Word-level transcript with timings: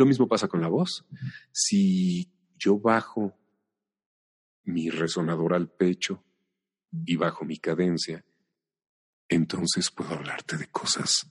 Lo 0.00 0.06
mismo 0.06 0.26
pasa 0.26 0.48
con 0.48 0.62
la 0.62 0.68
voz. 0.68 1.04
Si 1.52 2.32
yo 2.56 2.78
bajo 2.78 3.36
mi 4.64 4.88
resonador 4.88 5.52
al 5.52 5.68
pecho 5.68 6.24
y 7.04 7.16
bajo 7.16 7.44
mi 7.44 7.58
cadencia, 7.58 8.24
entonces 9.28 9.90
puedo 9.90 10.14
hablarte 10.14 10.56
de 10.56 10.68
cosas 10.68 11.30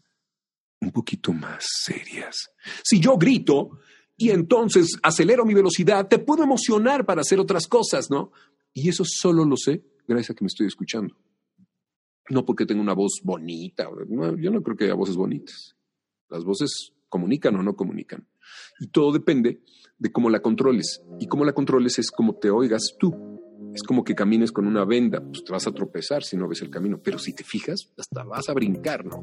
un 0.81 0.91
poquito 0.91 1.33
más 1.33 1.65
serias. 1.83 2.51
Si 2.83 2.99
yo 2.99 3.17
grito 3.17 3.79
y 4.15 4.29
entonces 4.29 4.99
acelero 5.01 5.45
mi 5.45 5.55
velocidad, 5.55 6.07
te 6.07 6.19
puedo 6.19 6.43
emocionar 6.43 7.07
para 7.07 7.21
hacer 7.21 7.39
otras 7.39 7.65
cosas, 7.65 8.11
¿no? 8.11 8.31
Y 8.71 8.87
eso 8.87 9.03
solo 9.03 9.45
lo 9.45 9.57
sé 9.57 9.83
gracias 10.07 10.29
a 10.29 10.35
que 10.35 10.43
me 10.43 10.47
estoy 10.49 10.67
escuchando. 10.67 11.17
No 12.29 12.45
porque 12.45 12.67
tenga 12.67 12.83
una 12.83 12.93
voz 12.93 13.21
bonita. 13.23 13.89
yo 14.37 14.51
no 14.51 14.61
creo 14.61 14.77
que 14.77 14.83
haya 14.83 14.93
voces 14.93 15.15
bonitas. 15.15 15.75
Las 16.29 16.43
voces 16.43 16.93
comunican 17.09 17.55
o 17.55 17.63
no 17.63 17.75
comunican. 17.75 18.27
Y 18.79 18.87
todo 18.87 19.11
depende 19.11 19.61
de 19.97 20.11
cómo 20.11 20.29
la 20.29 20.41
controles. 20.41 21.01
Y 21.19 21.27
cómo 21.27 21.45
la 21.45 21.53
controles 21.53 21.99
es 21.99 22.11
como 22.11 22.35
te 22.35 22.49
oigas 22.49 22.95
tú. 22.99 23.13
Es 23.73 23.83
como 23.83 24.03
que 24.03 24.15
camines 24.15 24.51
con 24.51 24.65
una 24.65 24.83
venda, 24.85 25.21
pues 25.21 25.43
te 25.43 25.51
vas 25.51 25.67
a 25.67 25.71
tropezar 25.71 26.23
si 26.23 26.35
no 26.35 26.47
ves 26.47 26.61
el 26.61 26.69
camino. 26.69 26.99
Pero 27.03 27.19
si 27.19 27.33
te 27.33 27.43
fijas, 27.43 27.91
hasta 27.97 28.23
vas 28.23 28.49
a 28.49 28.53
brincar, 28.53 29.05
¿no? 29.05 29.21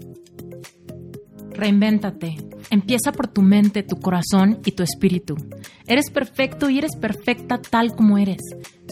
Reinvéntate. 1.57 2.37
Empieza 2.71 3.13
por 3.13 3.29
tu 3.29 3.41
mente, 3.41 3.83
tu 3.83 3.97
corazón 3.97 4.61
y 4.65 4.73
tu 4.73 4.83
espíritu. 4.83 5.37
Eres 5.87 6.11
perfecto 6.11 6.69
y 6.69 6.79
eres 6.79 6.97
perfecta 6.97 7.59
tal 7.59 7.97
como 7.97 8.19
eres. 8.19 8.43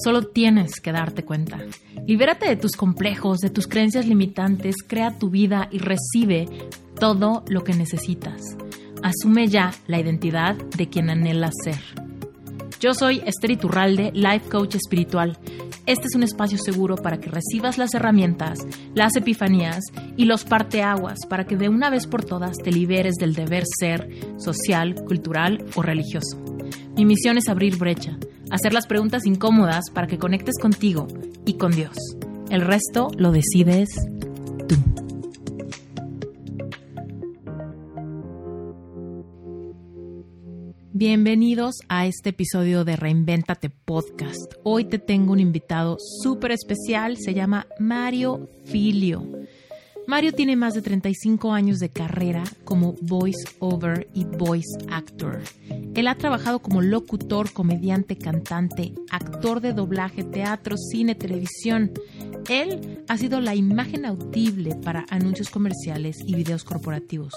Solo 0.02 0.28
tienes 0.28 0.80
que 0.80 0.92
darte 0.92 1.24
cuenta. 1.24 1.58
Libérate 2.06 2.48
de 2.48 2.56
tus 2.56 2.72
complejos, 2.72 3.40
de 3.40 3.50
tus 3.50 3.66
creencias 3.66 4.06
limitantes, 4.06 4.76
crea 4.86 5.18
tu 5.18 5.28
vida 5.28 5.68
y 5.70 5.78
recibe 5.78 6.48
todo 6.98 7.44
lo 7.48 7.64
que 7.64 7.74
necesitas. 7.74 8.56
Asume 9.04 9.48
ya 9.48 9.70
la 9.86 10.00
identidad 10.00 10.56
de 10.56 10.88
quien 10.88 11.10
anhela 11.10 11.50
ser. 11.62 11.78
Yo 12.80 12.94
soy 12.94 13.20
Esther 13.26 13.50
Iturralde, 13.50 14.10
Life 14.14 14.48
Coach 14.48 14.76
Espiritual. 14.76 15.36
Este 15.84 16.06
es 16.06 16.14
un 16.14 16.22
espacio 16.22 16.56
seguro 16.56 16.96
para 16.96 17.20
que 17.20 17.28
recibas 17.28 17.76
las 17.76 17.92
herramientas, 17.92 18.60
las 18.94 19.14
epifanías 19.14 19.80
y 20.16 20.24
los 20.24 20.44
parteaguas 20.44 21.18
para 21.28 21.44
que 21.44 21.58
de 21.58 21.68
una 21.68 21.90
vez 21.90 22.06
por 22.06 22.24
todas 22.24 22.56
te 22.56 22.72
liberes 22.72 23.16
del 23.16 23.34
deber 23.34 23.64
ser 23.78 24.08
social, 24.38 24.94
cultural 25.04 25.62
o 25.74 25.82
religioso. 25.82 26.42
Mi 26.96 27.04
misión 27.04 27.36
es 27.36 27.50
abrir 27.50 27.76
brecha, 27.76 28.16
hacer 28.50 28.72
las 28.72 28.86
preguntas 28.86 29.26
incómodas 29.26 29.90
para 29.92 30.06
que 30.06 30.16
conectes 30.16 30.54
contigo 30.58 31.08
y 31.44 31.58
con 31.58 31.72
Dios. 31.72 31.98
El 32.48 32.62
resto 32.62 33.10
lo 33.18 33.32
decides 33.32 33.90
tú. 34.66 35.03
Bienvenidos 40.96 41.80
a 41.88 42.06
este 42.06 42.30
episodio 42.30 42.84
de 42.84 42.94
Reinventate 42.94 43.68
Podcast. 43.68 44.54
Hoy 44.62 44.84
te 44.84 45.00
tengo 45.00 45.32
un 45.32 45.40
invitado 45.40 45.96
súper 45.98 46.52
especial, 46.52 47.16
se 47.16 47.34
llama 47.34 47.66
Mario 47.80 48.48
Filio. 48.64 49.26
Mario 50.06 50.32
tiene 50.32 50.54
más 50.54 50.74
de 50.74 50.82
35 50.82 51.52
años 51.52 51.78
de 51.78 51.88
carrera 51.88 52.44
como 52.64 52.94
voice 53.00 53.48
over 53.58 54.06
y 54.12 54.24
voice 54.24 54.76
actor. 54.90 55.40
Él 55.94 56.08
ha 56.08 56.14
trabajado 56.16 56.60
como 56.60 56.82
locutor, 56.82 57.52
comediante, 57.52 58.18
cantante, 58.18 58.94
actor 59.10 59.60
de 59.60 59.72
doblaje, 59.72 60.22
teatro, 60.22 60.76
cine, 60.76 61.14
televisión. 61.14 61.92
Él 62.50 63.02
ha 63.08 63.16
sido 63.16 63.40
la 63.40 63.54
imagen 63.54 64.04
audible 64.04 64.74
para 64.74 65.06
anuncios 65.08 65.48
comerciales 65.48 66.18
y 66.26 66.34
videos 66.34 66.64
corporativos, 66.64 67.32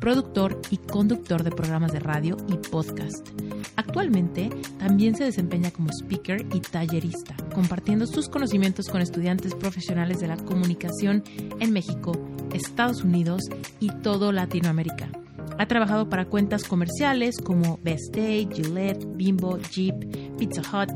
productor 0.00 0.60
y 0.70 0.76
conductor 0.76 1.42
de 1.42 1.50
programas 1.50 1.92
de 1.92 2.00
radio 2.00 2.36
y 2.48 2.56
podcast. 2.56 3.28
Actualmente 3.74 4.50
también 4.78 5.16
se 5.16 5.24
desempeña 5.24 5.72
como 5.72 5.90
speaker 5.90 6.46
y 6.54 6.60
tallerista, 6.60 7.34
compartiendo 7.54 8.06
sus 8.06 8.28
conocimientos 8.28 8.88
con 8.88 9.02
estudiantes 9.02 9.54
profesionales 9.54 10.20
de 10.20 10.28
la 10.28 10.36
comunicación 10.36 11.24
en 11.58 11.72
México 11.72 12.11
Estados 12.52 13.02
Unidos 13.02 13.42
y 13.80 13.90
todo 14.02 14.32
Latinoamérica. 14.32 15.10
Ha 15.58 15.66
trabajado 15.66 16.08
para 16.08 16.24
cuentas 16.24 16.64
comerciales 16.64 17.36
como 17.38 17.78
Best 17.82 18.14
Day, 18.14 18.48
Gillette, 18.52 19.04
Bimbo, 19.16 19.58
Jeep, 19.70 19.94
Pizza 20.38 20.62
Hut, 20.62 20.90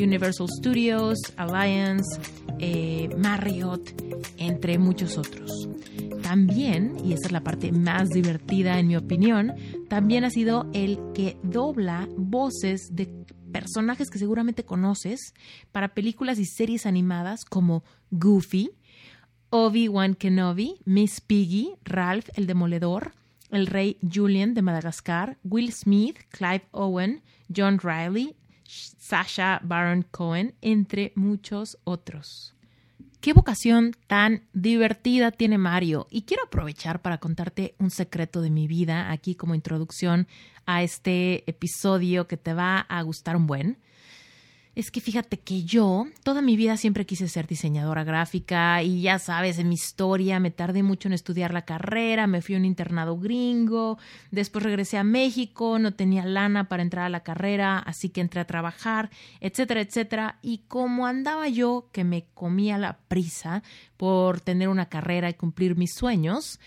Universal 0.00 0.46
Studios, 0.58 1.18
Alliance, 1.36 2.20
eh, 2.58 3.08
Marriott, 3.16 4.00
entre 4.36 4.78
muchos 4.78 5.18
otros. 5.18 5.50
También, 6.22 6.96
y 7.04 7.14
esa 7.14 7.26
es 7.26 7.32
la 7.32 7.42
parte 7.42 7.72
más 7.72 8.08
divertida 8.10 8.78
en 8.78 8.88
mi 8.88 8.96
opinión, 8.96 9.54
también 9.88 10.24
ha 10.24 10.30
sido 10.30 10.70
el 10.72 10.98
que 11.14 11.36
dobla 11.42 12.08
voces 12.16 12.88
de 12.92 13.06
personajes 13.52 14.08
que 14.08 14.18
seguramente 14.18 14.64
conoces 14.64 15.34
para 15.72 15.94
películas 15.94 16.38
y 16.38 16.46
series 16.46 16.86
animadas 16.86 17.44
como 17.44 17.84
Goofy, 18.10 18.70
Obi-Wan 19.54 20.14
Kenobi, 20.14 20.80
Miss 20.86 21.20
Piggy, 21.20 21.74
Ralph 21.84 22.30
el 22.36 22.46
Demoledor, 22.46 23.12
el 23.50 23.66
rey 23.66 23.98
Julian 24.00 24.54
de 24.54 24.62
Madagascar, 24.62 25.36
Will 25.44 25.70
Smith, 25.74 26.16
Clive 26.30 26.64
Owen, 26.70 27.20
John 27.54 27.78
Riley, 27.78 28.34
Sasha 28.64 29.60
Baron 29.62 30.06
Cohen, 30.10 30.54
entre 30.62 31.12
muchos 31.16 31.76
otros. 31.84 32.54
Qué 33.20 33.34
vocación 33.34 33.94
tan 34.06 34.42
divertida 34.54 35.30
tiene 35.30 35.58
Mario 35.58 36.06
y 36.10 36.22
quiero 36.22 36.44
aprovechar 36.44 37.02
para 37.02 37.18
contarte 37.18 37.74
un 37.78 37.90
secreto 37.90 38.40
de 38.40 38.48
mi 38.48 38.66
vida 38.66 39.12
aquí 39.12 39.34
como 39.34 39.54
introducción 39.54 40.26
a 40.64 40.82
este 40.82 41.48
episodio 41.48 42.26
que 42.26 42.38
te 42.38 42.54
va 42.54 42.78
a 42.78 43.02
gustar 43.02 43.36
un 43.36 43.46
buen. 43.46 43.76
Es 44.74 44.90
que 44.90 45.02
fíjate 45.02 45.38
que 45.38 45.64
yo 45.64 46.06
toda 46.24 46.40
mi 46.40 46.56
vida 46.56 46.78
siempre 46.78 47.04
quise 47.04 47.28
ser 47.28 47.46
diseñadora 47.46 48.04
gráfica 48.04 48.82
y 48.82 49.02
ya 49.02 49.18
sabes, 49.18 49.58
en 49.58 49.68
mi 49.68 49.74
historia 49.74 50.40
me 50.40 50.50
tardé 50.50 50.82
mucho 50.82 51.08
en 51.08 51.12
estudiar 51.12 51.52
la 51.52 51.66
carrera, 51.66 52.26
me 52.26 52.40
fui 52.40 52.54
a 52.54 52.58
un 52.58 52.64
internado 52.64 53.18
gringo, 53.18 53.98
después 54.30 54.64
regresé 54.64 54.96
a 54.96 55.04
México, 55.04 55.78
no 55.78 55.92
tenía 55.92 56.24
lana 56.24 56.70
para 56.70 56.82
entrar 56.82 57.04
a 57.04 57.10
la 57.10 57.22
carrera, 57.22 57.80
así 57.80 58.08
que 58.08 58.22
entré 58.22 58.40
a 58.40 58.46
trabajar, 58.46 59.10
etcétera, 59.40 59.82
etcétera. 59.82 60.38
Y 60.40 60.64
como 60.68 61.06
andaba 61.06 61.48
yo 61.48 61.90
que 61.92 62.04
me 62.04 62.24
comía 62.32 62.78
la 62.78 62.96
prisa 63.08 63.62
por 63.98 64.40
tener 64.40 64.70
una 64.70 64.88
carrera 64.88 65.28
y 65.28 65.34
cumplir 65.34 65.76
mis 65.76 65.92
sueños, 65.92 66.60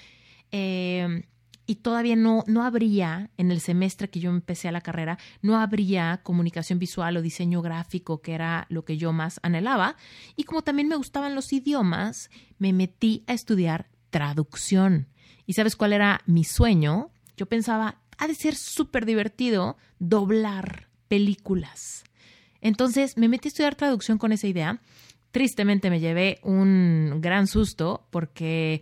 eh, 0.52 1.24
y 1.68 1.76
todavía 1.76 2.16
no, 2.16 2.44
no 2.48 2.64
habría, 2.64 3.30
en 3.38 3.52
el 3.52 3.60
semestre 3.60 4.10
que 4.10 4.20
yo 4.20 4.30
empecé 4.30 4.68
a 4.68 4.72
la 4.72 4.82
carrera, 4.82 5.18
no 5.42 5.58
habría 5.58 6.22
comunicación 6.24 6.80
visual 6.80 7.18
o 7.18 7.22
diseño 7.22 7.62
gráfico, 7.62 8.22
que 8.22 8.34
era 8.34 8.68
lo 8.70 8.86
que 8.86 8.98
yo 8.98 9.14
más 9.14 9.40
anhelaba. 9.44 9.96
Y 10.36 10.44
como 10.44 10.62
también 10.62 10.88
me 10.88 10.96
gustaban 10.96 11.36
los 11.36 11.52
idiomas, 11.54 12.30
me 12.60 12.74
metí 12.74 13.24
a 13.28 13.34
estudiar 13.34 13.88
traducción. 14.10 15.08
¿Y 15.46 15.54
sabes 15.54 15.76
cuál 15.76 15.94
era 15.94 16.22
mi 16.26 16.44
sueño? 16.44 17.10
Yo 17.38 17.48
pensaba, 17.48 18.02
ha 18.18 18.28
de 18.28 18.36
ser 18.36 18.56
súper 18.56 19.06
divertido 19.06 19.78
doblar 20.00 20.88
películas. 21.08 22.04
Entonces 22.62 23.18
me 23.18 23.28
metí 23.28 23.48
a 23.48 23.50
estudiar 23.50 23.76
traducción 23.76 24.18
con 24.18 24.32
esa 24.32 24.48
idea. 24.48 24.82
Tristemente 25.32 25.90
me 25.90 26.00
llevé 26.00 26.40
un 26.44 27.20
gran 27.22 27.48
susto 27.48 28.08
porque 28.10 28.82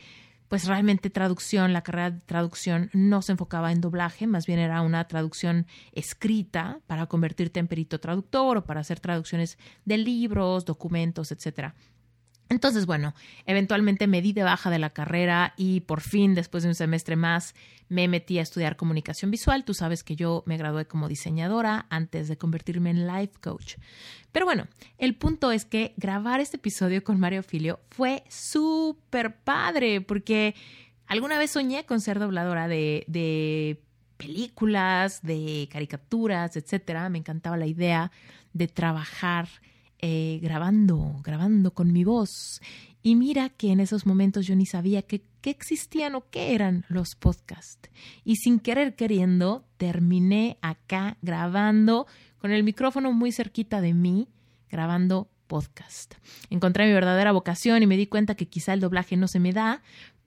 pues 0.53 0.67
realmente 0.67 1.09
traducción, 1.09 1.73
la 1.73 1.81
carrera 1.81 2.11
de 2.11 2.19
traducción 2.19 2.91
no 2.93 3.23
se 3.23 3.31
enfocaba 3.31 3.71
en 3.71 3.81
doblaje, 3.81 4.27
más 4.27 4.45
bien 4.45 4.59
era 4.59 4.83
una 4.83 5.07
traducción 5.07 5.65
escrita 5.93 6.79
para 6.85 7.07
convertirte 7.07 7.59
en 7.59 7.67
perito 7.67 7.99
traductor 7.99 8.57
o 8.57 8.63
para 8.63 8.81
hacer 8.81 8.99
traducciones 8.99 9.57
de 9.83 9.97
libros, 9.97 10.65
documentos, 10.65 11.31
etcétera. 11.31 11.73
Entonces, 12.49 12.85
bueno, 12.85 13.13
eventualmente 13.45 14.07
me 14.07 14.21
di 14.21 14.33
de 14.33 14.43
baja 14.43 14.69
de 14.69 14.79
la 14.79 14.91
carrera 14.91 15.53
y 15.57 15.81
por 15.81 16.01
fin, 16.01 16.35
después 16.35 16.63
de 16.63 16.69
un 16.69 16.75
semestre 16.75 17.15
más, 17.15 17.55
me 17.89 18.07
metí 18.07 18.39
a 18.39 18.41
estudiar 18.41 18.75
comunicación 18.75 19.31
visual. 19.31 19.65
Tú 19.65 19.73
sabes 19.73 20.03
que 20.03 20.15
yo 20.15 20.43
me 20.45 20.57
gradué 20.57 20.85
como 20.85 21.07
diseñadora 21.07 21.85
antes 21.89 22.27
de 22.27 22.37
convertirme 22.37 22.89
en 22.89 23.07
life 23.07 23.33
coach. 23.41 23.75
Pero 24.31 24.45
bueno, 24.45 24.67
el 24.97 25.15
punto 25.15 25.51
es 25.51 25.65
que 25.65 25.93
grabar 25.97 26.39
este 26.39 26.57
episodio 26.57 27.03
con 27.03 27.19
Mario 27.19 27.43
Filio 27.43 27.79
fue 27.89 28.23
súper 28.29 29.35
padre 29.37 30.01
porque 30.01 30.55
alguna 31.07 31.37
vez 31.37 31.51
soñé 31.51 31.85
con 31.85 32.01
ser 32.01 32.19
dobladora 32.19 32.67
de, 32.67 33.03
de 33.07 33.81
películas, 34.17 35.21
de 35.21 35.69
caricaturas, 35.71 36.55
etcétera. 36.55 37.09
Me 37.09 37.19
encantaba 37.19 37.57
la 37.57 37.67
idea 37.67 38.11
de 38.53 38.67
trabajar 38.67 39.49
eh, 40.05 40.39
grabando, 40.41 41.21
grabando 41.23 41.73
con 41.73 41.93
mi 41.93 42.03
voz. 42.03 42.59
Y 43.01 43.15
mira 43.15 43.47
que 43.47 43.71
en 43.71 43.79
esos 43.79 44.05
momentos 44.05 44.45
yo 44.45 44.53
ni 44.53 44.65
sabía 44.65 45.01
qué 45.01 45.23
existían 45.43 46.15
o 46.15 46.29
qué 46.29 46.53
eran 46.55 46.83
los 46.89 47.15
podcasts. 47.15 47.89
Y 48.25 48.35
sin 48.35 48.59
querer 48.59 48.97
queriendo, 48.97 49.63
terminé 49.77 50.57
acá 50.61 51.15
grabando 51.21 52.05
con 52.37 52.51
el 52.51 52.65
micrófono 52.65 53.13
muy 53.13 53.31
cerquita 53.31 53.79
de 53.79 53.93
mí, 53.93 54.27
grabando 54.69 55.29
podcast. 55.47 56.15
Encontré 56.49 56.85
mi 56.85 56.91
verdadera 56.91 57.31
vocación 57.31 57.81
y 57.81 57.87
me 57.87 57.95
di 57.95 58.07
cuenta 58.07 58.35
que 58.35 58.49
quizá 58.49 58.73
el 58.73 58.81
doblaje 58.81 59.15
no 59.15 59.29
se 59.29 59.39
me 59.39 59.53
da, 59.53 59.83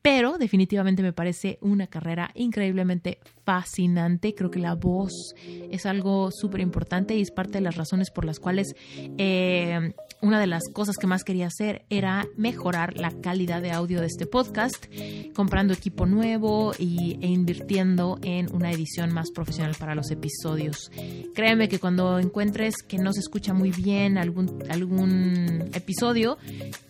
pero 0.07 0.39
definitivamente 0.39 1.03
me 1.03 1.13
parece 1.13 1.59
una 1.61 1.89
carrera 1.89 2.31
increíblemente 2.37 3.19
fascinante. 3.45 4.37
Creo 4.37 4.53
que 4.53 4.61
la 4.61 4.77
voz 4.77 5.35
es 5.69 5.85
algo 5.85 6.31
súper 6.31 6.61
importante 6.61 7.17
y 7.17 7.23
es 7.23 7.33
parte 7.33 7.55
de 7.55 7.63
las 7.63 7.75
razones 7.75 8.13
por 8.13 8.25
las 8.25 8.39
cuales 8.39 8.77
eh, 9.19 9.95
una 10.23 10.39
de 10.41 10.47
las 10.47 10.63
cosas 10.73 10.97
que 10.97 11.09
más 11.09 11.25
quería 11.25 11.49
hacer 11.49 11.85
era 11.91 12.27
mejorar 12.37 12.97
la 12.97 13.11
calidad 13.21 13.61
de 13.63 13.73
audio 13.73 14.01
de 14.01 14.07
este 14.07 14.27
podcast, 14.27 14.87
comprando 15.35 15.75
equipo 15.75 16.07
nuevo 16.07 16.73
y, 16.79 17.19
e 17.21 17.27
invirtiendo 17.27 18.19
en 18.23 18.53
una 18.55 18.71
edición 18.71 19.13
más 19.13 19.33
profesional 19.33 19.75
para 19.79 19.97
los 19.97 20.13
episodios. 20.13 20.91
Créeme 21.35 21.69
que 21.69 21.81
cuando 21.81 22.21
encuentres 22.21 22.77
que 22.77 22.99
no 22.99 23.13
se 23.13 23.21
escucha 23.21 23.55
muy 23.55 23.73
bien 23.73 24.19
algún, 24.19 24.63
algún 24.71 25.69
episodio, 25.75 26.39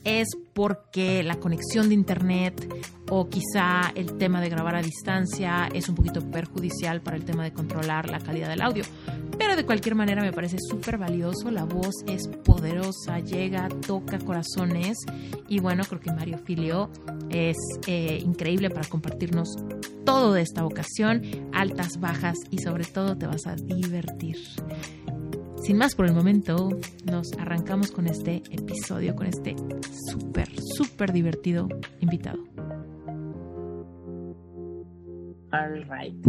es 0.04 0.28
porque 0.54 1.22
la 1.22 1.36
conexión 1.36 1.88
de 1.88 1.94
internet 1.94 2.66
o 3.10 3.28
quizá 3.28 3.92
el 3.94 4.16
tema 4.18 4.40
de 4.40 4.48
grabar 4.48 4.76
a 4.76 4.82
distancia 4.82 5.68
es 5.72 5.88
un 5.88 5.94
poquito 5.94 6.20
perjudicial 6.30 7.00
para 7.00 7.16
el 7.16 7.24
tema 7.24 7.44
de 7.44 7.52
controlar 7.52 8.10
la 8.10 8.18
calidad 8.18 8.48
del 8.48 8.62
audio. 8.62 8.84
Pero 9.38 9.54
de 9.54 9.64
cualquier 9.64 9.94
manera 9.94 10.22
me 10.22 10.32
parece 10.32 10.56
súper 10.58 10.98
valioso, 10.98 11.50
la 11.50 11.64
voz 11.64 11.94
es 12.06 12.26
poderosa, 12.44 13.20
llega, 13.20 13.68
toca 13.86 14.18
corazones 14.18 14.96
y 15.48 15.60
bueno, 15.60 15.84
creo 15.84 16.00
que 16.00 16.10
Mario 16.10 16.38
Filio 16.38 16.90
es 17.28 17.56
eh, 17.86 18.18
increíble 18.24 18.70
para 18.70 18.88
compartirnos 18.88 19.54
todo 20.04 20.32
de 20.32 20.42
esta 20.42 20.62
vocación, 20.62 21.22
altas, 21.52 22.00
bajas 22.00 22.38
y 22.50 22.58
sobre 22.58 22.84
todo 22.84 23.16
te 23.16 23.26
vas 23.26 23.46
a 23.46 23.54
divertir. 23.56 24.36
Sin 25.62 25.78
más 25.78 25.96
por 25.96 26.06
el 26.06 26.14
momento, 26.14 26.68
nos 27.04 27.32
arrancamos 27.32 27.90
con 27.90 28.06
este 28.06 28.42
episodio, 28.50 29.16
con 29.16 29.26
este 29.26 29.56
súper, 30.08 30.48
súper 30.76 31.12
divertido 31.12 31.68
invitado. 32.00 32.55
All 35.52 35.84
right. 35.88 36.26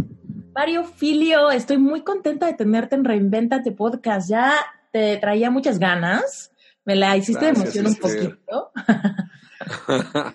Mario 0.54 0.84
Filio, 0.84 1.50
estoy 1.50 1.78
muy 1.78 2.02
contenta 2.02 2.46
de 2.46 2.54
tenerte 2.54 2.94
en 2.94 3.04
Reinventate 3.04 3.72
Podcast. 3.72 4.28
Ya 4.28 4.54
te 4.92 5.16
traía 5.18 5.50
muchas 5.50 5.78
ganas. 5.78 6.52
Me 6.84 6.96
la 6.96 7.16
hiciste 7.16 7.44
de 7.44 7.50
emoción 7.50 7.86
un 7.86 7.96
poquito. 7.96 8.72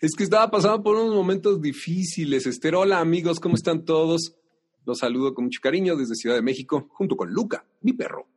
es 0.00 0.12
que 0.16 0.24
estaba 0.24 0.50
pasando 0.50 0.82
por 0.82 0.96
unos 0.96 1.14
momentos 1.14 1.60
difíciles. 1.60 2.46
Esther, 2.46 2.74
hola 2.74 3.00
amigos, 3.00 3.40
¿cómo 3.40 3.54
están 3.54 3.84
todos? 3.84 4.36
Los 4.84 4.98
saludo 4.98 5.34
con 5.34 5.44
mucho 5.44 5.60
cariño 5.62 5.96
desde 5.96 6.14
Ciudad 6.14 6.36
de 6.36 6.42
México, 6.42 6.88
junto 6.90 7.16
con 7.16 7.32
Luca, 7.32 7.64
mi 7.82 7.92
perro. 7.92 8.28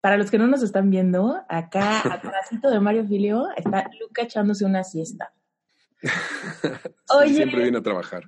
Para 0.00 0.16
los 0.16 0.30
que 0.30 0.38
no 0.38 0.46
nos 0.46 0.62
están 0.62 0.90
viendo, 0.90 1.42
acá 1.48 2.00
atrásito 2.12 2.70
de 2.70 2.80
Mario 2.80 3.06
Filio 3.06 3.48
está 3.56 3.88
Luca 4.00 4.22
echándose 4.22 4.64
una 4.64 4.84
siesta. 4.84 5.32
Oye, 7.16 7.34
siempre 7.34 7.62
viene 7.62 7.78
a 7.78 7.82
trabajar. 7.82 8.24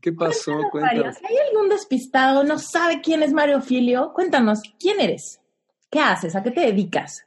¿Qué 0.00 0.12
pasó? 0.12 0.52
Cuéntanos. 0.70 1.16
¿Hay 1.28 1.36
algún 1.48 1.68
despistado, 1.68 2.44
no 2.44 2.58
sabe 2.58 3.00
quién 3.02 3.22
es 3.22 3.32
Mario 3.32 3.60
Filio? 3.60 4.12
Cuéntanos, 4.14 4.60
¿quién 4.78 5.00
eres? 5.00 5.40
¿Qué 5.90 6.00
haces? 6.00 6.34
¿A 6.36 6.42
qué 6.42 6.50
te 6.50 6.60
dedicas? 6.60 7.24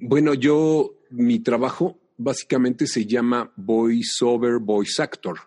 Bueno, 0.00 0.34
yo, 0.34 0.94
mi 1.10 1.40
trabajo 1.40 1.98
básicamente 2.16 2.86
se 2.86 3.06
llama 3.06 3.52
voiceover, 3.56 4.58
voice 4.58 5.02
actor. 5.02 5.38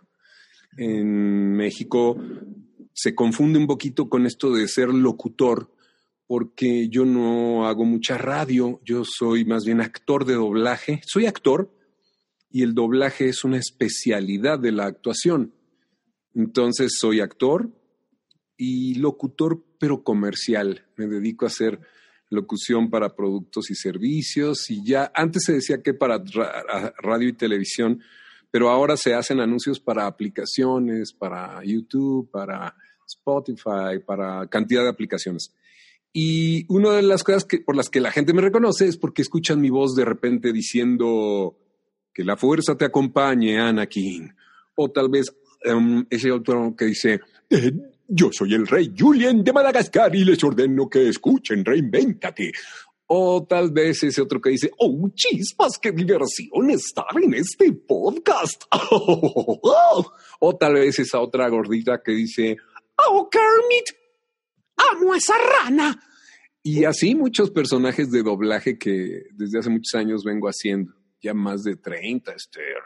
En 0.78 1.54
México 1.54 2.18
se 2.94 3.14
confunde 3.16 3.60
un 3.60 3.68
poquito 3.68 4.10
con 4.10 4.26
esto 4.26 4.52
de 4.52 4.68
ser 4.68 4.90
locutor, 4.90 5.72
porque 6.28 6.88
yo 6.90 7.06
no 7.06 7.68
hago 7.68 7.84
mucha 7.84 8.18
radio, 8.18 8.80
yo 8.86 9.04
soy 9.06 9.44
más 9.44 9.66
bien 9.66 9.82
actor 9.82 10.26
de 10.26 10.36
doblaje. 10.36 11.02
Soy 11.06 11.26
actor 11.26 11.74
y 12.50 12.64
el 12.64 12.74
doblaje 12.74 13.28
es 13.28 13.44
una 13.44 13.58
especialidad 13.58 14.60
de 14.60 14.72
la 14.72 14.86
actuación. 14.86 15.54
Entonces 16.36 16.98
soy 17.00 17.20
actor 17.20 17.70
y 18.58 18.96
locutor, 18.96 19.64
pero 19.80 20.04
comercial. 20.04 20.86
Me 20.96 21.08
dedico 21.08 21.46
a 21.46 21.50
hacer 21.50 21.80
locución 22.30 22.90
para 22.90 23.16
productos 23.16 23.70
y 23.70 23.76
servicios 23.76 24.70
y 24.70 24.86
ya 24.86 25.12
antes 25.14 25.44
se 25.46 25.54
decía 25.54 25.82
que 25.84 25.94
para 25.94 26.24
radio 26.98 27.28
y 27.28 27.34
televisión, 27.34 28.02
pero 28.50 28.70
ahora 28.70 28.96
se 28.98 29.14
hacen 29.14 29.40
anuncios 29.40 29.80
para 29.80 30.08
aplicaciones, 30.08 31.12
para 31.12 31.62
YouTube, 31.64 32.30
para 32.32 32.76
Spotify, 33.06 34.00
para 34.06 34.48
cantidad 34.48 34.84
de 34.84 34.90
aplicaciones. 34.90 35.54
Y 36.14 36.66
una 36.68 36.92
de 36.92 37.02
las 37.02 37.24
cosas 37.24 37.46
que, 37.46 37.60
por 37.60 37.76
las 37.76 37.90
que 37.90 38.02
la 38.02 38.12
gente 38.12 38.34
me 38.34 38.42
reconoce 38.42 38.86
es 38.88 38.98
porque 38.98 39.22
escuchan 39.22 39.62
mi 39.62 39.70
voz 39.70 39.96
de 39.96 40.06
repente 40.06 40.52
diciendo 40.52 41.58
que 42.14 42.24
la 42.24 42.36
fuerza 42.36 42.78
te 42.78 42.86
acompañe, 42.86 43.60
Anakin. 43.60 44.36
O 44.76 44.90
tal 44.90 45.10
vez 45.10 45.34
um, 45.66 46.06
ese 46.10 46.32
otro 46.32 46.76
que 46.76 46.86
dice, 46.86 47.20
eh, 47.50 47.72
yo 48.08 48.30
soy 48.32 48.54
el 48.54 48.68
rey 48.68 48.94
Julien 48.98 49.44
de 49.44 49.54
Madagascar 49.54 50.16
y 50.16 50.26
les 50.26 50.44
ordeno 50.44 50.90
que 50.90 51.10
escuchen, 51.10 51.64
reinvéntate. 51.64 52.52
O 53.14 53.46
tal 53.46 53.72
vez 53.72 54.04
ese 54.04 54.22
otro 54.22 54.40
que 54.40 54.52
dice, 54.52 54.72
oh, 54.78 55.10
chispas, 55.14 55.78
qué 55.82 55.92
diversión 55.92 56.70
estar 56.70 57.06
en 57.22 57.34
este 57.34 57.74
podcast. 57.74 58.64
o 60.40 60.58
tal 60.58 60.74
vez 60.76 61.00
esa 61.00 61.20
otra 61.20 61.50
gordita 61.50 62.02
que 62.02 62.14
dice, 62.14 62.56
oh, 63.10 63.30
Kermit, 63.30 63.90
amo 64.92 65.14
a 65.14 65.18
esa 65.18 65.34
rana. 65.38 66.00
Y 66.64 66.86
así 66.86 67.16
muchos 67.16 67.50
personajes 67.50 68.12
de 68.12 68.24
doblaje 68.24 68.78
que 68.78 69.24
desde 69.34 69.60
hace 69.60 69.70
muchos 69.70 69.96
años 69.96 70.24
vengo 70.24 70.48
haciendo. 70.48 70.94
Ya 71.22 71.34
más 71.34 71.64
de 71.64 71.76
30, 71.76 72.34
Esther. 72.34 72.82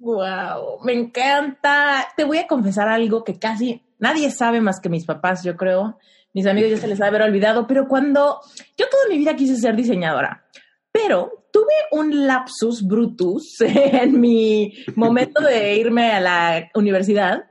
Wow, 0.00 0.82
me 0.82 0.94
encanta. 0.94 2.08
Te 2.16 2.24
voy 2.24 2.38
a 2.38 2.46
confesar 2.46 2.88
algo 2.88 3.22
que 3.22 3.38
casi 3.38 3.82
nadie 3.98 4.30
sabe 4.30 4.60
más 4.62 4.80
que 4.80 4.88
mis 4.88 5.04
papás, 5.04 5.44
yo 5.44 5.56
creo. 5.56 5.98
Mis 6.32 6.46
amigos 6.46 6.70
ya 6.70 6.76
se 6.78 6.86
les 6.86 7.00
ha 7.02 7.06
haber 7.06 7.22
olvidado, 7.22 7.66
pero 7.66 7.86
cuando 7.86 8.40
yo 8.78 8.88
toda 8.88 9.08
mi 9.10 9.18
vida 9.18 9.36
quise 9.36 9.56
ser 9.56 9.76
diseñadora, 9.76 10.44
pero 10.90 11.44
tuve 11.52 11.74
un 11.92 12.26
lapsus 12.26 12.82
brutus 12.82 13.56
en 13.60 14.18
mi 14.18 14.72
momento 14.96 15.42
de 15.42 15.76
irme 15.76 16.12
a 16.12 16.20
la 16.20 16.70
universidad, 16.74 17.44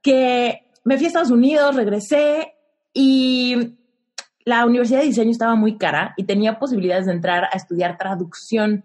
que 0.00 0.66
me 0.84 0.96
fui 0.96 1.06
a 1.06 1.08
Estados 1.08 1.30
Unidos, 1.30 1.74
regresé 1.74 2.54
y 2.92 3.76
la 4.44 4.64
universidad 4.64 5.00
de 5.00 5.06
diseño 5.06 5.32
estaba 5.32 5.56
muy 5.56 5.76
cara 5.76 6.14
y 6.16 6.22
tenía 6.22 6.60
posibilidades 6.60 7.06
de 7.06 7.12
entrar 7.12 7.44
a 7.44 7.56
estudiar 7.56 7.98
traducción. 7.98 8.84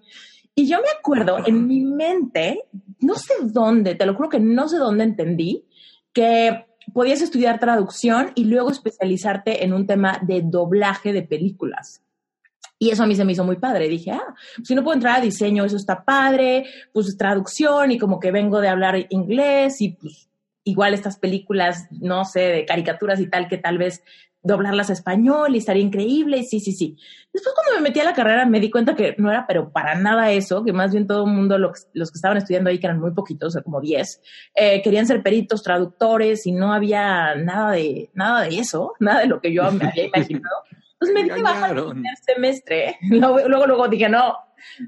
Y 0.56 0.68
yo 0.68 0.78
me 0.80 0.90
acuerdo 0.98 1.38
en 1.46 1.68
mi 1.68 1.82
mente, 1.82 2.66
no 3.00 3.16
sé 3.16 3.34
dónde, 3.44 3.96
te 3.96 4.06
lo 4.06 4.16
juro 4.16 4.30
que 4.30 4.40
no 4.40 4.68
sé 4.68 4.78
dónde 4.78 5.06
entendí, 5.06 5.66
que 6.14 6.66
podías 6.94 7.22
estudiar 7.22 7.60
traducción 7.60 8.32
y 8.36 8.46
luego 8.46 8.70
especializarte 8.70 9.64
en 9.64 9.74
un 9.74 9.88
tema 9.88 10.20
de 10.22 10.42
doblaje 10.44 11.14
de 11.14 11.24
películas. 11.24 12.04
Y 12.78 12.90
eso 12.90 13.04
a 13.04 13.08
mí 13.08 13.16
se 13.16 13.24
me 13.24 13.34
hizo 13.34 13.44
muy 13.44 13.58
padre. 13.58 13.88
Dije, 13.88 14.12
ah, 14.12 14.36
pues 14.56 14.68
si 14.68 14.76
no 14.76 14.84
puedo 14.84 14.96
entrar 14.96 15.20
a 15.20 15.24
diseño, 15.24 15.64
eso 15.64 15.78
está 15.78 16.04
padre, 16.04 16.66
pues 16.92 17.16
traducción 17.16 17.92
y 17.92 18.00
como 18.00 18.20
que 18.20 18.32
vengo 18.32 18.60
de 18.60 18.70
hablar 18.70 19.06
inglés 19.10 19.82
y 19.82 19.90
pues 19.90 20.30
igual 20.64 20.94
estas 20.94 21.18
películas, 21.18 21.88
no 21.92 22.26
sé, 22.26 22.40
de 22.40 22.66
caricaturas 22.66 23.20
y 23.20 23.30
tal, 23.30 23.48
que 23.48 23.58
tal 23.58 23.78
vez 23.78 24.04
doblarlas 24.44 24.90
a 24.90 24.94
español 24.94 25.56
y 25.56 25.60
estaría 25.60 25.84
increíble. 25.84 26.44
Sí, 26.44 26.60
sí, 26.60 26.72
sí. 26.72 26.98
Después 27.32 27.54
cuando 27.56 27.76
me 27.76 27.90
metí 27.90 28.00
a 28.00 28.04
la 28.04 28.14
carrera 28.14 28.46
me 28.46 28.60
di 28.60 28.70
cuenta 28.70 28.96
que 28.96 29.16
no 29.18 29.30
era, 29.30 29.46
pero 29.48 29.72
para 29.72 29.96
nada 29.96 30.32
eso, 30.32 30.64
que 30.64 30.74
más 30.74 30.92
bien 30.92 31.08
todo 31.08 31.26
el 31.26 31.32
mundo, 31.32 31.58
los, 31.58 31.90
que 31.94 32.02
estaban 32.16 32.38
estudiando 32.38 32.70
ahí, 32.70 32.80
que 32.80 32.88
eran 32.88 33.00
muy 33.00 33.12
poquitos, 33.12 33.58
como 33.64 33.82
10, 33.82 34.22
eh, 34.56 34.82
querían 34.82 35.06
ser 35.06 35.22
peritos, 35.22 35.64
traductores 35.64 36.46
y 36.46 36.52
no 36.52 36.74
había 36.74 37.36
nada 37.36 37.72
de, 37.72 38.10
nada 38.14 38.42
de 38.42 38.58
eso, 38.58 38.94
nada 39.00 39.22
de 39.22 39.28
lo 39.28 39.42
que 39.42 39.54
yo 39.54 39.72
me 39.72 39.86
había 39.86 40.06
imaginado. 40.06 40.56
Entonces 40.94 41.16
me 41.16 41.36
di 41.36 41.42
baja 41.42 41.72
el 41.72 41.84
primer 41.84 42.18
semestre. 42.18 42.98
Luego, 43.10 43.40
luego, 43.48 43.66
luego, 43.66 43.88
dije, 43.88 44.08
no, 44.08 44.36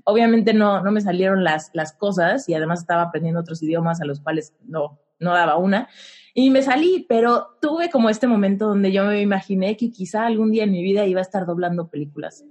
obviamente 0.04 0.54
no, 0.54 0.82
no 0.84 0.92
me 0.92 1.02
salieron 1.02 1.44
las, 1.44 1.72
las 1.74 1.94
cosas 1.94 2.48
y 2.48 2.54
además 2.54 2.82
estaba 2.82 3.04
aprendiendo 3.04 3.42
otros 3.42 3.64
idiomas 3.64 4.00
a 4.00 4.06
los 4.06 4.20
cuales 4.20 4.54
no, 4.64 5.00
no 5.20 5.34
daba 5.34 5.58
una. 5.58 5.90
Y 6.34 6.50
me 6.50 6.64
salí, 6.64 7.06
pero 7.08 7.58
tuve 7.62 7.90
como 7.90 8.10
este 8.10 8.28
momento 8.28 8.68
donde 8.68 8.92
yo 8.92 9.06
me 9.06 9.22
imaginé 9.22 9.78
que 9.78 9.92
quizá 9.92 10.26
algún 10.26 10.52
día 10.52 10.64
en 10.64 10.72
mi 10.72 10.82
vida 10.82 11.06
iba 11.06 11.20
a 11.20 11.24
estar 11.24 11.46
doblando 11.46 11.90
películas. 11.90 12.44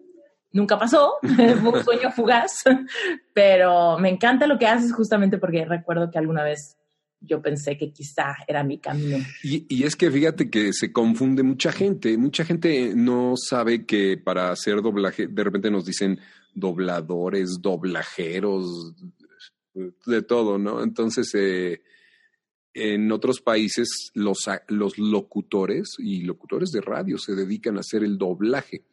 Nunca 0.52 0.78
pasó, 0.78 1.14
fue 1.22 1.70
un 1.70 1.84
sueño 1.84 2.12
fugaz, 2.12 2.62
pero 3.32 3.98
me 3.98 4.10
encanta 4.10 4.46
lo 4.46 4.58
que 4.58 4.66
haces 4.66 4.92
justamente 4.92 5.38
porque 5.38 5.64
recuerdo 5.64 6.10
que 6.10 6.18
alguna 6.18 6.44
vez 6.44 6.76
yo 7.20 7.40
pensé 7.40 7.76
que 7.78 7.92
quizá 7.92 8.36
era 8.46 8.62
mi 8.62 8.78
camino. 8.78 9.18
Y, 9.42 9.64
y, 9.68 9.84
es 9.84 9.96
que 9.96 10.10
fíjate 10.10 10.50
que 10.50 10.72
se 10.72 10.92
confunde 10.92 11.42
mucha 11.42 11.72
gente. 11.72 12.16
Mucha 12.18 12.44
gente 12.44 12.94
no 12.96 13.34
sabe 13.36 13.86
que 13.86 14.16
para 14.18 14.50
hacer 14.50 14.82
doblaje, 14.82 15.28
de 15.28 15.44
repente 15.44 15.70
nos 15.70 15.84
dicen 15.84 16.18
dobladores, 16.54 17.58
doblajeros, 17.60 18.94
de 20.06 20.22
todo, 20.22 20.58
¿no? 20.58 20.82
Entonces, 20.82 21.32
eh, 21.34 21.82
en 22.74 23.12
otros 23.12 23.40
países 23.40 24.10
los, 24.14 24.38
locutores 24.98 25.96
y 25.98 26.22
locutores 26.22 26.70
de 26.70 26.80
radio 26.80 27.18
se 27.18 27.34
dedican 27.34 27.76
a 27.76 27.80
hacer 27.80 28.02
el 28.02 28.18
doblaje. 28.18 28.84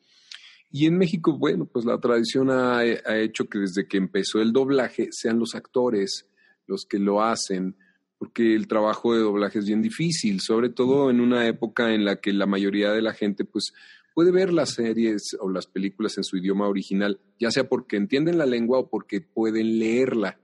Y 0.71 0.85
en 0.85 0.97
México, 0.97 1.37
bueno, 1.37 1.65
pues 1.65 1.85
la 1.85 1.99
tradición 1.99 2.49
ha, 2.51 2.83
hecho 2.85 3.45
que 3.45 3.59
desde 3.59 3.87
que 3.87 3.97
empezó 3.97 4.39
el 4.39 4.53
doblaje 4.53 5.07
sean 5.11 5.39
los 5.39 5.55
actores 5.55 6.27
los 6.67 6.85
que 6.85 6.99
lo 6.99 7.23
hacen, 7.23 7.75
porque 8.19 8.53
el 8.53 8.67
trabajo 8.67 9.15
de 9.15 9.21
doblaje 9.21 9.59
es 9.59 9.65
bien 9.65 9.81
difícil, 9.81 10.39
sobre 10.41 10.69
todo 10.69 11.09
en 11.09 11.19
una 11.19 11.47
época 11.47 11.93
en 11.93 12.05
la 12.05 12.17
que 12.17 12.31
la 12.31 12.45
mayoría 12.45 12.91
de 12.91 13.01
la 13.01 13.13
gente 13.13 13.43
pues 13.43 13.73
puede 14.13 14.31
ver 14.31 14.53
las 14.53 14.71
series 14.75 15.35
o 15.39 15.49
las 15.49 15.65
películas 15.65 16.17
en 16.17 16.23
su 16.23 16.37
idioma 16.37 16.67
original, 16.67 17.19
ya 17.39 17.49
sea 17.49 17.67
porque 17.67 17.95
entienden 17.95 18.37
la 18.37 18.45
lengua 18.45 18.79
o 18.79 18.89
porque 18.89 19.21
pueden 19.21 19.79
leerla. 19.79 20.37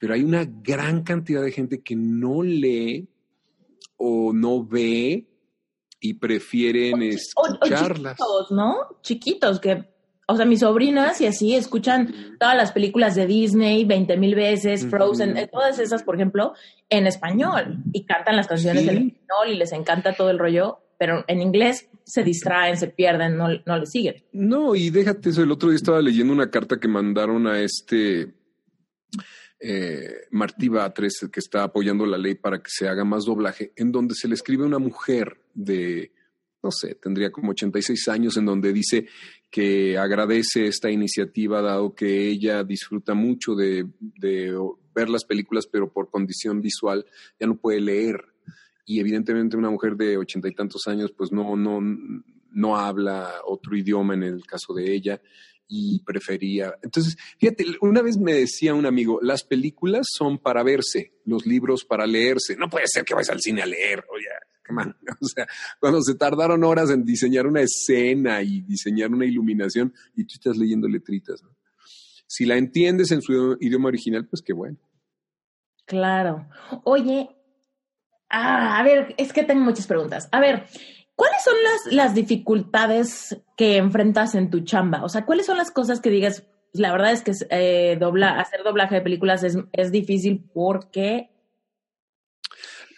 Pero 0.00 0.14
hay 0.14 0.24
una 0.24 0.44
gran 0.44 1.04
cantidad 1.04 1.42
de 1.42 1.52
gente 1.52 1.82
que 1.82 1.94
no 1.94 2.42
lee 2.42 3.08
o 3.96 4.32
no 4.32 4.64
ve 4.64 5.28
y 6.00 6.14
prefieren 6.14 7.02
escucharlas. 7.02 8.16
chiquitos, 8.16 8.50
¿no? 8.50 8.76
Chiquitos 9.02 9.60
que 9.60 9.90
o 10.30 10.36
sea, 10.36 10.46
mis 10.46 10.60
sobrinas 10.60 11.20
y 11.20 11.26
así 11.26 11.56
escuchan 11.56 12.36
todas 12.38 12.56
las 12.56 12.70
películas 12.70 13.16
de 13.16 13.26
Disney 13.26 13.84
20 13.84 14.16
mil 14.16 14.36
veces, 14.36 14.86
Frozen, 14.86 15.36
eh, 15.36 15.48
todas 15.50 15.80
esas, 15.80 16.04
por 16.04 16.14
ejemplo, 16.14 16.54
en 16.88 17.08
español 17.08 17.78
y 17.92 18.04
cantan 18.04 18.36
las 18.36 18.46
canciones 18.46 18.84
en 18.84 19.08
español 19.08 19.48
y 19.48 19.56
les 19.56 19.72
encanta 19.72 20.14
todo 20.14 20.30
el 20.30 20.38
rollo, 20.38 20.78
pero 20.98 21.24
en 21.26 21.42
inglés 21.42 21.88
se 22.04 22.22
distraen, 22.22 22.76
se 22.76 22.86
pierden, 22.86 23.36
no, 23.36 23.48
no 23.66 23.78
le 23.78 23.86
siguen. 23.86 24.22
No, 24.32 24.76
y 24.76 24.90
déjate 24.90 25.30
eso, 25.30 25.42
el 25.42 25.50
otro 25.50 25.70
día 25.70 25.76
estaba 25.76 26.00
leyendo 26.00 26.32
una 26.32 26.48
carta 26.48 26.78
que 26.78 26.86
mandaron 26.86 27.48
a 27.48 27.60
este 27.60 28.32
eh, 29.60 30.26
Martí 30.30 30.68
Batres, 30.68 31.26
que 31.30 31.40
está 31.40 31.64
apoyando 31.64 32.06
la 32.06 32.18
ley 32.18 32.34
para 32.34 32.62
que 32.62 32.70
se 32.70 32.88
haga 32.88 33.04
más 33.04 33.24
doblaje, 33.24 33.72
en 33.76 33.92
donde 33.92 34.14
se 34.14 34.26
le 34.26 34.34
escribe 34.34 34.64
a 34.64 34.68
una 34.68 34.78
mujer 34.78 35.40
de 35.54 36.12
no 36.62 36.70
sé, 36.70 36.94
tendría 36.96 37.30
como 37.30 37.52
86 37.52 38.08
años, 38.08 38.36
en 38.36 38.44
donde 38.44 38.72
dice 38.72 39.06
que 39.50 39.96
agradece 39.98 40.66
esta 40.66 40.90
iniciativa, 40.90 41.62
dado 41.62 41.94
que 41.94 42.28
ella 42.28 42.62
disfruta 42.64 43.14
mucho 43.14 43.54
de, 43.54 43.86
ver 44.94 45.08
las 45.08 45.24
películas, 45.24 45.66
pero 45.66 45.90
por 45.92 46.10
condición 46.10 46.60
visual 46.60 47.06
ya 47.38 47.46
no 47.46 47.56
puede 47.56 47.80
leer. 47.80 48.24
Y 48.84 49.00
evidentemente 49.00 49.56
una 49.56 49.70
mujer 49.70 49.96
de 49.96 50.16
ochenta 50.16 50.48
y 50.48 50.54
tantos 50.54 50.86
años, 50.86 51.12
pues 51.16 51.32
no, 51.32 51.56
no, 51.56 51.80
no 52.50 52.76
habla 52.76 53.32
otro 53.46 53.76
idioma 53.76 54.14
en 54.14 54.24
el 54.24 54.44
caso 54.44 54.74
de 54.74 54.92
ella 54.92 55.20
y 55.70 56.02
prefería. 56.04 56.74
Entonces, 56.82 57.16
fíjate, 57.38 57.64
una 57.80 58.02
vez 58.02 58.18
me 58.18 58.34
decía 58.34 58.74
un 58.74 58.84
amigo, 58.84 59.20
las 59.22 59.44
películas 59.44 60.06
son 60.12 60.38
para 60.38 60.62
verse, 60.62 61.14
los 61.24 61.46
libros 61.46 61.84
para 61.84 62.06
leerse. 62.06 62.56
No 62.56 62.68
puede 62.68 62.86
ser 62.88 63.04
que 63.04 63.14
vayas 63.14 63.30
al 63.30 63.40
cine 63.40 63.62
a 63.62 63.66
leer, 63.66 64.04
oye, 64.12 64.26
O 65.20 65.26
sea, 65.26 65.46
cuando 65.78 66.02
se 66.02 66.14
tardaron 66.14 66.64
horas 66.64 66.90
en 66.90 67.04
diseñar 67.04 67.46
una 67.46 67.62
escena 67.62 68.42
y 68.42 68.60
diseñar 68.62 69.10
una 69.10 69.26
iluminación 69.26 69.92
y 70.14 70.24
tú 70.24 70.34
estás 70.34 70.56
leyendo 70.56 70.88
letritas. 70.88 71.42
Si 72.26 72.44
la 72.44 72.56
entiendes 72.56 73.10
en 73.10 73.22
su 73.22 73.56
idioma 73.60 73.88
original, 73.88 74.26
pues 74.26 74.42
qué 74.42 74.52
bueno. 74.52 74.78
Claro. 75.84 76.48
Oye, 76.84 77.28
ah, 78.28 78.78
a 78.78 78.82
ver, 78.84 79.14
es 79.18 79.32
que 79.32 79.42
tengo 79.42 79.62
muchas 79.62 79.86
preguntas. 79.86 80.28
A 80.30 80.40
ver, 80.40 80.66
¿cuáles 81.20 81.44
son 81.44 81.54
las, 81.62 81.92
las 81.92 82.14
dificultades 82.14 83.36
que 83.54 83.76
enfrentas 83.76 84.34
en 84.34 84.48
tu 84.48 84.60
chamba? 84.60 85.04
O 85.04 85.10
sea, 85.10 85.26
¿cuáles 85.26 85.44
son 85.44 85.58
las 85.58 85.70
cosas 85.70 86.00
que 86.00 86.08
digas, 86.08 86.44
la 86.72 86.92
verdad 86.92 87.12
es 87.12 87.20
que 87.20 87.32
eh, 87.50 87.98
dobla, 88.00 88.40
hacer 88.40 88.62
doblaje 88.64 88.94
de 88.94 89.00
películas 89.02 89.44
es, 89.44 89.58
es 89.74 89.92
difícil 89.92 90.42
porque 90.54 91.28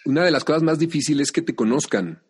una 0.04 0.24
de 0.24 0.30
las 0.30 0.44
cosas 0.44 0.62
más 0.62 0.78
difíciles 0.78 1.28
es 1.28 1.32
que 1.32 1.42
te 1.42 1.56
conozcan. 1.56 2.22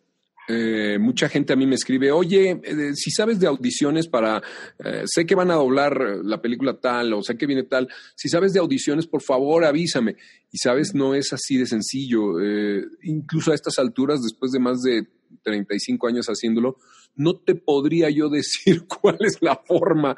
Eh, 0.47 0.97
mucha 0.99 1.29
gente 1.29 1.53
a 1.53 1.55
mí 1.55 1.67
me 1.67 1.75
escribe, 1.75 2.11
oye, 2.11 2.59
eh, 2.63 2.95
si 2.95 3.11
sabes 3.11 3.39
de 3.39 3.45
audiciones 3.45 4.07
para, 4.07 4.41
eh, 4.83 5.03
sé 5.05 5.27
que 5.27 5.35
van 5.35 5.51
a 5.51 5.55
doblar 5.55 5.95
la 6.23 6.41
película 6.41 6.73
tal 6.73 7.13
o 7.13 7.21
sé 7.21 7.37
que 7.37 7.45
viene 7.45 7.63
tal, 7.63 7.87
si 8.15 8.29
sabes 8.29 8.51
de 8.51 8.59
audiciones, 8.59 9.05
por 9.05 9.21
favor 9.21 9.63
avísame. 9.63 10.15
Y 10.51 10.57
sabes, 10.57 10.95
no 10.95 11.13
es 11.13 11.31
así 11.33 11.57
de 11.57 11.67
sencillo. 11.67 12.41
incluso 13.03 13.51
a 13.51 13.55
estas 13.55 13.77
alturas, 13.77 14.21
después 14.23 14.51
de 14.51 14.59
más 14.59 14.81
de 14.81 15.07
35 15.41 16.07
años 16.07 16.27
haciéndolo, 16.27 16.77
no 17.15 17.35
te 17.35 17.55
podría 17.55 18.09
yo 18.09 18.29
decir 18.29 18.85
cuál 19.01 19.17
es 19.21 19.37
la 19.41 19.55
forma 19.55 20.15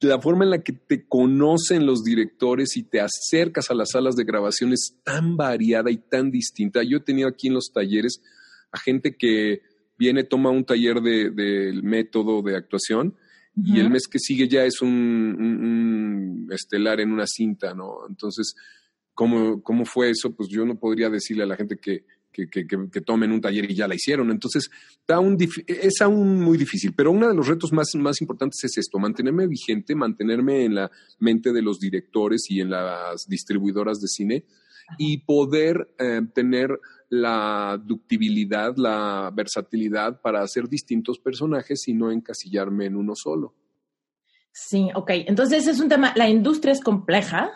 la 0.00 0.20
forma 0.20 0.44
en 0.44 0.50
la 0.50 0.62
que 0.62 0.72
te 0.72 1.06
conocen 1.06 1.86
los 1.86 2.04
directores 2.04 2.76
y 2.76 2.82
te 2.82 3.00
acercas 3.00 3.70
a 3.70 3.74
las 3.74 3.92
salas 3.92 4.14
de 4.14 4.24
grabación 4.24 4.72
es 4.72 4.98
tan 5.02 5.36
variada 5.36 5.90
y 5.90 5.96
tan 5.96 6.30
distinta. 6.30 6.82
Yo 6.82 6.98
he 6.98 7.00
tenido 7.00 7.28
aquí 7.28 7.48
en 7.48 7.54
los 7.54 7.72
talleres 7.72 8.20
a 8.72 8.78
gente 8.78 9.16
que 9.16 9.62
viene, 9.98 10.24
toma 10.24 10.50
un 10.50 10.64
taller 10.64 11.00
del 11.00 11.82
método 11.82 12.42
de 12.42 12.56
actuación 12.56 13.16
y 13.56 13.80
el 13.80 13.88
mes 13.88 14.06
que 14.06 14.18
sigue 14.18 14.48
ya 14.48 14.64
es 14.64 14.82
un, 14.82 16.46
estelar 16.50 17.00
en 17.00 17.10
una 17.10 17.26
cinta, 17.26 17.72
¿no? 17.72 18.06
Entonces, 18.06 18.54
¿cómo, 19.14 19.62
¿cómo 19.62 19.86
fue 19.86 20.10
eso? 20.10 20.36
Pues 20.36 20.50
yo 20.50 20.66
no 20.66 20.78
podría 20.78 21.08
decirle 21.08 21.44
a 21.44 21.46
la 21.46 21.56
gente 21.56 21.78
que, 21.78 22.04
que, 22.36 23.00
tomen 23.00 23.32
un 23.32 23.40
taller 23.40 23.70
y 23.70 23.74
ya 23.74 23.88
la 23.88 23.94
hicieron. 23.94 24.30
Entonces, 24.30 24.70
es 25.66 26.00
aún 26.00 26.40
muy 26.40 26.58
difícil, 26.58 26.92
pero 26.94 27.10
uno 27.10 27.28
de 27.28 27.34
los 27.34 27.46
retos 27.46 27.72
más, 27.72 27.94
más 27.94 28.20
importantes 28.20 28.62
es 28.64 28.78
esto, 28.78 28.98
mantenerme 28.98 29.46
vigente, 29.46 29.94
mantenerme 29.94 30.64
en 30.64 30.74
la 30.74 30.90
mente 31.18 31.52
de 31.52 31.62
los 31.62 31.78
directores 31.78 32.46
y 32.50 32.60
en 32.60 32.70
las 32.70 33.26
distribuidoras 33.26 34.00
de 34.00 34.08
cine 34.08 34.44
y 34.98 35.18
poder 35.18 35.94
eh, 35.98 36.20
tener 36.32 36.78
la 37.08 37.80
ductibilidad, 37.82 38.76
la 38.76 39.30
versatilidad 39.34 40.20
para 40.20 40.42
hacer 40.42 40.68
distintos 40.68 41.18
personajes 41.18 41.86
y 41.88 41.94
no 41.94 42.10
encasillarme 42.10 42.86
en 42.86 42.96
uno 42.96 43.14
solo. 43.14 43.54
Sí, 44.52 44.88
ok. 44.94 45.10
Entonces 45.26 45.66
es 45.66 45.80
un 45.80 45.88
tema, 45.88 46.12
la 46.16 46.28
industria 46.28 46.72
es 46.72 46.80
compleja. 46.80 47.50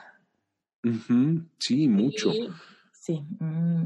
Sí, 1.59 1.89
mucho. 1.89 2.33
Sí. 2.93 3.23
Mm. 3.39 3.85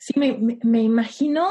Sí, 0.00 0.14
me, 0.16 0.82
imagino. 0.82 1.46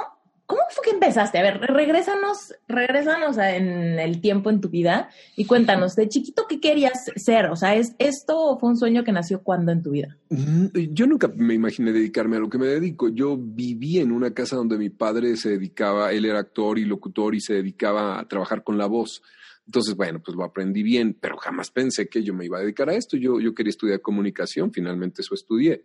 ¿Cómo 0.47 0.61
fue 0.71 0.83
que 0.83 0.89
empezaste? 0.89 1.37
A 1.37 1.43
ver, 1.43 1.61
regrésanos, 1.61 2.55
regrésanos 2.67 3.37
en 3.37 3.99
el 3.99 4.19
tiempo 4.19 4.49
en 4.49 4.59
tu 4.59 4.69
vida 4.69 5.11
y 5.35 5.45
cuéntanos, 5.45 5.95
de 5.95 6.09
chiquito, 6.09 6.47
¿qué 6.49 6.59
querías 6.59 7.11
ser? 7.15 7.45
O 7.51 7.55
sea, 7.55 7.75
¿es 7.75 7.93
esto 7.99 8.57
fue 8.59 8.69
un 8.69 8.75
sueño 8.75 9.03
que 9.03 9.11
nació 9.11 9.43
cuando 9.43 9.71
en 9.71 9.83
tu 9.83 9.91
vida? 9.91 10.17
Mm, 10.29 10.65
yo 10.91 11.05
nunca 11.05 11.31
me 11.35 11.53
imaginé 11.53 11.91
dedicarme 11.91 12.37
a 12.37 12.39
lo 12.39 12.49
que 12.49 12.57
me 12.57 12.65
dedico. 12.65 13.09
Yo 13.09 13.37
viví 13.37 13.99
en 13.99 14.11
una 14.11 14.33
casa 14.33 14.55
donde 14.55 14.79
mi 14.79 14.89
padre 14.89 15.35
se 15.35 15.49
dedicaba, 15.49 16.11
él 16.11 16.25
era 16.25 16.39
actor 16.39 16.79
y 16.79 16.85
locutor 16.85 17.35
y 17.35 17.41
se 17.41 17.53
dedicaba 17.53 18.19
a 18.19 18.27
trabajar 18.27 18.63
con 18.63 18.79
la 18.79 18.87
voz. 18.87 19.21
Entonces, 19.67 19.95
bueno, 19.95 20.19
pues 20.25 20.35
lo 20.35 20.43
aprendí 20.43 20.81
bien, 20.81 21.15
pero 21.21 21.37
jamás 21.37 21.69
pensé 21.69 22.09
que 22.09 22.23
yo 22.23 22.33
me 22.33 22.45
iba 22.45 22.57
a 22.57 22.61
dedicar 22.61 22.89
a 22.89 22.95
esto. 22.95 23.15
Yo, 23.15 23.39
yo 23.39 23.53
quería 23.53 23.69
estudiar 23.69 24.01
comunicación, 24.01 24.73
finalmente 24.73 25.21
eso 25.21 25.35
estudié. 25.35 25.83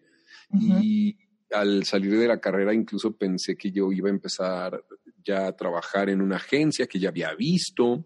Y 0.58 1.16
al 1.54 1.84
salir 1.84 2.18
de 2.18 2.28
la 2.28 2.40
carrera 2.40 2.74
incluso 2.74 3.16
pensé 3.16 3.56
que 3.56 3.70
yo 3.70 3.92
iba 3.92 4.08
a 4.08 4.12
empezar 4.12 4.84
ya 5.24 5.46
a 5.46 5.56
trabajar 5.56 6.10
en 6.10 6.20
una 6.20 6.36
agencia 6.36 6.86
que 6.86 6.98
ya 6.98 7.08
había 7.08 7.34
visto, 7.34 8.04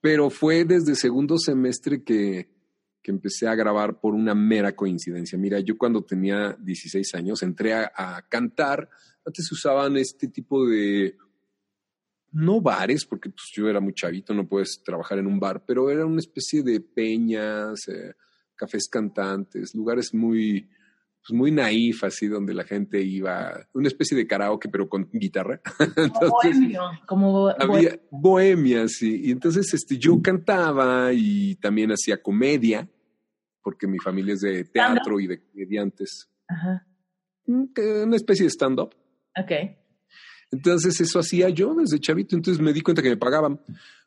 pero 0.00 0.30
fue 0.30 0.64
desde 0.64 0.96
segundo 0.96 1.38
semestre 1.38 2.02
que, 2.02 2.50
empecé 3.04 3.48
a 3.48 3.56
grabar 3.56 3.98
por 4.00 4.14
una 4.14 4.32
mera 4.32 4.76
coincidencia. 4.76 5.36
Mira, 5.36 5.58
yo 5.58 5.76
cuando 5.76 6.04
tenía 6.04 6.56
16 6.60 7.14
años 7.16 7.42
entré 7.42 7.74
a, 7.74 8.24
cantar, 8.28 8.88
antes 9.26 9.50
usaban 9.50 9.96
este 9.96 10.28
tipo 10.28 10.64
de, 10.68 11.16
no 12.30 12.60
bares, 12.60 13.04
porque 13.04 13.28
pues 13.28 13.50
yo 13.52 13.68
era 13.68 13.80
muy 13.80 13.92
chavito, 13.92 14.32
no 14.32 14.46
puedes 14.46 14.82
trabajar 14.84 15.18
en 15.18 15.26
un 15.26 15.40
bar, 15.40 15.64
pero 15.66 15.90
era 15.90 16.06
una 16.06 16.20
especie 16.20 16.62
de 16.62 16.80
peñas, 16.80 17.88
eh, 17.88 18.14
cafés 18.54 18.88
cantantes, 18.88 19.74
lugares 19.74 20.14
muy, 20.14 20.70
pues 21.22 21.36
muy 21.36 21.52
naif, 21.52 22.02
así, 22.02 22.26
donde 22.26 22.52
la 22.52 22.64
gente 22.64 23.00
iba, 23.00 23.68
una 23.74 23.86
especie 23.86 24.16
de 24.16 24.26
karaoke, 24.26 24.68
pero 24.68 24.88
con 24.88 25.08
guitarra. 25.12 25.60
Como 26.18 26.30
bohemio, 26.30 26.82
como 27.06 27.48
había 27.48 28.00
bohemia, 28.10 28.88
sí. 28.88 29.22
Y 29.24 29.30
entonces 29.30 29.72
este, 29.72 29.98
yo 29.98 30.20
cantaba 30.20 31.12
y 31.12 31.54
también 31.56 31.90
hacía 31.92 32.20
comedia, 32.20 32.88
porque 33.62 33.86
mi 33.86 33.98
familia 33.98 34.34
es 34.34 34.40
de 34.40 34.64
teatro 34.64 35.20
y 35.20 35.28
de 35.28 35.40
comediantes. 35.40 36.28
Ajá. 36.48 36.86
Mm, 37.46 37.66
una 38.04 38.16
especie 38.16 38.44
de 38.44 38.50
stand-up. 38.50 38.94
Ok. 39.38 39.52
Entonces 40.50 41.00
eso 41.00 41.20
hacía 41.20 41.48
yo 41.50 41.74
desde 41.74 42.00
chavito, 42.00 42.34
entonces 42.34 42.60
me 42.60 42.72
di 42.72 42.80
cuenta 42.80 43.00
que 43.00 43.10
me 43.10 43.16
pagaban. 43.16 43.60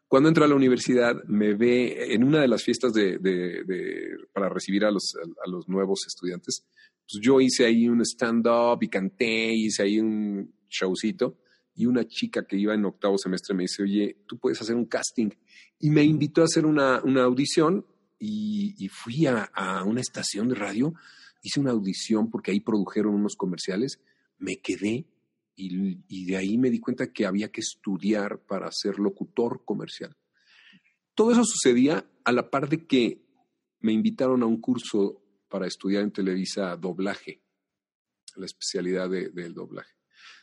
Cuando 0.07 0.29
entré 0.29 0.43
a 0.43 0.47
la 0.47 0.55
universidad, 0.55 1.15
me 1.25 1.55
ve 1.55 2.13
en 2.13 2.23
una 2.23 2.41
de 2.41 2.47
las 2.47 2.61
fiestas 2.61 2.93
de, 2.93 3.17
de, 3.17 4.17
para 4.33 4.49
recibir 4.49 4.85
a 4.85 4.91
los, 4.91 5.15
a 5.15 5.49
los 5.49 5.67
nuevos 5.67 6.05
estudiantes, 6.05 6.63
pues 7.11 7.23
yo 7.23 7.39
hice 7.39 7.65
ahí 7.65 7.87
un 7.87 8.01
stand-up 8.01 8.79
y 8.81 8.89
canté, 8.89 9.53
hice 9.53 9.83
ahí 9.83 9.99
un 9.99 10.53
showcito. 10.69 11.39
Y 11.75 11.85
una 11.85 12.07
chica 12.07 12.45
que 12.45 12.57
iba 12.57 12.73
en 12.73 12.85
octavo 12.85 13.17
semestre 13.17 13.53
me 13.53 13.63
dice, 13.63 13.83
oye, 13.83 14.23
tú 14.27 14.39
puedes 14.39 14.61
hacer 14.61 14.75
un 14.75 14.85
casting. 14.85 15.29
Y 15.79 15.89
me 15.89 16.03
invitó 16.03 16.41
a 16.41 16.45
hacer 16.45 16.65
una, 16.65 16.97
audición 16.97 17.85
y, 18.17 18.87
fui 18.89 19.25
a, 19.27 19.51
una 19.85 20.01
estación 20.01 20.47
de 20.47 20.55
radio, 20.55 20.93
hice 21.43 21.59
una 21.59 21.71
audición 21.71 22.29
porque 22.31 22.51
ahí 22.51 22.61
produjeron 22.61 23.13
unos 23.13 23.35
comerciales, 23.35 23.99
me 24.37 24.57
quedé 24.61 25.05
y, 25.55 25.99
y 26.07 26.25
de 26.25 26.37
ahí 26.37 26.57
me 26.57 26.69
di 26.69 26.79
cuenta 26.79 27.11
que 27.11 27.25
había 27.25 27.51
que 27.51 27.59
estudiar 27.59 28.39
para 28.47 28.71
ser 28.71 28.97
locutor 28.97 29.63
comercial. 29.65 30.15
Todo 31.13 31.31
eso 31.31 31.43
sucedía 31.43 32.09
a 32.23 32.31
la 32.31 32.49
par 32.49 32.69
de 32.69 32.87
que 32.87 33.25
me 33.81 33.91
invitaron 33.91 34.43
a 34.43 34.45
un 34.45 34.59
curso 34.59 35.24
para 35.47 35.67
estudiar 35.67 36.03
en 36.03 36.11
Televisa 36.11 36.75
doblaje. 36.75 37.41
la 38.35 38.45
especialidad 38.45 39.09
del 39.09 39.53
doblaje. 39.53 39.93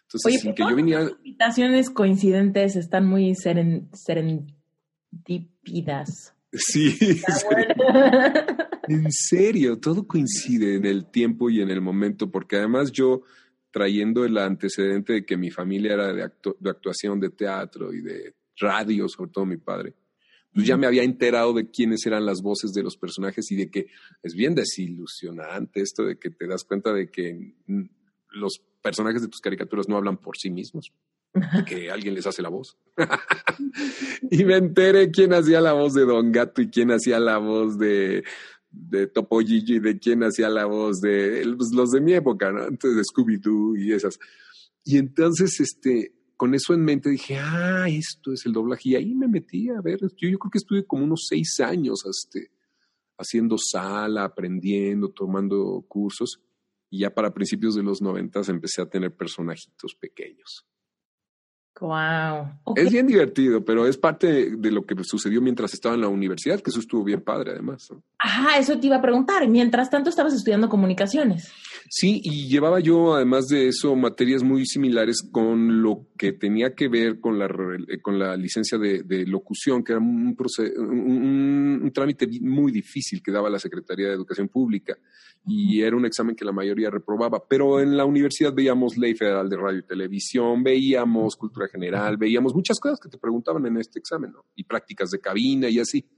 Entonces, 0.02 0.26
Oye, 0.26 0.38
sin 0.38 0.54
que 0.54 0.62
yo 0.62 0.74
viniera... 0.74 1.10
invitaciones 1.24 1.90
coincidentes 1.90 2.76
están 2.76 3.06
muy 3.06 3.34
seren, 3.34 3.88
serendipidas. 3.92 6.34
Sí, 6.52 6.98
en 8.88 9.10
serio, 9.10 9.78
todo 9.78 10.06
coincide 10.06 10.76
en 10.76 10.84
el 10.84 11.10
tiempo 11.10 11.48
y 11.48 11.62
en 11.62 11.70
el 11.70 11.80
momento, 11.80 12.30
porque 12.30 12.56
además 12.56 12.92
yo 12.92 13.22
trayendo 13.70 14.26
el 14.26 14.36
antecedente 14.36 15.14
de 15.14 15.24
que 15.24 15.38
mi 15.38 15.50
familia 15.50 15.94
era 15.94 16.12
de, 16.12 16.30
de 16.60 16.70
actuación, 16.70 17.18
de 17.18 17.30
teatro 17.30 17.92
y 17.92 18.02
de 18.02 18.34
radio, 18.58 19.08
sobre 19.08 19.30
todo 19.30 19.46
mi 19.46 19.56
padre, 19.56 19.94
pues 20.54 20.66
ya 20.66 20.76
me 20.76 20.86
había 20.86 21.02
enterado 21.02 21.52
de 21.54 21.70
quiénes 21.70 22.04
eran 22.06 22.26
las 22.26 22.42
voces 22.42 22.72
de 22.72 22.82
los 22.82 22.96
personajes 22.96 23.50
y 23.50 23.56
de 23.56 23.70
que 23.70 23.86
es 24.22 24.34
bien 24.34 24.54
desilusionante 24.54 25.80
esto 25.80 26.04
de 26.04 26.18
que 26.18 26.30
te 26.30 26.46
das 26.46 26.64
cuenta 26.64 26.92
de 26.92 27.08
que 27.08 27.54
los 28.30 28.62
personajes 28.82 29.22
de 29.22 29.28
tus 29.28 29.40
caricaturas 29.40 29.88
no 29.88 29.96
hablan 29.96 30.18
por 30.18 30.36
sí 30.36 30.50
mismos, 30.50 30.92
que 31.66 31.90
alguien 31.90 32.14
les 32.14 32.26
hace 32.26 32.42
la 32.42 32.50
voz. 32.50 32.76
y 34.30 34.44
me 34.44 34.56
enteré 34.56 35.10
quién 35.10 35.32
hacía 35.32 35.60
la 35.60 35.72
voz 35.72 35.94
de 35.94 36.04
Don 36.04 36.32
Gato 36.32 36.60
y 36.60 36.68
quién 36.68 36.90
hacía 36.90 37.18
la 37.18 37.38
voz 37.38 37.78
de, 37.78 38.24
de 38.70 39.06
Topo 39.06 39.40
Gigi 39.40 39.78
de 39.78 39.98
quién 39.98 40.22
hacía 40.22 40.48
la 40.48 40.66
voz 40.66 41.00
de 41.00 41.42
pues, 41.56 41.72
los 41.72 41.90
de 41.90 42.00
mi 42.00 42.14
época, 42.14 42.50
¿no? 42.52 42.66
Entonces 42.66 42.96
de 42.96 43.02
Scooby-Doo 43.02 43.78
y 43.78 43.92
esas. 43.92 44.18
Y 44.84 44.98
entonces, 44.98 45.60
este, 45.60 46.12
con 46.42 46.56
eso 46.56 46.74
en 46.74 46.84
mente 46.84 47.08
dije, 47.08 47.38
ah, 47.38 47.86
esto 47.88 48.32
es 48.32 48.44
el 48.46 48.52
doblaje. 48.52 48.88
Y 48.88 48.96
ahí 48.96 49.14
me 49.14 49.28
metí 49.28 49.68
a 49.68 49.80
ver, 49.80 50.00
yo, 50.00 50.28
yo 50.28 50.38
creo 50.40 50.50
que 50.50 50.58
estuve 50.58 50.84
como 50.84 51.04
unos 51.04 51.26
seis 51.28 51.60
años 51.60 52.04
este, 52.04 52.50
haciendo 53.16 53.56
sala, 53.58 54.24
aprendiendo, 54.24 55.10
tomando 55.10 55.84
cursos. 55.86 56.40
Y 56.90 57.02
ya 57.02 57.14
para 57.14 57.32
principios 57.32 57.76
de 57.76 57.84
los 57.84 58.02
noventas 58.02 58.48
empecé 58.48 58.82
a 58.82 58.90
tener 58.90 59.16
personajitos 59.16 59.94
pequeños. 59.94 60.66
Wow. 61.80 62.76
Es 62.76 62.92
bien 62.92 63.06
divertido, 63.06 63.64
pero 63.64 63.86
es 63.86 63.96
parte 63.96 64.54
de 64.56 64.70
lo 64.70 64.84
que 64.84 64.94
sucedió 65.02 65.40
mientras 65.40 65.74
estaba 65.74 65.94
en 65.94 66.02
la 66.02 66.08
universidad, 66.08 66.60
que 66.60 66.70
eso 66.70 66.78
estuvo 66.78 67.02
bien 67.02 67.22
padre 67.22 67.52
además. 67.52 67.88
Ajá, 68.18 68.58
eso 68.58 68.78
te 68.78 68.86
iba 68.86 68.96
a 68.96 69.02
preguntar. 69.02 69.48
Mientras 69.48 69.90
tanto 69.90 70.10
estabas 70.10 70.32
estudiando 70.34 70.68
comunicaciones. 70.68 71.50
Sí, 71.88 72.20
y 72.22 72.48
llevaba 72.48 72.78
yo 72.80 73.14
además 73.14 73.48
de 73.48 73.68
eso 73.68 73.96
materias 73.96 74.42
muy 74.42 74.64
similares 74.64 75.22
con 75.30 75.82
lo 75.82 76.06
que 76.16 76.32
tenía 76.32 76.74
que 76.74 76.88
ver 76.88 77.18
con 77.20 77.38
la, 77.38 77.48
con 78.00 78.18
la 78.18 78.36
licencia 78.36 78.78
de, 78.78 79.26
locución, 79.26 79.82
que 79.82 79.92
era 79.92 80.00
un, 80.00 80.36
un, 80.36 81.80
un, 81.82 81.92
trámite 81.92 82.28
muy 82.40 82.70
difícil 82.70 83.22
que 83.22 83.32
daba 83.32 83.50
la 83.50 83.58
Secretaría 83.58 84.08
de 84.08 84.14
Educación 84.14 84.48
Pública 84.48 84.96
y 85.44 85.82
era 85.82 85.96
un 85.96 86.06
examen 86.06 86.36
que 86.36 86.44
la 86.44 86.52
mayoría 86.52 86.90
reprobaba. 86.90 87.42
Pero 87.46 87.80
en 87.80 87.96
la 87.96 88.04
universidad 88.04 88.54
veíamos 88.54 88.96
Ley 88.96 89.14
Federal 89.14 89.48
de 89.48 89.56
Radio 89.56 89.80
y 89.80 89.86
Televisión, 89.86 90.62
veíamos 90.62 91.36
Cultura 91.36 91.61
General, 91.68 92.16
veíamos 92.16 92.54
muchas 92.54 92.78
cosas 92.78 93.00
que 93.00 93.08
te 93.08 93.18
preguntaban 93.18 93.66
en 93.66 93.78
este 93.78 93.98
examen, 93.98 94.32
¿no? 94.32 94.44
Y 94.54 94.64
prácticas 94.64 95.10
de 95.10 95.20
cabina 95.20 95.68
y 95.68 95.78
así. 95.78 96.08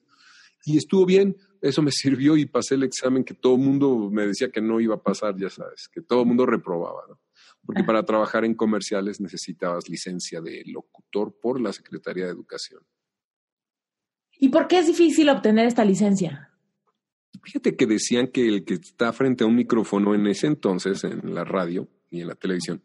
Y 0.65 0.79
estuvo 0.79 1.05
bien, 1.05 1.37
eso 1.61 1.83
me 1.83 1.91
sirvió 1.93 2.37
y 2.37 2.47
pasé 2.47 2.75
el 2.75 2.85
examen 2.85 3.25
que 3.25 3.35
todo 3.35 3.55
el 3.55 3.61
mundo 3.61 4.11
me 4.11 4.27
decía 4.27 4.51
que 4.51 4.61
no 4.61 4.81
iba 4.81 4.95
a 4.95 5.03
pasar, 5.03 5.37
ya 5.37 5.51
sabes, 5.51 5.89
que 5.93 6.01
todo 6.01 6.23
el 6.23 6.27
mundo 6.27 6.47
reprobaba, 6.47 7.03
¿no? 7.09 7.21
Porque 7.65 7.83
para 7.83 8.03
trabajar 8.05 8.45
en 8.45 8.55
comerciales 8.55 9.21
necesitabas 9.21 9.89
licencia 9.89 10.43
de 10.43 10.63
locutor 10.67 11.39
por 11.41 11.61
la 11.61 11.73
Secretaría 11.73 12.27
de 12.27 12.33
Educación. 12.33 12.83
¿Y 14.39 14.51
por 14.51 14.69
qué 14.69 14.81
es 14.81 14.87
difícil 14.87 15.31
obtener 15.31 15.67
esta 15.67 15.85
licencia? 15.85 16.51
Fíjate 17.43 17.77
que 17.77 17.87
decían 17.87 18.29
que 18.29 18.47
el 18.47 18.65
que 18.65 18.75
está 18.75 19.13
frente 19.13 19.45
a 19.45 19.47
un 19.47 19.57
micrófono 19.57 20.15
en 20.15 20.27
ese 20.27 20.47
entonces, 20.47 21.05
en 21.05 21.35
la 21.35 21.45
radio 21.45 21.89
y 22.11 22.21
en 22.21 22.29
la 22.29 22.35
televisión, 22.35 22.83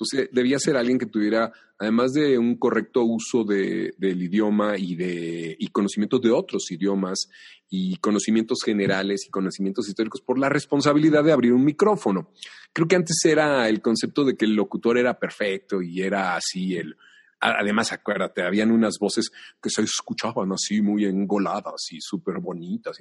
pues 0.00 0.14
eh, 0.14 0.30
debía 0.32 0.58
ser 0.58 0.78
alguien 0.78 0.98
que 0.98 1.04
tuviera, 1.04 1.52
además 1.78 2.14
de 2.14 2.38
un 2.38 2.56
correcto 2.56 3.04
uso 3.04 3.44
de, 3.44 3.92
del 3.98 4.22
idioma 4.22 4.78
y 4.78 4.94
de 4.96 5.54
y 5.58 5.68
conocimientos 5.68 6.22
de 6.22 6.30
otros 6.30 6.70
idiomas 6.70 7.28
y 7.68 7.96
conocimientos 7.96 8.60
generales 8.64 9.26
y 9.26 9.30
conocimientos 9.30 9.86
históricos, 9.90 10.22
por 10.22 10.38
la 10.38 10.48
responsabilidad 10.48 11.22
de 11.22 11.32
abrir 11.32 11.52
un 11.52 11.66
micrófono. 11.66 12.32
Creo 12.72 12.88
que 12.88 12.96
antes 12.96 13.22
era 13.26 13.68
el 13.68 13.82
concepto 13.82 14.24
de 14.24 14.38
que 14.38 14.46
el 14.46 14.54
locutor 14.54 14.96
era 14.96 15.18
perfecto 15.18 15.82
y 15.82 16.00
era 16.00 16.34
así 16.34 16.76
el, 16.78 16.96
Además, 17.42 17.92
acuérdate, 17.92 18.42
habían 18.42 18.70
unas 18.70 18.98
voces 18.98 19.30
que 19.62 19.68
se 19.68 19.82
escuchaban 19.82 20.52
así 20.52 20.80
muy 20.80 21.04
engoladas 21.04 21.90
y 21.90 21.98
súper 22.00 22.38
bonitas. 22.38 22.98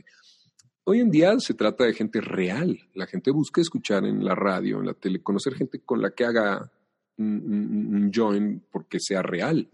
Hoy 0.83 0.99
en 0.99 1.11
día 1.11 1.39
se 1.39 1.53
trata 1.53 1.85
de 1.85 1.93
gente 1.93 2.19
real. 2.19 2.77
La 2.93 3.05
gente 3.05 3.31
busca 3.31 3.61
escuchar 3.61 4.05
en 4.05 4.23
la 4.23 4.35
radio, 4.35 4.79
en 4.79 4.87
la 4.87 4.93
tele, 4.93 5.21
conocer 5.21 5.55
gente 5.55 5.81
con 5.85 6.01
la 6.01 6.11
que 6.11 6.25
haga 6.25 6.71
un, 7.19 8.11
join 8.13 8.63
porque 8.71 8.99
sea 8.99 9.21
real. 9.21 9.67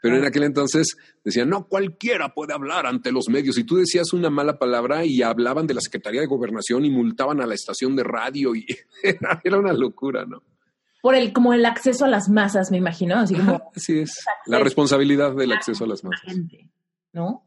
Pero 0.00 0.16
en 0.16 0.24
aquel 0.24 0.44
entonces 0.44 0.96
decían, 1.24 1.48
no, 1.48 1.66
cualquiera 1.66 2.32
puede 2.32 2.54
hablar 2.54 2.86
ante 2.86 3.10
los 3.10 3.28
medios. 3.28 3.58
Y 3.58 3.64
tú 3.64 3.76
decías 3.76 4.12
una 4.12 4.30
mala 4.30 4.58
palabra 4.58 5.04
y 5.04 5.22
hablaban 5.22 5.66
de 5.66 5.74
la 5.74 5.80
Secretaría 5.80 6.20
de 6.20 6.26
Gobernación 6.26 6.84
y 6.84 6.90
multaban 6.90 7.40
a 7.40 7.46
la 7.46 7.54
estación 7.54 7.96
de 7.96 8.04
radio 8.04 8.54
y 8.54 8.64
era, 9.02 9.58
una 9.58 9.72
locura, 9.72 10.24
¿no? 10.24 10.42
Por 11.02 11.14
el, 11.14 11.32
como 11.32 11.52
el 11.52 11.64
acceso 11.64 12.04
a 12.04 12.08
las 12.08 12.28
masas, 12.28 12.70
me 12.70 12.76
imagino. 12.76 13.16
Así 13.16 13.34
como. 13.34 13.70
Así 13.74 14.00
es. 14.00 14.24
La 14.46 14.58
responsabilidad 14.58 15.34
del 15.34 15.52
acceso 15.52 15.84
a 15.84 15.88
las 15.88 16.04
masas. 16.04 16.34
¿No? 17.12 17.44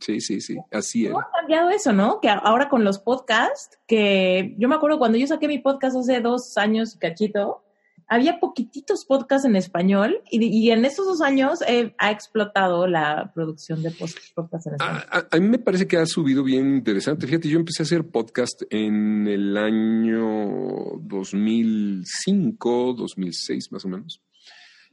Sí, 0.00 0.20
sí, 0.20 0.40
sí, 0.40 0.56
así 0.70 1.06
es. 1.06 1.14
ha 1.14 1.28
cambiado 1.40 1.70
eso, 1.70 1.92
no? 1.92 2.20
Que 2.20 2.28
ahora 2.28 2.68
con 2.68 2.84
los 2.84 2.98
podcasts, 2.98 3.78
que 3.86 4.54
yo 4.58 4.68
me 4.68 4.74
acuerdo 4.74 4.98
cuando 4.98 5.18
yo 5.18 5.26
saqué 5.26 5.48
mi 5.48 5.58
podcast 5.58 5.96
hace 5.96 6.20
dos 6.20 6.56
años, 6.58 6.96
cachito, 6.96 7.62
había 8.08 8.38
poquititos 8.38 9.04
podcasts 9.04 9.46
en 9.46 9.56
español 9.56 10.22
y, 10.30 10.70
en 10.70 10.84
estos 10.84 11.06
dos 11.06 11.20
años 11.20 11.60
ha 11.98 12.10
explotado 12.10 12.86
la 12.86 13.32
producción 13.34 13.82
de 13.82 13.90
podcasts 13.90 14.66
en 14.66 14.74
español. 14.74 15.02
A, 15.10 15.36
mí 15.38 15.48
me 15.48 15.58
parece 15.58 15.88
que 15.88 15.96
ha 15.96 16.06
subido 16.06 16.44
bien 16.44 16.76
interesante. 16.76 17.26
Fíjate, 17.26 17.48
yo 17.48 17.58
empecé 17.58 17.82
a 17.82 17.84
hacer 17.84 18.06
podcast 18.08 18.62
en 18.70 19.26
el 19.26 19.56
año 19.56 20.98
2005, 21.00 22.94
2006 22.96 23.72
más 23.72 23.84
o 23.84 23.88
menos, 23.88 24.22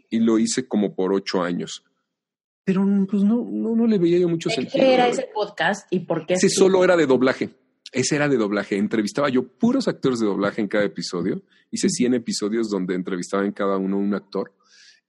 y 0.09 0.19
lo 0.19 0.39
hice 0.39 0.67
como 0.67 0.95
por 0.95 1.13
ocho 1.13 1.43
años. 1.43 1.83
Pero 2.65 2.85
pues 3.09 3.23
no, 3.23 3.45
no, 3.51 3.75
no 3.75 3.87
le 3.87 3.97
veía 3.99 4.19
yo 4.19 4.29
mucho 4.29 4.49
sentido. 4.49 4.83
¿Qué 4.83 4.93
era 4.93 5.07
ese 5.07 5.27
podcast 5.33 5.85
y 5.91 5.99
por 5.99 6.25
qué? 6.25 6.35
Ese 6.35 6.49
solo 6.49 6.83
era 6.83 6.95
de 6.95 7.05
doblaje. 7.05 7.49
Ese 7.93 8.15
era 8.15 8.27
de 8.27 8.37
doblaje. 8.37 8.75
Entrevistaba 8.75 9.29
yo 9.29 9.47
puros 9.47 9.87
actores 9.87 10.19
de 10.19 10.25
doblaje 10.25 10.61
en 10.61 10.67
cada 10.67 10.83
episodio. 10.83 11.43
Hice 11.69 11.89
100 11.89 12.15
episodios 12.15 12.69
donde 12.69 12.95
entrevistaba 12.95 13.45
en 13.45 13.51
cada 13.51 13.77
uno 13.77 13.97
un 13.97 14.15
actor 14.15 14.51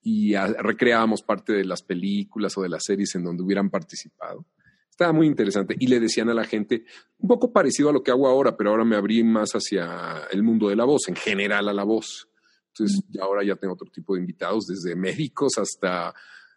y 0.02 0.34
recreábamos 0.36 1.22
parte 1.22 1.54
de 1.54 1.64
las 1.64 1.82
películas 1.82 2.56
o 2.58 2.62
de 2.62 2.68
las 2.68 2.84
series 2.84 3.14
en 3.14 3.24
donde 3.24 3.42
hubieran 3.42 3.70
participado. 3.70 4.44
Estaba 4.90 5.14
muy 5.14 5.26
interesante. 5.26 5.74
Y 5.78 5.86
le 5.86 5.98
decían 5.98 6.28
a 6.28 6.34
la 6.34 6.44
gente, 6.44 6.84
un 7.18 7.26
poco 7.26 7.52
parecido 7.52 7.88
a 7.88 7.92
lo 7.92 8.02
que 8.02 8.10
hago 8.10 8.28
ahora, 8.28 8.54
pero 8.54 8.70
ahora 8.70 8.84
me 8.84 8.96
abrí 8.96 9.24
más 9.24 9.52
hacia 9.52 10.26
el 10.30 10.42
mundo 10.42 10.68
de 10.68 10.76
la 10.76 10.84
voz, 10.84 11.08
en 11.08 11.16
general 11.16 11.68
a 11.70 11.72
la 11.72 11.84
voz. 11.84 12.28
Entonces, 12.68 13.02
ahora 13.18 13.42
ya 13.42 13.56
tengo 13.56 13.74
otro 13.74 13.90
tipo 13.90 14.14
de 14.14 14.20
invitados, 14.20 14.66
desde 14.66 14.94
médicos 14.94 15.56
hasta 15.56 16.14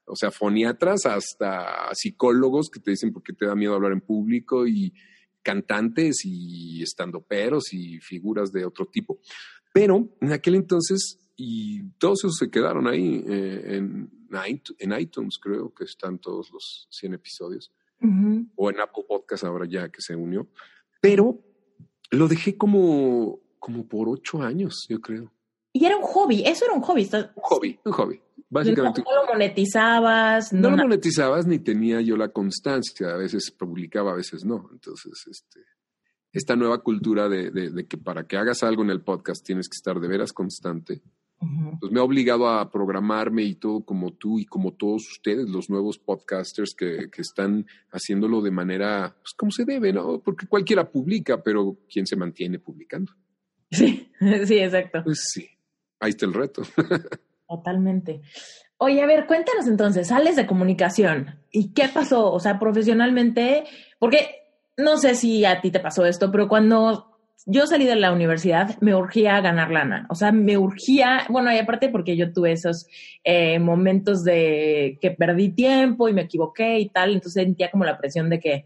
o 0.07 0.15
sea, 0.15 0.31
foniatras 0.31 1.05
hasta 1.05 1.89
psicólogos 1.93 2.69
que 2.69 2.79
te 2.79 2.91
dicen 2.91 3.11
por 3.11 3.23
qué 3.23 3.33
te 3.33 3.45
da 3.45 3.55
miedo 3.55 3.75
hablar 3.75 3.91
en 3.91 4.01
público 4.01 4.65
y 4.65 4.93
cantantes 5.47 6.25
y 6.25 6.83
estandoperos 6.83 7.71
y 7.71 7.99
figuras 8.01 8.51
de 8.51 8.65
otro 8.65 8.85
tipo. 8.85 9.21
Pero 9.73 10.09
en 10.19 10.33
aquel 10.33 10.55
entonces, 10.55 11.17
y 11.37 11.83
todos 11.91 12.25
esos 12.25 12.35
se 12.35 12.49
quedaron 12.49 12.85
ahí 12.85 13.23
eh, 13.25 13.77
en, 13.77 14.11
en, 14.79 14.99
iTunes, 14.99 15.37
creo 15.41 15.73
que 15.73 15.85
están 15.85 16.19
todos 16.19 16.51
los 16.51 16.89
100 16.91 17.13
episodios, 17.13 17.71
o 18.55 18.69
en 18.69 18.79
Apple 18.81 19.05
Podcast 19.07 19.45
ahora 19.45 19.65
ya 19.65 19.87
que 19.87 20.01
se 20.01 20.17
unió, 20.17 20.49
pero 20.99 21.39
lo 22.11 22.27
dejé 22.27 22.57
como, 22.57 23.39
como 23.57 23.87
por 23.87 24.09
ocho 24.09 24.41
años, 24.41 24.85
yo 24.89 24.99
creo. 24.99 25.31
Y 25.79 25.85
era 25.85 25.95
un 25.95 26.03
hobby, 26.03 26.41
eso 26.43 26.65
era 26.65 26.73
un 26.73 26.81
hobby. 26.81 27.07
Un 27.13 27.43
hobby, 27.43 27.79
un 27.85 27.91
hobby. 27.91 28.21
Básicamente. 28.49 29.03
No, 29.03 29.21
lo 29.21 29.27
monetizabas. 29.31 30.51
No, 30.51 30.71
lo 30.71 30.77
monetizabas 30.77 31.45
ni 31.45 31.59
tenía 31.59 32.01
yo 32.01 32.17
la 32.17 32.29
constancia. 32.29 33.09
A 33.09 33.17
veces 33.17 33.51
publicaba, 33.51 34.11
a 34.13 34.15
veces 34.15 34.43
no. 34.43 34.69
Entonces, 34.71 35.23
este, 35.29 35.59
esta 36.31 36.55
nueva 36.55 36.79
cultura 36.79 37.29
de, 37.29 37.85
que 37.87 37.97
para 37.97 38.25
que 38.25 38.37
hagas 38.37 38.63
algo 38.63 38.81
en 38.81 38.89
el 38.89 39.01
podcast 39.01 39.45
tienes 39.45 39.69
que 39.69 39.75
estar 39.75 39.99
de 39.99 40.07
veras 40.07 40.33
constante. 40.33 41.03
Pues 41.79 41.91
me 41.91 41.99
ha 41.99 42.03
obligado 42.03 42.49
a 42.49 42.71
programarme 42.71 43.43
y 43.43 43.53
todo 43.53 43.85
como 43.85 44.13
tú 44.13 44.39
y 44.39 44.45
como 44.45 44.73
todos 44.73 45.07
ustedes, 45.11 45.47
los 45.47 45.69
nuevos 45.69 45.99
podcasters 45.99 46.73
que, 46.73 47.11
que 47.11 47.21
están 47.21 47.67
haciéndolo 47.91 48.41
de 48.41 48.49
manera, 48.49 49.15
pues 49.21 49.33
como 49.37 49.51
se 49.51 49.63
debe, 49.63 49.93
¿no? 49.93 50.19
Porque 50.19 50.47
cualquiera 50.47 50.89
publica, 50.89 51.43
pero 51.43 51.77
¿quién 51.87 52.07
se 52.07 52.15
mantiene 52.15 52.57
publicando? 52.57 53.13
Sí, 53.71 54.11
sí, 54.45 54.57
exacto. 54.57 55.03
Pues 55.03 55.25
sí, 55.31 55.47
ahí 55.99 56.09
está 56.09 56.25
el 56.25 56.33
reto. 56.33 56.63
Totalmente. 57.47 58.21
Oye, 58.77 59.01
a 59.01 59.07
ver, 59.07 59.25
cuéntanos 59.25 59.67
entonces, 59.67 60.07
sales 60.07 60.35
de 60.35 60.45
comunicación 60.45 61.39
y 61.51 61.73
qué 61.73 61.87
pasó, 61.87 62.31
o 62.31 62.39
sea, 62.39 62.59
profesionalmente, 62.59 63.63
porque 63.99 64.27
no 64.77 64.97
sé 64.97 65.15
si 65.15 65.45
a 65.45 65.61
ti 65.61 65.71
te 65.71 65.79
pasó 65.79 66.05
esto, 66.05 66.31
pero 66.31 66.47
cuando 66.47 67.17
yo 67.49 67.65
salí 67.65 67.85
de 67.85 67.95
la 67.95 68.11
universidad, 68.11 68.77
me 68.81 68.93
urgía 68.93 69.39
ganar 69.41 69.71
lana. 69.71 70.05
O 70.09 70.15
sea, 70.15 70.31
me 70.31 70.57
urgía, 70.57 71.25
bueno, 71.29 71.51
y 71.51 71.57
aparte 71.57 71.89
porque 71.89 72.17
yo 72.17 72.33
tuve 72.33 72.51
esos 72.51 72.87
eh, 73.23 73.57
momentos 73.57 74.23
de 74.23 74.99
que 75.01 75.11
perdí 75.11 75.49
tiempo 75.49 76.09
y 76.09 76.13
me 76.13 76.23
equivoqué 76.23 76.77
y 76.77 76.89
tal, 76.89 77.13
entonces 77.13 77.41
sentía 77.41 77.71
como 77.71 77.85
la 77.85 77.97
presión 77.97 78.29
de 78.29 78.39
que 78.39 78.65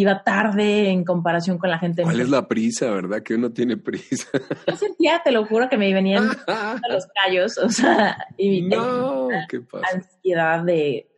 iba 0.00 0.22
tarde 0.22 0.88
en 0.88 1.04
comparación 1.04 1.58
con 1.58 1.70
la 1.70 1.78
gente. 1.78 2.02
¿Cuál 2.02 2.20
es 2.20 2.28
la 2.28 2.46
prisa, 2.48 2.90
verdad? 2.90 3.22
Que 3.22 3.34
uno 3.34 3.52
tiene 3.52 3.76
prisa. 3.76 4.28
Yo 4.66 4.76
sentía, 4.76 5.20
te 5.24 5.32
lo 5.32 5.46
juro, 5.46 5.68
que 5.68 5.76
me 5.76 5.92
venían 5.92 6.28
los 6.88 7.06
callos, 7.14 7.58
o 7.58 7.68
sea, 7.68 8.16
y 8.36 8.62
no, 8.62 9.28
¿qué 9.48 9.60
pasa? 9.60 9.86
ansiedad 9.94 10.64
de 10.64 11.08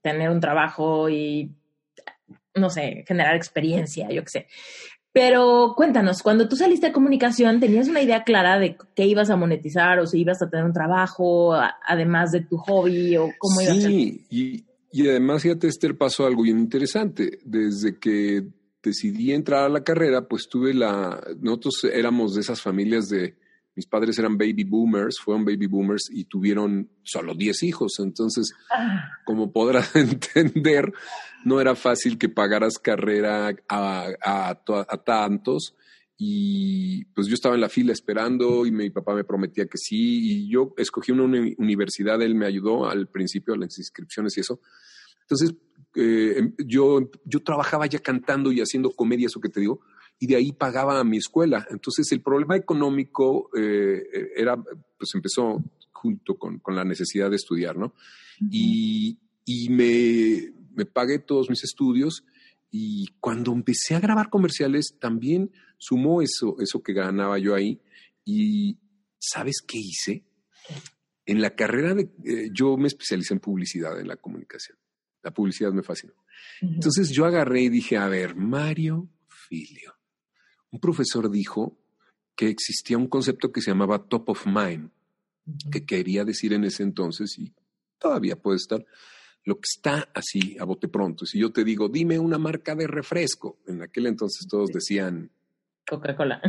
tener 0.00 0.30
un 0.30 0.40
trabajo 0.40 1.08
y, 1.08 1.54
no 2.54 2.70
sé, 2.70 3.04
generar 3.06 3.34
experiencia, 3.34 4.08
yo 4.10 4.22
qué 4.22 4.30
sé. 4.30 4.46
Pero 5.12 5.74
cuéntanos, 5.76 6.22
cuando 6.22 6.48
tú 6.48 6.54
saliste 6.54 6.88
de 6.88 6.92
comunicación, 6.92 7.58
¿tenías 7.58 7.88
una 7.88 8.02
idea 8.02 8.22
clara 8.22 8.58
de 8.58 8.76
qué 8.94 9.06
ibas 9.06 9.30
a 9.30 9.36
monetizar 9.36 9.98
o 9.98 10.06
si 10.06 10.20
ibas 10.20 10.40
a 10.42 10.48
tener 10.48 10.64
un 10.64 10.72
trabajo, 10.72 11.54
además 11.86 12.30
de 12.30 12.42
tu 12.42 12.56
hobby 12.58 13.16
o 13.16 13.30
cómo 13.38 13.60
ibas 13.60 13.78
a? 13.78 13.80
Sí, 13.80 14.26
y, 14.30 14.67
y 14.92 15.08
además, 15.08 15.42
fíjate, 15.42 15.68
Esther, 15.68 15.96
pasó 15.96 16.26
algo 16.26 16.42
bien 16.42 16.58
interesante. 16.58 17.38
Desde 17.44 17.98
que 17.98 18.46
decidí 18.82 19.32
entrar 19.32 19.64
a 19.64 19.68
la 19.68 19.84
carrera, 19.84 20.28
pues 20.28 20.48
tuve 20.48 20.74
la... 20.74 21.22
Nosotros 21.40 21.84
éramos 21.92 22.34
de 22.34 22.40
esas 22.40 22.60
familias 22.60 23.08
de... 23.08 23.36
Mis 23.74 23.86
padres 23.86 24.18
eran 24.18 24.36
baby 24.36 24.64
boomers, 24.64 25.20
fueron 25.20 25.44
baby 25.44 25.68
boomers 25.68 26.10
y 26.10 26.24
tuvieron 26.24 26.90
solo 27.04 27.34
10 27.34 27.62
hijos. 27.62 28.00
Entonces, 28.00 28.52
Ah, 28.72 29.08
como 29.24 29.52
podrás 29.52 29.94
entender, 29.94 30.92
no 31.44 31.60
era 31.60 31.76
fácil 31.76 32.18
que 32.18 32.28
pagaras 32.28 32.78
carrera 32.80 33.54
a, 33.68 34.08
a 34.20 35.04
tantos. 35.04 35.76
Y 36.20 37.04
pues 37.14 37.28
yo 37.28 37.34
estaba 37.34 37.54
en 37.54 37.60
la 37.60 37.68
fila 37.68 37.92
esperando 37.92 38.66
y 38.66 38.72
mi 38.72 38.90
papá 38.90 39.14
me 39.14 39.22
prometía 39.24 39.66
que 39.66 39.78
sí. 39.78 40.46
Y 40.46 40.50
yo 40.50 40.74
escogí 40.76 41.12
una 41.12 41.22
uni- 41.22 41.54
universidad, 41.58 42.20
él 42.20 42.34
me 42.34 42.46
ayudó 42.46 42.86
al 42.88 43.08
principio 43.08 43.54
a 43.54 43.56
las 43.56 43.78
inscripciones 43.78 44.36
y 44.36 44.40
eso. 44.40 44.60
Entonces, 45.22 45.54
eh, 45.94 46.34
em- 46.38 46.54
yo, 46.66 47.08
yo 47.24 47.40
trabajaba 47.44 47.86
ya 47.86 48.00
cantando 48.00 48.50
y 48.50 48.60
haciendo 48.60 48.90
comedia, 48.90 49.26
eso 49.26 49.40
que 49.40 49.48
te 49.48 49.60
digo, 49.60 49.80
y 50.18 50.26
de 50.26 50.34
ahí 50.36 50.50
pagaba 50.52 50.98
a 50.98 51.04
mi 51.04 51.18
escuela. 51.18 51.64
Entonces, 51.70 52.10
el 52.10 52.20
problema 52.20 52.56
económico 52.56 53.48
eh, 53.56 54.02
eh, 54.12 54.28
era, 54.36 54.56
pues 54.56 55.14
empezó 55.14 55.62
junto 55.92 56.36
con, 56.36 56.58
con 56.58 56.74
la 56.74 56.84
necesidad 56.84 57.30
de 57.30 57.36
estudiar, 57.36 57.76
¿no? 57.76 57.94
y, 58.40 59.18
y 59.44 59.68
me, 59.70 60.52
me 60.74 60.84
pagué 60.84 61.18
todos 61.20 61.48
mis 61.50 61.62
estudios 61.64 62.24
y 62.70 63.06
cuando 63.18 63.52
empecé 63.52 63.94
a 63.96 64.00
grabar 64.00 64.28
comerciales 64.30 64.94
también 65.00 65.50
sumó 65.78 66.20
eso, 66.20 66.56
eso 66.60 66.82
que 66.82 66.92
ganaba 66.92 67.38
yo 67.38 67.54
ahí 67.54 67.80
y 68.24 68.78
¿sabes 69.18 69.62
qué 69.66 69.78
hice? 69.78 70.24
En 71.24 71.40
la 71.40 71.54
carrera 71.54 71.94
de, 71.94 72.10
eh, 72.24 72.50
yo 72.52 72.76
me 72.76 72.88
especialicé 72.88 73.34
en 73.34 73.40
publicidad, 73.40 73.98
en 73.98 74.08
la 74.08 74.16
comunicación. 74.16 74.78
La 75.22 75.32
publicidad 75.32 75.72
me 75.72 75.82
fascinó. 75.82 76.14
Entonces 76.60 77.10
yo 77.10 77.24
agarré 77.24 77.62
y 77.62 77.68
dije, 77.68 77.96
a 77.96 78.08
ver, 78.08 78.34
Mario 78.34 79.08
Filio. 79.26 79.94
Un 80.70 80.80
profesor 80.80 81.30
dijo 81.30 81.78
que 82.36 82.48
existía 82.48 82.96
un 82.96 83.08
concepto 83.08 83.50
que 83.50 83.60
se 83.60 83.70
llamaba 83.70 84.06
top 84.06 84.30
of 84.30 84.46
mind, 84.46 84.90
que 85.72 85.84
quería 85.84 86.24
decir 86.24 86.52
en 86.52 86.64
ese 86.64 86.82
entonces, 86.82 87.38
y 87.38 87.54
todavía 87.98 88.36
puede 88.36 88.58
estar, 88.58 88.84
lo 89.44 89.56
que 89.56 89.66
está 89.74 90.10
así 90.14 90.56
a 90.58 90.64
bote 90.64 90.88
pronto. 90.88 91.26
Si 91.26 91.38
yo 91.38 91.50
te 91.50 91.64
digo, 91.64 91.88
dime 91.88 92.18
una 92.18 92.38
marca 92.38 92.74
de 92.74 92.86
refresco, 92.86 93.58
en 93.66 93.82
aquel 93.82 94.06
entonces 94.06 94.46
todos 94.46 94.70
decían, 94.70 95.30
Coca-Cola. 95.88 96.40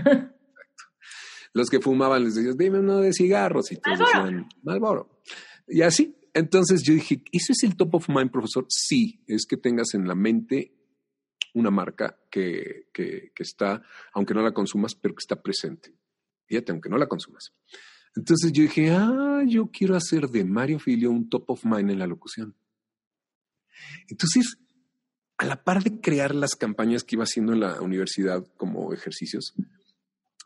los 1.54 1.70
que 1.70 1.80
fumaban 1.80 2.24
les 2.24 2.36
decías, 2.36 2.58
dime 2.58 2.80
uno 2.80 3.00
de 3.00 3.14
cigarros, 3.14 3.72
y 3.72 3.78
todos 3.78 4.00
Marlboro. 4.00 4.24
decían, 4.24 4.50
Malboro. 4.64 5.22
Y 5.68 5.82
así. 5.82 6.16
Entonces 6.34 6.84
yo 6.84 6.94
dije, 6.94 7.24
¿eso 7.32 7.54
es 7.54 7.64
el 7.64 7.76
top 7.76 7.96
of 7.96 8.10
mind, 8.10 8.32
profesor? 8.32 8.66
Sí, 8.70 9.24
es 9.28 9.46
que 9.48 9.58
tengas 9.58 9.94
en 9.96 10.08
la 10.08 10.14
mente 10.14 10.74
una 11.56 11.72
marca 11.72 12.20
que, 12.30 12.88
que, 12.94 13.32
que 13.34 13.44
está, 13.44 13.82
aunque 14.14 14.36
no 14.36 14.44
la 14.44 14.54
consumas, 14.54 14.94
pero 14.94 15.16
que 15.16 15.22
está 15.22 15.42
presente. 15.42 15.96
Fíjate, 16.46 16.72
aunque 16.72 16.90
no 16.90 16.98
la 16.98 17.08
consumas. 17.08 17.52
Entonces 18.16 18.52
yo 18.52 18.64
dije, 18.64 18.92
ah, 18.92 19.44
yo 19.48 19.70
quiero 19.72 19.96
hacer 19.96 20.30
de 20.30 20.46
Mario 20.46 20.80
Filio 20.80 21.10
un 21.10 21.30
top 21.30 21.50
of 21.50 21.66
mind 21.66 21.92
en 21.92 22.00
la 22.00 22.08
locución. 22.08 22.56
Entonces, 24.08 24.58
a 25.40 25.46
la 25.46 25.64
par 25.64 25.82
de 25.82 26.02
crear 26.02 26.36
las 26.36 26.56
campañas 26.56 27.06
que 27.06 27.16
iba 27.16 27.24
haciendo 27.24 27.54
en 27.54 27.62
la 27.62 27.82
universidad 27.82 28.46
como 28.58 28.94
ejercicios, 28.94 29.54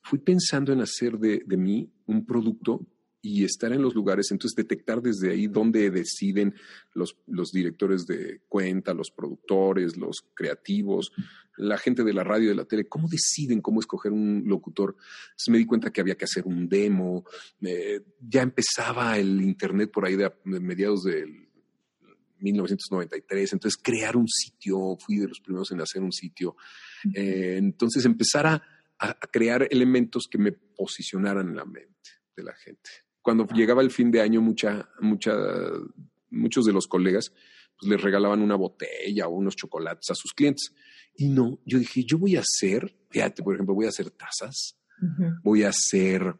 fui 0.04 0.20
pensando 0.20 0.72
en 0.72 0.82
hacer 0.82 1.18
de, 1.18 1.42
de 1.46 1.58
mí 1.58 1.92
un 2.06 2.26
producto 2.28 2.86
y 3.20 3.44
estar 3.44 3.74
en 3.74 3.82
los 3.82 3.96
lugares, 3.96 4.30
entonces 4.30 4.56
detectar 4.56 5.02
desde 5.02 5.32
ahí 5.32 5.48
dónde 5.48 5.90
deciden 5.90 6.54
los, 6.94 7.18
los 7.26 7.52
directores 7.52 8.06
de 8.06 8.42
cuenta, 8.48 8.94
los 8.94 9.10
productores, 9.10 9.98
los 9.98 10.26
creativos, 10.36 11.12
la 11.58 11.80
gente 11.80 12.04
de 12.04 12.14
la 12.14 12.24
radio 12.24 12.50
de 12.50 12.56
la 12.56 12.66
tele, 12.66 12.88
cómo 12.88 13.08
deciden 13.08 13.62
cómo 13.62 13.80
escoger 13.80 14.12
un 14.12 14.44
locutor. 14.46 14.96
Entonces 15.32 15.50
me 15.50 15.58
di 15.58 15.66
cuenta 15.66 15.92
que 15.92 16.02
había 16.02 16.16
que 16.16 16.26
hacer 16.26 16.46
un 16.46 16.70
demo, 16.70 17.26
eh, 17.62 18.02
ya 18.20 18.44
empezaba 18.44 19.18
el 19.18 19.42
Internet 19.42 19.90
por 19.92 20.06
ahí 20.06 20.18
de, 20.18 20.32
de 20.46 20.60
mediados 20.60 21.04
del 21.06 21.43
1993, 22.44 23.54
entonces 23.54 23.82
crear 23.82 24.16
un 24.16 24.28
sitio, 24.28 24.98
fui 24.98 25.18
de 25.18 25.28
los 25.28 25.40
primeros 25.40 25.72
en 25.72 25.82
hacer 25.82 26.02
un 26.02 26.12
sitio, 26.12 26.56
Eh, 27.14 27.58
entonces 27.58 28.06
empezar 28.06 28.46
a, 28.48 28.62
crear 29.32 29.68
elementos 29.70 30.28
que 30.32 30.38
me 30.38 30.54
posicionaran 30.54 31.50
en 31.50 31.58
la 31.58 31.66
mente 31.66 32.12
de 32.38 32.44
la 32.44 32.54
gente. 32.54 32.90
Cuando 33.22 33.46
llegaba 33.48 33.82
el 33.82 33.92
fin 33.92 34.12
de 34.12 34.22
año, 34.22 34.40
mucha, 34.40 34.88
mucha, 35.02 35.34
muchos 36.30 36.64
de 36.64 36.72
los 36.72 36.88
colegas 36.88 37.34
pues, 37.78 37.90
les 37.90 38.02
regalaban 38.02 38.42
una 38.42 38.56
botella 38.56 39.28
o 39.28 39.32
unos 39.32 39.58
chocolates 39.58 40.10
a 40.10 40.16
sus 40.16 40.32
clientes. 40.34 40.74
Y 41.18 41.28
no, 41.28 41.60
yo 41.66 41.80
dije, 41.80 42.06
yo 42.06 42.18
voy 42.18 42.38
a 42.38 42.42
hacer, 42.42 42.96
fíjate, 43.10 43.44
por 43.44 43.56
ejemplo, 43.56 43.76
voy 43.76 43.88
a 43.88 43.90
hacer 43.90 44.10
tazas, 44.12 44.78
voy 45.44 45.64
a 45.64 45.70
hacer, 45.70 46.36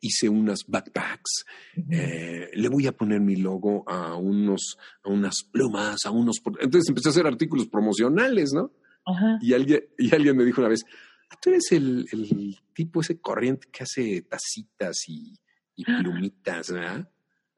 hice 0.00 0.28
unas 0.28 0.60
backpacks, 0.66 1.44
eh, 1.90 2.50
le 2.52 2.68
voy 2.68 2.86
a 2.86 2.92
poner 2.92 3.20
mi 3.20 3.36
logo 3.36 3.88
a 3.88 4.14
unos, 4.16 4.78
a 5.02 5.10
unas 5.10 5.42
plumas, 5.50 6.04
a 6.04 6.10
unos, 6.10 6.36
entonces 6.60 6.88
empecé 6.88 7.08
a 7.08 7.12
hacer 7.12 7.26
artículos 7.26 7.66
promocionales, 7.68 8.52
¿no? 8.52 8.72
Ajá. 9.06 9.38
Y 9.40 9.54
alguien, 9.54 9.84
y 9.98 10.14
alguien 10.14 10.36
me 10.36 10.44
dijo 10.44 10.60
una 10.60 10.68
vez, 10.68 10.84
"Ah, 11.30 11.36
tú 11.40 11.50
eres 11.50 11.72
el, 11.72 12.06
el 12.12 12.58
tipo 12.74 13.00
ese 13.00 13.20
corriente 13.20 13.68
que 13.72 13.82
hace 13.82 14.22
tacitas 14.22 14.96
y, 15.08 15.38
y 15.76 15.84
plumitas, 15.84 16.70
¿verdad? 16.70 17.08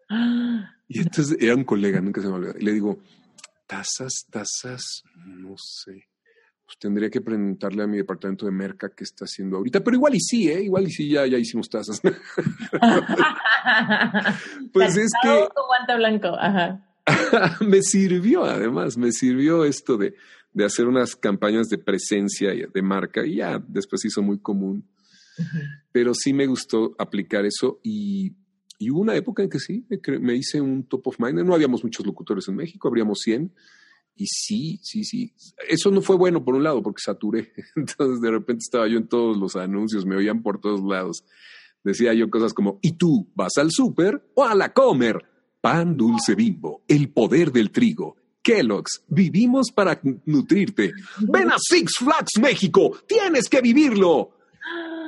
Y 0.89 0.99
entonces 0.99 1.39
era 1.41 1.55
un 1.55 1.65
colega, 1.65 2.03
nunca 2.03 2.21
se 2.21 2.29
me 2.29 2.35
olvidó. 2.35 2.55
Y 2.59 2.65
le 2.65 2.73
digo, 2.73 2.99
tazas, 3.67 4.27
tazas, 4.31 5.03
no 5.17 5.55
sé. 5.57 6.07
Pues 6.73 6.79
tendría 6.79 7.11
que 7.11 7.21
preguntarle 7.21 7.83
a 7.83 7.87
mi 7.87 7.99
departamento 7.99 8.47
de 8.47 8.53
merca 8.53 8.91
qué 8.97 9.05
está 9.05 9.27
haciendo 9.27 9.59
ahorita, 9.59 9.85
pero 9.85 9.95
igual 9.95 10.15
y 10.15 10.21
sí, 10.21 10.49
¿eh? 10.49 10.63
Igual 10.63 10.89
y 10.89 10.91
sí, 10.91 11.11
ya, 11.11 11.27
ya 11.27 11.37
hicimos 11.37 11.69
tazas. 11.69 12.01
pues 14.73 14.97
es 14.97 15.13
que 15.23 15.29
guante 15.29 15.97
blanco. 15.97 16.29
Ajá. 16.29 16.83
me 17.61 17.83
sirvió, 17.83 18.45
además, 18.45 18.97
me 18.97 19.13
sirvió 19.13 19.67
esto 19.67 19.99
de, 19.99 20.15
de 20.55 20.65
hacer 20.65 20.87
unas 20.87 21.15
campañas 21.15 21.69
de 21.69 21.77
presencia 21.77 22.55
y 22.55 22.65
de 22.65 22.83
marca 22.83 23.27
y 23.27 23.37
ya 23.37 23.63
después 23.69 24.03
hizo 24.07 24.23
muy 24.23 24.39
común. 24.39 24.89
Pero 25.93 26.15
sí 26.15 26.33
me 26.33 26.47
gustó 26.47 26.95
aplicar 26.99 27.45
eso 27.45 27.81
y, 27.83 28.33
y 28.79 28.91
hubo 28.91 29.01
una 29.01 29.15
época 29.15 29.43
en 29.43 29.51
que 29.51 29.59
sí, 29.59 29.85
me, 29.91 30.01
me 30.21 30.37
hice 30.37 30.59
un 30.59 30.85
top 30.85 31.09
of 31.09 31.21
mind. 31.21 31.45
No 31.45 31.55
habíamos 31.55 31.85
muchos 31.85 32.07
locutores 32.07 32.49
en 32.49 32.57
México, 32.57 32.89
habríamos 32.89 33.19
100. 33.19 33.53
Y 34.15 34.27
sí, 34.27 34.79
sí, 34.83 35.05
sí. 35.05 35.33
Eso 35.69 35.91
no 35.91 36.03
fue 36.03 36.17
bueno 36.17 36.45
por 36.45 36.55
un 36.55 36.63
lado 36.63 36.83
porque 36.83 37.03
saturé. 37.05 37.53
Entonces 37.77 38.21
de 38.21 38.31
repente 38.31 38.61
estaba 38.63 38.87
yo 38.89 38.99
en 38.99 39.09
todos 39.09 39.37
los 39.37 39.57
anuncios, 39.57 40.07
me 40.07 40.17
oían 40.17 40.43
por 40.43 40.61
todos 40.61 40.83
lados. 40.83 41.25
Decía 41.85 42.15
yo 42.15 42.31
cosas 42.31 42.55
como, 42.55 42.79
¿y 42.83 42.93
tú 42.93 43.29
vas 43.35 43.57
al 43.57 43.71
súper 43.71 44.31
o 44.35 44.45
a 44.45 44.55
la 44.55 44.73
comer? 44.73 45.25
Pan 45.61 45.97
dulce 45.97 46.35
bimbo, 46.35 46.83
el 46.89 47.11
poder 47.11 47.53
del 47.53 47.71
trigo. 47.71 48.17
Kellogg's, 48.43 49.05
vivimos 49.09 49.71
para 49.71 50.01
nutrirte. 50.25 50.93
Ven 51.21 51.53
a 51.53 51.57
Six 51.59 51.93
Flags 51.99 52.41
México, 52.41 52.99
tienes 53.07 53.49
que 53.49 53.61
vivirlo. 53.61 54.33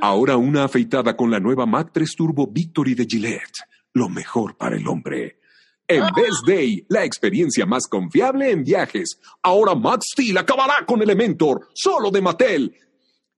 Ahora 0.00 0.36
una 0.36 0.64
afeitada 0.64 1.16
con 1.16 1.30
la 1.30 1.40
nueva 1.40 1.66
Mac 1.66 1.90
3 1.92 2.14
Turbo 2.16 2.46
Victory 2.46 2.94
de 2.94 3.06
Gillette. 3.06 3.58
Lo 3.92 4.08
mejor 4.08 4.56
para 4.56 4.76
el 4.76 4.86
hombre. 4.86 5.38
En 5.86 6.04
Best 6.16 6.46
Day, 6.46 6.86
la 6.88 7.04
experiencia 7.04 7.66
más 7.66 7.86
confiable 7.86 8.50
en 8.50 8.64
viajes. 8.64 9.20
Ahora 9.42 9.74
Max 9.74 10.06
Steel 10.12 10.38
acabará 10.38 10.86
con 10.86 11.02
Elementor, 11.02 11.68
solo 11.74 12.10
de 12.10 12.22
Mattel. 12.22 12.74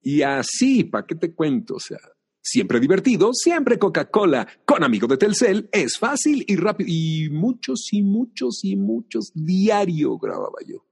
Y 0.01 0.23
así, 0.23 0.85
¿para 0.85 1.05
qué 1.05 1.17
te 1.17 1.35
cuento? 1.35 1.75
O 1.75 1.81
sea, 1.81 1.99
siempre 2.41 2.79
divertido, 2.79 3.31
siempre 3.33 3.79
Coca-Cola. 3.79 4.47
Con 4.65 4.85
amigo 4.85 5.09
de 5.09 5.17
Telcel 5.17 5.69
es 5.73 5.99
fácil 5.99 6.45
y 6.47 6.55
rápido. 6.55 6.89
Y 6.89 7.29
muchos 7.31 7.89
y 7.91 8.03
muchos 8.03 8.61
y 8.63 8.77
muchos 8.77 9.33
diario 9.35 10.17
grababa 10.17 10.59
yo. 10.65 10.87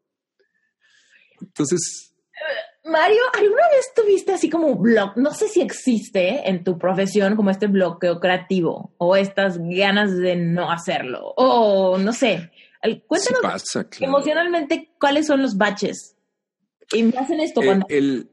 Entonces, 1.40 2.12
Mario, 2.84 3.22
¿alguna 3.32 3.68
vez 3.70 3.92
tuviste 3.96 4.32
así 4.32 4.50
como 4.50 4.74
blog? 4.76 5.16
No 5.16 5.32
sé 5.32 5.48
si 5.48 5.62
existe 5.62 6.48
en 6.48 6.64
tu 6.64 6.78
profesión 6.78 7.34
como 7.34 7.50
este 7.50 7.66
bloqueo 7.66 8.20
creativo 8.20 8.92
o 8.98 9.16
estas 9.16 9.58
ganas 9.58 10.14
de 10.16 10.36
no 10.36 10.70
hacerlo 10.70 11.32
o 11.36 11.96
no 11.96 12.12
sé. 12.12 12.50
Cuéntanos 13.06 13.76
emocionalmente 13.98 14.90
cuáles 15.00 15.26
son 15.26 15.40
los 15.40 15.56
baches. 15.56 16.16
Y 16.92 17.04
me 17.04 17.16
hacen 17.16 17.40
esto 17.40 17.62
eh, 17.62 17.64
cuando... 17.64 17.86
El, 17.88 18.28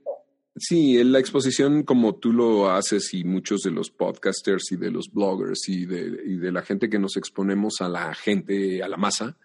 sí, 0.58 1.00
en 1.00 1.14
la 1.14 1.20
exposición 1.20 1.84
como 1.84 2.16
tú 2.16 2.34
lo 2.34 2.70
haces 2.70 3.14
y 3.14 3.24
muchos 3.24 3.62
de 3.62 3.72
los 3.72 3.90
podcasters 3.90 4.74
y 4.74 4.76
de 4.76 4.92
los 4.92 5.10
bloggers 5.10 5.70
y 5.70 5.86
de, 5.86 6.20
y 6.26 6.36
de 6.36 6.52
la 6.52 6.62
gente 6.62 6.90
que 6.90 7.00
nos 7.00 7.16
exponemos 7.16 7.76
a 7.80 7.88
la 7.88 8.14
gente, 8.14 8.84
a 8.84 8.90
la 8.90 8.98
masa, 8.98 9.38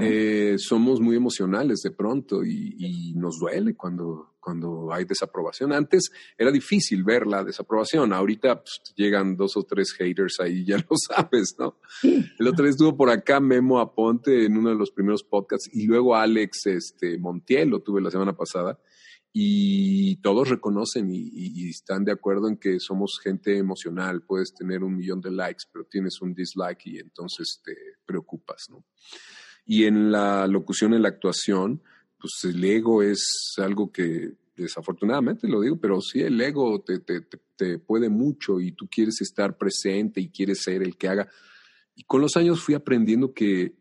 eh, 0.00 0.56
somos 0.58 1.00
muy 1.00 1.16
emocionales 1.16 1.80
de 1.82 1.90
pronto 1.90 2.44
y, 2.44 3.12
nos 3.16 3.38
duele 3.38 3.74
cuando, 3.74 4.36
cuando 4.40 4.92
hay 4.92 5.04
desaprobación. 5.04 5.72
Antes 5.72 6.10
era 6.36 6.50
difícil 6.50 7.02
ver 7.02 7.26
la 7.26 7.42
desaprobación, 7.42 8.12
ahorita 8.12 8.62
pues, 8.62 8.80
llegan 8.94 9.36
dos 9.36 9.56
o 9.56 9.62
tres 9.62 9.92
haters 9.92 10.40
ahí, 10.40 10.64
ya 10.64 10.76
lo 10.76 10.96
sabes, 10.96 11.56
¿no? 11.58 11.78
El 12.02 12.48
otro 12.48 12.64
día 12.64 12.70
estuvo 12.70 12.96
por 12.96 13.10
acá 13.10 13.40
Memo 13.40 13.80
Aponte 13.80 14.44
en 14.44 14.56
uno 14.56 14.70
de 14.70 14.76
los 14.76 14.90
primeros 14.90 15.22
podcasts 15.22 15.68
y 15.72 15.86
luego 15.86 16.14
Alex 16.14 16.66
este, 16.66 17.18
Montiel, 17.18 17.70
lo 17.70 17.80
tuve 17.80 18.00
la 18.00 18.10
semana 18.10 18.36
pasada 18.36 18.78
y 19.38 20.16
todos 20.22 20.48
reconocen 20.48 21.10
y, 21.10 21.28
y, 21.34 21.68
están 21.68 22.06
de 22.06 22.12
acuerdo 22.12 22.48
en 22.48 22.56
que 22.56 22.80
somos 22.80 23.20
gente 23.22 23.58
emocional. 23.58 24.22
Puedes 24.22 24.54
tener 24.54 24.82
un 24.82 24.96
millón 24.96 25.20
de 25.20 25.30
likes, 25.30 25.64
pero 25.70 25.84
tienes 25.84 26.22
un 26.22 26.32
dislike 26.32 26.86
y 26.86 26.98
entonces 27.00 27.60
te 27.62 27.74
preocupas, 28.06 28.68
¿no? 28.70 28.82
Y 29.66 29.84
en 29.84 30.12
la 30.12 30.46
locución, 30.46 30.94
en 30.94 31.02
la 31.02 31.08
actuación, 31.08 31.82
pues 32.18 32.32
el 32.44 32.64
ego 32.64 33.02
es 33.02 33.54
algo 33.58 33.90
que 33.90 34.32
desafortunadamente 34.56 35.48
lo 35.48 35.60
digo, 35.60 35.76
pero 35.76 36.00
sí 36.00 36.20
el 36.20 36.40
ego 36.40 36.80
te, 36.80 37.00
te, 37.00 37.20
te, 37.56 37.78
puede 37.78 38.08
mucho 38.08 38.60
y 38.60 38.72
tú 38.72 38.88
quieres 38.88 39.20
estar 39.20 39.58
presente 39.58 40.20
y 40.20 40.30
quieres 40.30 40.62
ser 40.62 40.82
el 40.82 40.96
que 40.96 41.08
haga. 41.08 41.28
Y 41.94 42.04
con 42.04 42.20
los 42.20 42.36
años 42.36 42.62
fui 42.62 42.74
aprendiendo 42.74 43.34
que 43.34 43.74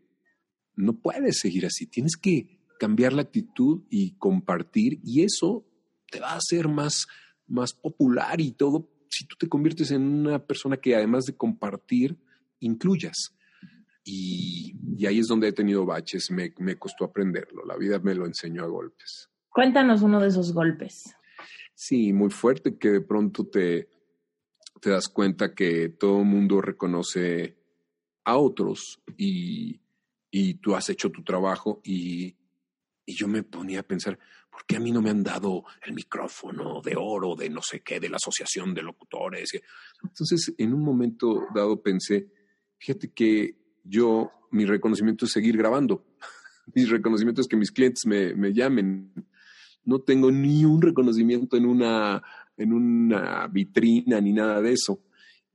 no 0.76 1.00
puedes 1.00 1.40
seguir 1.40 1.66
así, 1.66 1.86
tienes 1.86 2.18
que 2.18 2.60
cambiar 2.78 3.14
la 3.14 3.22
actitud 3.22 3.84
y 3.90 4.18
compartir 4.18 5.00
y 5.04 5.24
eso 5.24 5.66
te 6.12 6.20
va 6.20 6.32
a 6.32 6.38
hacer 6.38 6.68
más, 6.68 7.08
más 7.48 7.74
popular 7.74 8.42
y 8.42 8.52
todo 8.52 8.90
si 9.10 9.26
tú 9.26 9.38
te 9.40 9.48
conviertes 9.48 9.92
en 9.92 10.02
una 10.02 10.46
persona 10.46 10.78
que 10.78 10.96
además 10.96 11.24
de 11.24 11.38
compartir, 11.38 12.18
incluyas. 12.60 13.34
Y, 14.08 15.06
ahí 15.06 15.20
es 15.20 15.28
donde 15.28 15.48
he 15.48 15.54
tenido 15.54 15.86
baches, 15.86 16.30
me, 16.32 16.54
me 16.60 16.78
costó 16.78 17.06
aprenderlo, 17.06 17.66
la 17.66 17.76
vida 17.76 18.00
me 18.00 18.14
lo 18.14 18.26
enseñó 18.26 18.64
a 18.64 18.68
golpes. 18.68 19.30
Cuéntanos 19.50 20.04
uno 20.04 20.22
de 20.22 20.28
esos 20.28 20.54
golpes. 20.54 21.16
Sí, 21.74 22.14
muy 22.14 22.30
fuerte 22.30 22.78
que 22.78 22.90
de 22.90 23.02
pronto 23.02 23.48
te, 23.48 23.90
te 24.80 24.92
das 24.92 25.08
cuenta 25.08 25.54
que 25.54 25.90
todo 25.90 26.20
el 26.20 26.26
mundo 26.26 26.62
reconoce 26.62 27.58
a 28.24 28.38
otros 28.38 29.02
y, 29.18 29.82
y, 30.32 30.56
tú 30.56 30.76
has 30.76 30.90
hecho 30.90 31.10
tu 31.10 31.24
trabajo 31.24 31.82
y, 31.84 32.36
y, 33.06 33.16
yo 33.16 33.28
me 33.28 33.44
ponía 33.44 33.82
a 33.82 33.84
pensar, 33.84 34.18
¿por 34.50 34.66
qué 34.66 34.78
a 34.78 34.80
mí 34.80 34.92
no 34.92 35.02
me 35.02 35.10
han 35.10 35.24
dado 35.24 35.64
el 35.86 35.94
micrófono 35.94 36.82
de 36.82 36.96
oro, 36.98 37.36
de 37.36 37.50
no 37.50 37.62
sé 37.62 37.82
qué, 37.82 38.00
de 38.00 38.10
la 38.10 38.18
asociación 38.18 38.74
de 38.74 38.84
locutores? 38.84 39.50
Entonces, 40.04 40.54
en 40.58 40.74
un 40.74 40.84
momento 40.84 41.48
dado 41.54 41.82
pensé, 41.82 42.32
fíjate 42.78 43.12
que 43.12 43.65
yo, 43.86 44.32
mi 44.52 44.66
reconocimiento 44.66 45.26
es 45.26 45.32
seguir 45.32 45.58
grabando. 45.58 46.06
mi 46.76 46.86
reconocimiento 46.86 47.42
es 47.42 47.48
que 47.48 47.56
mis 47.56 47.72
clientes 47.72 48.06
me, 48.06 48.34
me 48.36 48.54
llamen. 48.54 49.12
No 49.84 50.00
tengo 50.00 50.32
ni 50.32 50.66
un 50.66 50.82
reconocimiento 50.82 51.56
en 51.56 51.66
una, 51.66 52.22
en 52.58 52.74
una 52.74 53.48
vitrina 53.48 54.20
ni 54.20 54.34
nada 54.34 54.62
de 54.62 54.74
eso. 54.74 55.00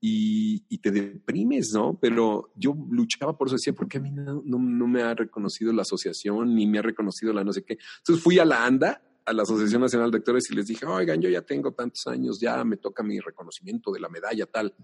Y, 0.02 0.64
y, 0.70 0.78
te 0.78 0.90
deprimes, 0.90 1.72
¿no? 1.74 1.98
Pero 2.00 2.52
yo 2.56 2.74
luchaba 2.90 3.36
por 3.36 3.48
eso, 3.48 3.56
decía, 3.56 3.74
¿por 3.74 3.86
qué 3.86 3.98
a 3.98 4.00
mí 4.00 4.10
no, 4.10 4.42
no, 4.42 4.58
no, 4.58 4.86
me 4.86 5.02
ha 5.02 5.12
reconocido 5.12 5.74
la 5.74 5.82
asociación, 5.82 6.54
ni 6.54 6.66
me 6.66 6.78
ha 6.78 6.82
reconocido 6.82 7.34
la 7.34 7.44
no 7.44 7.52
sé 7.52 7.64
qué? 7.64 7.76
Entonces 7.98 8.24
fui 8.24 8.38
a 8.38 8.46
la 8.46 8.64
ANDA, 8.64 9.02
a 9.26 9.32
la 9.34 9.42
Asociación 9.42 9.82
Nacional 9.82 10.10
de 10.10 10.16
Actores, 10.16 10.50
y 10.50 10.54
les 10.54 10.68
dije, 10.68 10.86
oigan, 10.86 11.20
yo 11.20 11.28
ya 11.28 11.42
tengo 11.42 11.72
tantos 11.72 12.06
años, 12.06 12.40
ya 12.40 12.64
me 12.64 12.78
toca 12.78 13.02
mi 13.02 13.20
reconocimiento 13.20 13.92
de 13.92 14.00
la 14.00 14.08
medalla 14.08 14.46
tal. 14.46 14.74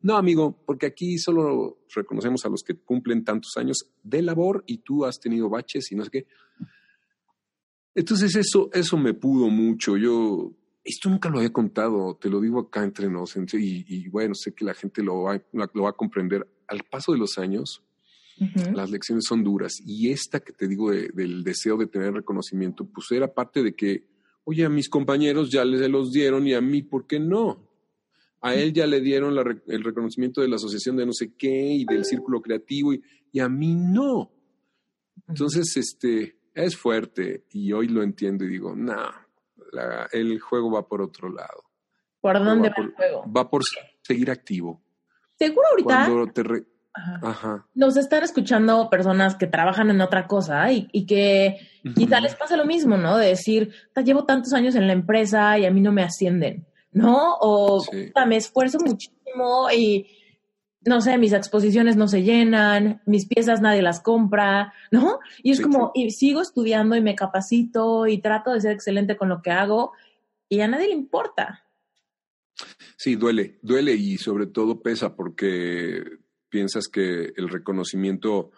No, 0.00 0.16
amigo, 0.16 0.54
porque 0.66 0.86
aquí 0.86 1.18
solo 1.18 1.78
reconocemos 1.94 2.44
a 2.44 2.50
los 2.50 2.62
que 2.62 2.74
cumplen 2.74 3.24
tantos 3.24 3.56
años 3.56 3.86
de 4.02 4.20
labor 4.20 4.62
y 4.66 4.78
tú 4.78 5.04
has 5.04 5.18
tenido 5.18 5.48
baches 5.48 5.90
y 5.92 5.96
no 5.96 6.04
sé 6.04 6.10
qué. 6.10 6.26
Entonces 7.94 8.34
eso, 8.36 8.70
eso 8.72 8.96
me 8.96 9.14
pudo 9.14 9.48
mucho. 9.48 9.96
Yo, 9.96 10.52
esto 10.82 11.08
nunca 11.08 11.30
lo 11.30 11.38
había 11.38 11.52
contado, 11.52 12.18
te 12.20 12.28
lo 12.28 12.40
digo 12.40 12.60
acá 12.60 12.82
entre 12.84 13.08
nosotros 13.08 13.54
y, 13.54 14.08
bueno, 14.08 14.34
sé 14.34 14.52
que 14.52 14.64
la 14.64 14.74
gente 14.74 15.02
lo 15.02 15.22
va, 15.22 15.40
lo 15.52 15.82
va 15.84 15.90
a 15.90 15.96
comprender. 15.96 16.46
Al 16.66 16.82
paso 16.84 17.12
de 17.12 17.18
los 17.18 17.38
años, 17.38 17.82
las 18.72 18.90
lecciones 18.90 19.24
son 19.26 19.44
duras 19.44 19.80
y 19.84 20.10
esta 20.10 20.40
que 20.40 20.52
te 20.52 20.66
digo 20.66 20.90
del 20.90 21.44
deseo 21.44 21.76
de 21.76 21.86
tener 21.86 22.12
reconocimiento, 22.12 22.84
pues 22.84 23.06
era 23.12 23.32
parte 23.32 23.62
de 23.62 23.74
que, 23.74 24.08
oye, 24.44 24.64
a 24.64 24.68
mis 24.68 24.88
compañeros 24.88 25.50
ya 25.50 25.64
les 25.64 25.88
los 25.88 26.10
dieron 26.10 26.46
y 26.46 26.54
a 26.54 26.60
mí, 26.60 26.82
¿por 26.82 27.06
qué 27.06 27.20
no? 27.20 27.73
A 28.44 28.54
él 28.54 28.74
ya 28.74 28.86
le 28.86 29.00
dieron 29.00 29.34
el 29.66 29.82
reconocimiento 29.82 30.42
de 30.42 30.48
la 30.48 30.56
asociación 30.56 30.96
de 30.96 31.06
no 31.06 31.14
sé 31.14 31.34
qué 31.34 31.48
y 31.48 31.86
del 31.86 32.04
círculo 32.04 32.42
creativo 32.42 32.92
y, 32.92 33.40
a 33.40 33.48
mí 33.48 33.74
no. 33.74 34.30
Entonces, 35.26 35.74
este, 35.78 36.36
es 36.52 36.76
fuerte 36.76 37.46
y 37.50 37.72
hoy 37.72 37.88
lo 37.88 38.02
entiendo 38.02 38.44
y 38.44 38.48
digo, 38.48 38.76
no, 38.76 39.10
el 40.12 40.38
juego 40.40 40.70
va 40.72 40.86
por 40.86 41.00
otro 41.00 41.30
lado. 41.32 41.64
¿Por 42.20 42.38
dónde 42.44 42.68
va, 42.68 42.74
el 42.76 42.92
juego? 42.92 43.24
Va 43.32 43.48
por 43.48 43.62
seguir 44.02 44.30
activo. 44.30 44.82
Seguro 45.38 45.66
ahorita 45.70 46.08
nos 47.74 47.96
están 47.96 48.24
escuchando 48.24 48.88
personas 48.90 49.36
que 49.36 49.46
trabajan 49.46 49.88
en 49.88 50.02
otra 50.02 50.26
cosa 50.26 50.70
y, 50.70 51.06
que 51.06 51.56
quizá 51.96 52.20
les 52.20 52.34
pasa 52.34 52.58
lo 52.58 52.66
mismo, 52.66 52.98
¿no? 52.98 53.16
De 53.16 53.28
decir, 53.28 53.72
llevo 54.04 54.26
tantos 54.26 54.52
años 54.52 54.74
en 54.74 54.86
la 54.86 54.92
empresa 54.92 55.58
y 55.58 55.64
a 55.64 55.70
mí 55.70 55.80
no 55.80 55.92
me 55.92 56.02
ascienden. 56.02 56.66
¿No? 56.94 57.34
O 57.40 57.84
me 58.26 58.36
esfuerzo 58.36 58.78
muchísimo 58.78 59.70
y 59.70 60.06
no 60.86 61.00
sé, 61.00 61.18
mis 61.18 61.32
exposiciones 61.32 61.96
no 61.96 62.08
se 62.08 62.22
llenan, 62.22 63.02
mis 63.06 63.26
piezas 63.26 63.60
nadie 63.60 63.82
las 63.82 64.00
compra, 64.00 64.72
¿no? 64.90 65.18
Y 65.42 65.50
es 65.50 65.60
como, 65.60 65.92
y 65.94 66.10
sigo 66.10 66.40
estudiando 66.40 66.94
y 66.94 67.00
me 67.00 67.14
capacito 67.14 68.06
y 68.06 68.18
trato 68.18 68.52
de 68.52 68.60
ser 68.60 68.72
excelente 68.72 69.16
con 69.16 69.28
lo 69.28 69.42
que 69.42 69.50
hago 69.50 69.92
y 70.48 70.60
a 70.60 70.68
nadie 70.68 70.88
le 70.88 70.94
importa. 70.94 71.64
Sí, 72.96 73.16
duele, 73.16 73.58
duele 73.62 73.94
y 73.94 74.18
sobre 74.18 74.46
todo 74.46 74.80
pesa 74.82 75.16
porque 75.16 76.02
piensas 76.48 76.86
que 76.88 77.32
el 77.34 77.48
reconocimiento 77.48 78.52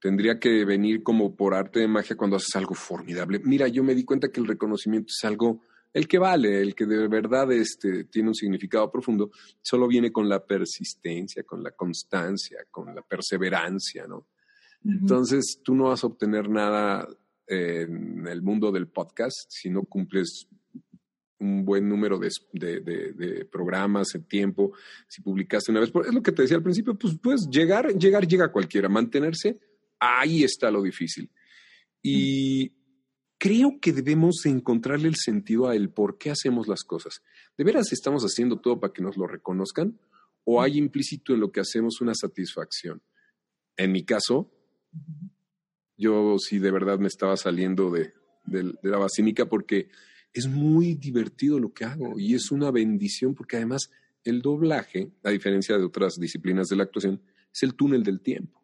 tendría 0.00 0.38
que 0.40 0.64
venir 0.64 1.02
como 1.02 1.36
por 1.36 1.54
arte 1.54 1.80
de 1.80 1.88
magia 1.88 2.16
cuando 2.16 2.36
haces 2.36 2.56
algo 2.56 2.74
formidable. 2.74 3.40
Mira, 3.44 3.68
yo 3.68 3.84
me 3.84 3.94
di 3.94 4.04
cuenta 4.04 4.30
que 4.32 4.40
el 4.40 4.46
reconocimiento 4.46 5.08
es 5.16 5.24
algo 5.24 5.60
el 5.96 6.06
que 6.06 6.18
vale, 6.18 6.60
el 6.60 6.74
que 6.74 6.84
de 6.84 7.08
verdad 7.08 7.50
este, 7.52 8.04
tiene 8.04 8.28
un 8.28 8.34
significado 8.34 8.92
profundo, 8.92 9.30
solo 9.62 9.88
viene 9.88 10.12
con 10.12 10.28
la 10.28 10.44
persistencia, 10.44 11.42
con 11.44 11.62
la 11.62 11.70
constancia, 11.70 12.58
con 12.70 12.94
la 12.94 13.00
perseverancia, 13.00 14.06
¿no? 14.06 14.26
Entonces, 14.84 15.62
tú 15.64 15.74
no 15.74 15.84
vas 15.84 16.04
a 16.04 16.08
obtener 16.08 16.50
nada 16.50 17.08
en 17.46 18.26
el 18.26 18.42
mundo 18.42 18.70
del 18.70 18.88
podcast 18.88 19.46
si 19.48 19.70
no 19.70 19.84
cumples 19.84 20.46
un 21.38 21.64
buen 21.64 21.88
número 21.88 22.18
de, 22.18 23.48
programas 23.50 24.14
en 24.14 24.24
tiempo, 24.24 24.72
si 25.08 25.22
publicaste 25.22 25.70
una 25.70 25.80
vez. 25.80 25.90
Es 26.06 26.12
lo 26.12 26.22
que 26.22 26.32
te 26.32 26.42
decía 26.42 26.58
al 26.58 26.62
principio, 26.62 26.94
pues, 26.94 27.16
pues 27.22 27.48
llegar, 27.50 27.94
llegar, 27.94 28.28
llega 28.28 28.52
cualquiera. 28.52 28.90
Mantenerse, 28.90 29.58
ahí 29.98 30.44
está 30.44 30.70
lo 30.70 30.82
difícil. 30.82 31.30
Y 32.02 32.75
creo 33.38 33.78
que 33.80 33.92
debemos 33.92 34.44
encontrarle 34.46 35.08
el 35.08 35.16
sentido 35.16 35.68
a 35.68 35.76
el 35.76 35.90
por 35.90 36.18
qué 36.18 36.30
hacemos 36.30 36.68
las 36.68 36.84
cosas. 36.84 37.22
¿De 37.56 37.64
veras 37.64 37.92
estamos 37.92 38.22
haciendo 38.24 38.60
todo 38.60 38.80
para 38.80 38.92
que 38.92 39.02
nos 39.02 39.16
lo 39.16 39.26
reconozcan? 39.26 39.98
¿O 40.44 40.62
hay 40.62 40.78
implícito 40.78 41.34
en 41.34 41.40
lo 41.40 41.50
que 41.50 41.60
hacemos 41.60 42.00
una 42.00 42.14
satisfacción? 42.14 43.02
En 43.76 43.92
mi 43.92 44.04
caso, 44.04 44.50
yo 45.96 46.38
sí 46.38 46.58
de 46.58 46.70
verdad 46.70 46.98
me 46.98 47.08
estaba 47.08 47.36
saliendo 47.36 47.90
de, 47.90 48.12
la 48.82 48.98
basílica 48.98 49.46
porque 49.46 49.88
es 50.32 50.46
muy 50.46 50.94
divertido 50.94 51.58
lo 51.58 51.74
que 51.74 51.84
hago 51.84 52.18
y 52.18 52.34
es 52.34 52.52
una 52.52 52.70
bendición 52.70 53.34
porque 53.34 53.56
además 53.56 53.90
el 54.22 54.40
doblaje, 54.40 55.10
a 55.24 55.30
diferencia 55.30 55.76
de 55.76 55.84
otras 55.84 56.14
disciplinas 56.14 56.68
de 56.68 56.76
la 56.76 56.84
actuación, 56.84 57.20
es 57.52 57.62
el 57.64 57.74
túnel 57.74 58.04
del 58.04 58.20
tiempo 58.20 58.55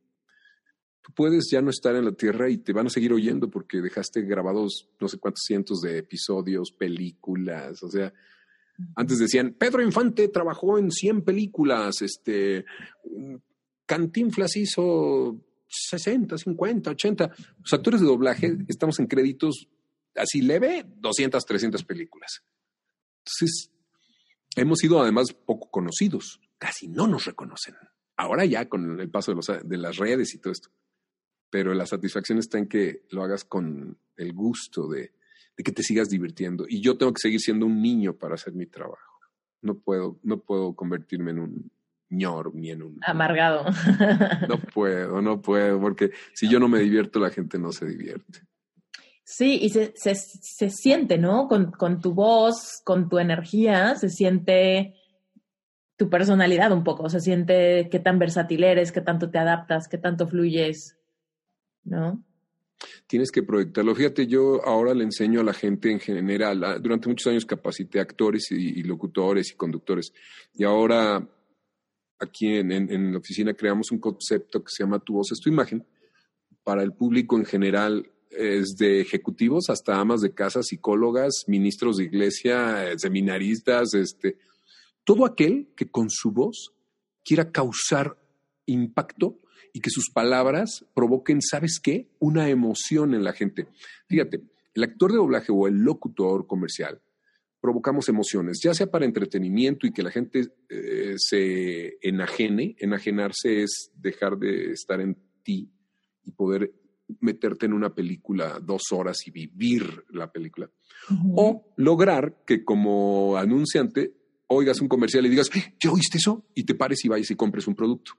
tú 1.02 1.12
puedes 1.14 1.48
ya 1.50 1.60
no 1.60 1.70
estar 1.70 1.94
en 1.96 2.04
la 2.04 2.12
Tierra 2.12 2.48
y 2.48 2.58
te 2.58 2.72
van 2.72 2.86
a 2.86 2.90
seguir 2.90 3.12
oyendo 3.12 3.50
porque 3.50 3.80
dejaste 3.80 4.22
grabados 4.22 4.88
no 5.00 5.08
sé 5.08 5.18
cuántos 5.18 5.42
cientos 5.44 5.80
de 5.80 5.98
episodios, 5.98 6.72
películas, 6.72 7.82
o 7.82 7.90
sea, 7.90 8.12
antes 8.96 9.18
decían, 9.18 9.54
Pedro 9.58 9.82
Infante 9.82 10.28
trabajó 10.28 10.78
en 10.78 10.90
100 10.90 11.22
películas, 11.22 12.02
este, 12.02 12.64
Cantinflas 13.86 14.56
hizo 14.56 15.38
60, 15.68 16.38
50, 16.38 16.90
80. 16.90 17.30
Los 17.60 17.72
actores 17.72 18.00
de 18.00 18.06
doblaje 18.06 18.56
estamos 18.68 18.98
en 18.98 19.06
créditos 19.06 19.68
así 20.14 20.42
leve, 20.42 20.84
200, 20.96 21.44
300 21.44 21.84
películas. 21.84 22.42
Entonces, 23.18 23.70
hemos 24.56 24.78
sido 24.78 25.00
además 25.00 25.32
poco 25.32 25.70
conocidos, 25.70 26.40
casi 26.58 26.88
no 26.88 27.06
nos 27.06 27.24
reconocen. 27.24 27.76
Ahora 28.16 28.44
ya 28.44 28.68
con 28.68 29.00
el 29.00 29.10
paso 29.10 29.34
de, 29.34 29.78
las 29.78 29.96
redes 29.96 30.34
y 30.34 30.38
todo 30.38 30.52
esto. 30.52 30.68
Pero 31.52 31.74
la 31.74 31.84
satisfacción 31.84 32.38
está 32.38 32.56
en 32.56 32.66
que 32.66 33.02
lo 33.10 33.22
hagas 33.22 33.44
con 33.44 33.98
el 34.16 34.32
gusto 34.32 34.88
de, 34.88 35.12
de 35.54 35.62
que 35.62 35.70
te 35.70 35.82
sigas 35.82 36.08
divirtiendo. 36.08 36.64
Y 36.66 36.80
yo 36.80 36.96
tengo 36.96 37.12
que 37.12 37.20
seguir 37.20 37.40
siendo 37.40 37.66
un 37.66 37.82
niño 37.82 38.14
para 38.14 38.36
hacer 38.36 38.54
mi 38.54 38.64
trabajo. 38.64 39.20
No 39.60 39.74
puedo, 39.74 40.18
no 40.22 40.40
puedo 40.40 40.74
convertirme 40.74 41.32
en 41.32 41.38
un 41.40 41.70
ñor 42.08 42.54
ni 42.54 42.70
en 42.70 42.82
un... 42.82 43.00
Amargado. 43.02 43.66
No 44.48 44.58
puedo, 44.72 45.20
no 45.20 45.42
puedo, 45.42 45.78
porque 45.78 46.12
si 46.32 46.48
yo 46.48 46.58
no 46.58 46.68
me 46.68 46.80
divierto, 46.80 47.20
la 47.20 47.28
gente 47.28 47.58
no 47.58 47.70
se 47.70 47.84
divierte. 47.84 48.40
Sí, 49.22 49.58
y 49.60 49.68
se, 49.68 49.92
se, 49.94 50.14
se 50.14 50.70
siente, 50.70 51.18
¿no? 51.18 51.48
Con, 51.48 51.70
con, 51.70 52.00
tu 52.00 52.14
voz, 52.14 52.80
con 52.82 53.10
tu 53.10 53.18
energía, 53.18 53.94
se 53.96 54.08
siente 54.08 54.94
tu 55.98 56.08
personalidad 56.08 56.72
un 56.72 56.82
poco, 56.82 57.10
se 57.10 57.20
siente 57.20 57.90
qué 57.90 57.98
tan 57.98 58.18
versátil 58.18 58.64
eres, 58.64 58.90
qué 58.90 59.02
tanto 59.02 59.30
te 59.30 59.38
adaptas, 59.38 59.86
qué 59.86 59.98
tanto 59.98 60.26
fluyes, 60.26 60.98
¿no? 61.84 62.24
Tienes 63.06 63.30
que 63.30 63.42
proyectarlo. 63.42 63.94
Fíjate, 63.94 64.26
yo 64.26 64.64
ahora 64.64 64.92
le 64.92 65.04
enseño 65.04 65.40
a 65.40 65.44
la 65.44 65.52
gente 65.52 65.90
en 65.90 66.00
general, 66.00 66.80
durante 66.82 67.08
muchos 67.08 67.28
años 67.28 67.46
capacité 67.46 68.00
actores 68.00 68.50
y, 68.50 68.82
locutores 68.82 69.52
y 69.52 69.54
conductores, 69.54 70.12
y 70.54 70.64
ahora 70.64 71.28
aquí 72.18 72.56
en, 72.56 72.72
en, 72.72 73.12
la 73.12 73.18
oficina 73.18 73.54
creamos 73.54 73.90
un 73.90 73.98
concepto 73.98 74.62
que 74.62 74.70
se 74.70 74.82
llama 74.82 74.98
Tu 74.98 75.14
voz 75.14 75.30
es 75.32 75.40
tu 75.40 75.48
imagen, 75.48 75.86
para 76.64 76.82
el 76.82 76.92
público 76.92 77.36
en 77.36 77.44
general 77.44 78.12
desde 78.30 79.00
ejecutivos 79.00 79.68
hasta 79.68 80.00
amas 80.00 80.20
de 80.20 80.32
casa, 80.32 80.62
psicólogas, 80.62 81.44
ministros 81.46 81.96
de 81.96 82.04
iglesia, 82.04 82.90
eh, 82.90 82.98
seminaristas, 82.98 83.94
este, 83.94 84.38
todo 85.04 85.26
aquel 85.26 85.68
que 85.76 85.90
con 85.90 86.08
su 86.08 86.32
voz 86.32 86.72
quiera 87.24 87.50
causar 87.50 88.16
impacto 88.66 89.38
y 89.72 89.80
que 89.80 89.90
sus 89.90 90.10
palabras 90.10 90.84
provoquen, 90.94 91.40
¿sabes 91.40 91.80
qué? 91.82 92.08
Una 92.18 92.48
emoción 92.48 93.14
en 93.14 93.24
la 93.24 93.32
gente. 93.32 93.68
Fíjate, 94.06 94.42
el 94.74 94.84
actor 94.84 95.10
de 95.10 95.18
doblaje 95.18 95.52
o 95.52 95.66
el 95.66 95.78
locutor 95.78 96.46
comercial 96.46 97.00
provocamos 97.60 98.08
emociones, 98.08 98.60
ya 98.62 98.74
sea 98.74 98.88
para 98.88 99.04
entretenimiento 99.04 99.86
y 99.86 99.92
que 99.92 100.02
la 100.02 100.10
gente 100.10 100.52
eh, 100.68 101.14
se 101.16 101.96
enajene. 102.02 102.74
Enajenarse 102.78 103.62
es 103.62 103.92
dejar 103.94 104.36
de 104.36 104.72
estar 104.72 105.00
en 105.00 105.16
ti 105.44 105.70
y 106.24 106.32
poder 106.32 106.74
meterte 107.20 107.66
en 107.66 107.72
una 107.72 107.94
película 107.94 108.58
dos 108.60 108.90
horas 108.90 109.18
y 109.26 109.30
vivir 109.30 110.04
la 110.10 110.32
película. 110.32 110.70
O 111.36 111.72
lograr 111.76 112.42
que 112.44 112.64
como 112.64 113.36
anunciante 113.36 114.14
oigas 114.48 114.80
un 114.80 114.88
comercial 114.88 115.24
y 115.26 115.28
digas, 115.28 115.48
¿ya 115.80 115.92
oíste 115.92 116.18
eso? 116.18 116.44
Y 116.54 116.64
te 116.64 116.74
pares 116.74 117.04
y 117.04 117.08
vayas 117.08 117.30
y 117.30 117.36
compres 117.36 117.66
un 117.68 117.74
producto. 117.74 118.12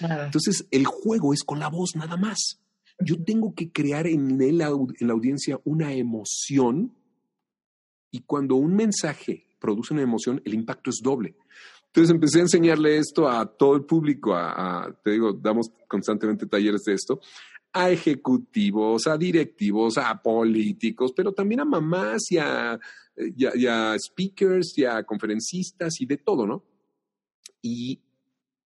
Entonces, 0.00 0.66
el 0.70 0.86
juego 0.86 1.32
es 1.34 1.42
con 1.42 1.58
la 1.58 1.68
voz 1.68 1.90
nada 1.94 2.16
más. 2.16 2.60
Yo 2.98 3.22
tengo 3.22 3.54
que 3.54 3.70
crear 3.70 4.06
en, 4.06 4.40
en 4.40 4.58
la 4.58 4.66
audiencia 5.12 5.60
una 5.64 5.92
emoción 5.92 6.94
y 8.10 8.20
cuando 8.20 8.56
un 8.56 8.74
mensaje 8.74 9.46
produce 9.58 9.94
una 9.94 10.02
emoción, 10.02 10.42
el 10.44 10.54
impacto 10.54 10.90
es 10.90 11.00
doble. 11.02 11.36
Entonces 11.86 12.14
empecé 12.14 12.38
a 12.38 12.42
enseñarle 12.42 12.98
esto 12.98 13.28
a 13.28 13.46
todo 13.46 13.74
el 13.74 13.84
público, 13.84 14.34
a, 14.34 14.96
te 15.02 15.10
digo, 15.12 15.32
damos 15.32 15.70
constantemente 15.88 16.46
talleres 16.46 16.82
de 16.84 16.94
esto, 16.94 17.20
a 17.72 17.90
ejecutivos, 17.90 19.06
a 19.06 19.16
directivos, 19.16 19.98
a 19.98 20.20
políticos, 20.22 21.12
pero 21.14 21.32
también 21.32 21.60
a 21.60 21.64
mamás 21.64 22.30
y 22.30 22.38
a, 22.38 22.78
speakers 23.98 24.78
y 24.78 24.84
a 24.84 25.02
conferencistas 25.02 26.00
y 26.00 26.06
de 26.06 26.16
todo, 26.16 26.46
¿no? 26.46 26.64
Y 27.60 28.00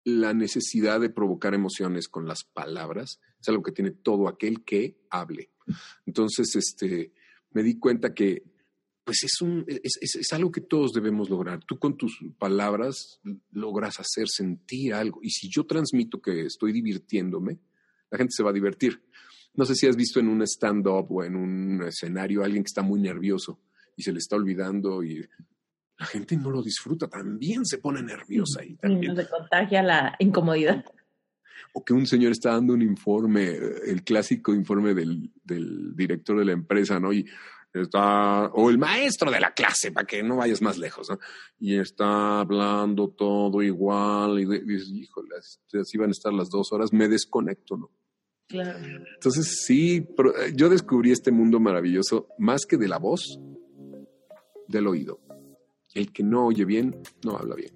la 0.04 0.34
necesidad 0.34 1.00
de 1.00 1.10
provocar 1.10 1.54
emociones 1.54 2.08
con 2.08 2.26
las 2.26 2.44
palabras 2.44 3.20
es 3.40 3.48
algo 3.48 3.62
que 3.62 3.72
tiene 3.72 3.90
todo 3.90 4.28
aquel 4.28 4.64
que 4.64 4.98
hable. 5.10 5.50
Entonces, 6.06 6.54
este, 6.56 7.12
me 7.52 7.62
di 7.62 7.78
cuenta 7.78 8.14
que 8.14 8.44
pues 9.04 9.22
es, 9.22 9.42
un, 9.42 9.64
es, 9.68 9.98
es, 10.00 10.32
algo 10.32 10.50
que 10.50 10.62
todos 10.62 10.92
debemos 10.92 11.28
lograr. 11.28 11.62
Tú 11.64 11.78
con 11.78 11.96
tus 11.96 12.18
palabras 12.38 13.20
logras 13.52 14.00
hacer 14.00 14.28
sentir 14.28 14.94
algo. 14.94 15.20
Y 15.22 15.30
si 15.30 15.50
yo 15.50 15.66
transmito 15.66 16.22
que 16.22 16.46
estoy 16.46 16.72
divirtiéndome, 16.72 17.58
la 18.10 18.18
gente 18.18 18.32
se 18.34 18.42
va 18.42 18.50
a 18.50 18.54
divertir. 18.54 19.02
No 19.54 19.66
sé 19.66 19.74
si 19.74 19.86
has 19.86 19.96
visto 19.96 20.20
en 20.20 20.28
un 20.28 20.42
stand-up 20.42 21.06
o 21.10 21.22
en 21.22 21.36
un 21.36 21.82
escenario 21.82 22.42
a 22.42 22.46
alguien 22.46 22.62
que 22.62 22.68
está 22.68 22.82
muy 22.82 22.98
nervioso 22.98 23.60
y 23.94 24.02
se 24.02 24.12
le 24.12 24.18
está 24.18 24.36
olvidando 24.36 25.04
y 25.04 25.24
la 25.98 26.06
gente 26.06 26.36
no 26.36 26.50
lo 26.50 26.62
disfruta, 26.62 27.08
también 27.08 27.64
se 27.64 27.78
pone 27.78 28.02
nerviosa 28.02 28.64
y 28.64 28.74
también. 28.76 29.16
se 29.16 29.28
contagia 29.28 29.82
la 29.82 30.16
incomodidad. 30.18 30.84
O 31.72 31.84
que 31.84 31.92
un 31.92 32.06
señor 32.06 32.32
está 32.32 32.52
dando 32.52 32.74
un 32.74 32.82
informe, 32.82 33.56
el 33.86 34.02
clásico 34.04 34.54
informe 34.54 34.94
del, 34.94 35.32
del 35.42 35.94
director 35.96 36.38
de 36.38 36.44
la 36.44 36.52
empresa, 36.52 37.00
¿no? 37.00 37.12
Y 37.12 37.26
está, 37.72 38.46
o 38.46 38.70
el 38.70 38.78
maestro 38.78 39.30
de 39.30 39.40
la 39.40 39.52
clase, 39.52 39.90
para 39.90 40.06
que 40.06 40.22
no 40.22 40.36
vayas 40.36 40.62
más 40.62 40.78
lejos, 40.78 41.10
¿no? 41.10 41.18
Y 41.58 41.76
está 41.76 42.40
hablando 42.40 43.10
todo 43.10 43.62
igual, 43.62 44.40
y 44.40 44.46
dices, 44.46 44.90
híjole, 44.92 45.28
así 45.80 45.98
van 45.98 46.10
a 46.10 46.12
estar 46.12 46.32
las 46.32 46.48
dos 46.50 46.72
horas, 46.72 46.92
me 46.92 47.08
desconecto, 47.08 47.76
¿no? 47.76 47.90
Claro. 48.46 48.78
Entonces, 49.14 49.64
sí, 49.66 50.06
eh, 50.06 50.52
yo 50.54 50.68
descubrí 50.68 51.10
este 51.10 51.32
mundo 51.32 51.58
maravilloso 51.58 52.28
más 52.38 52.66
que 52.68 52.76
de 52.76 52.88
la 52.88 52.98
voz, 52.98 53.40
del 54.68 54.86
oído. 54.86 55.20
El 55.94 56.12
que 56.12 56.22
no 56.24 56.46
oye 56.46 56.64
bien, 56.64 56.96
no 57.24 57.36
habla 57.36 57.54
bien. 57.54 57.72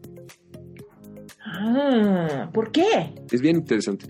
Ah, 1.44 2.50
¿por 2.52 2.72
qué? 2.72 3.14
Es 3.31 3.40
bien 3.40 3.57
interesante. 3.57 4.07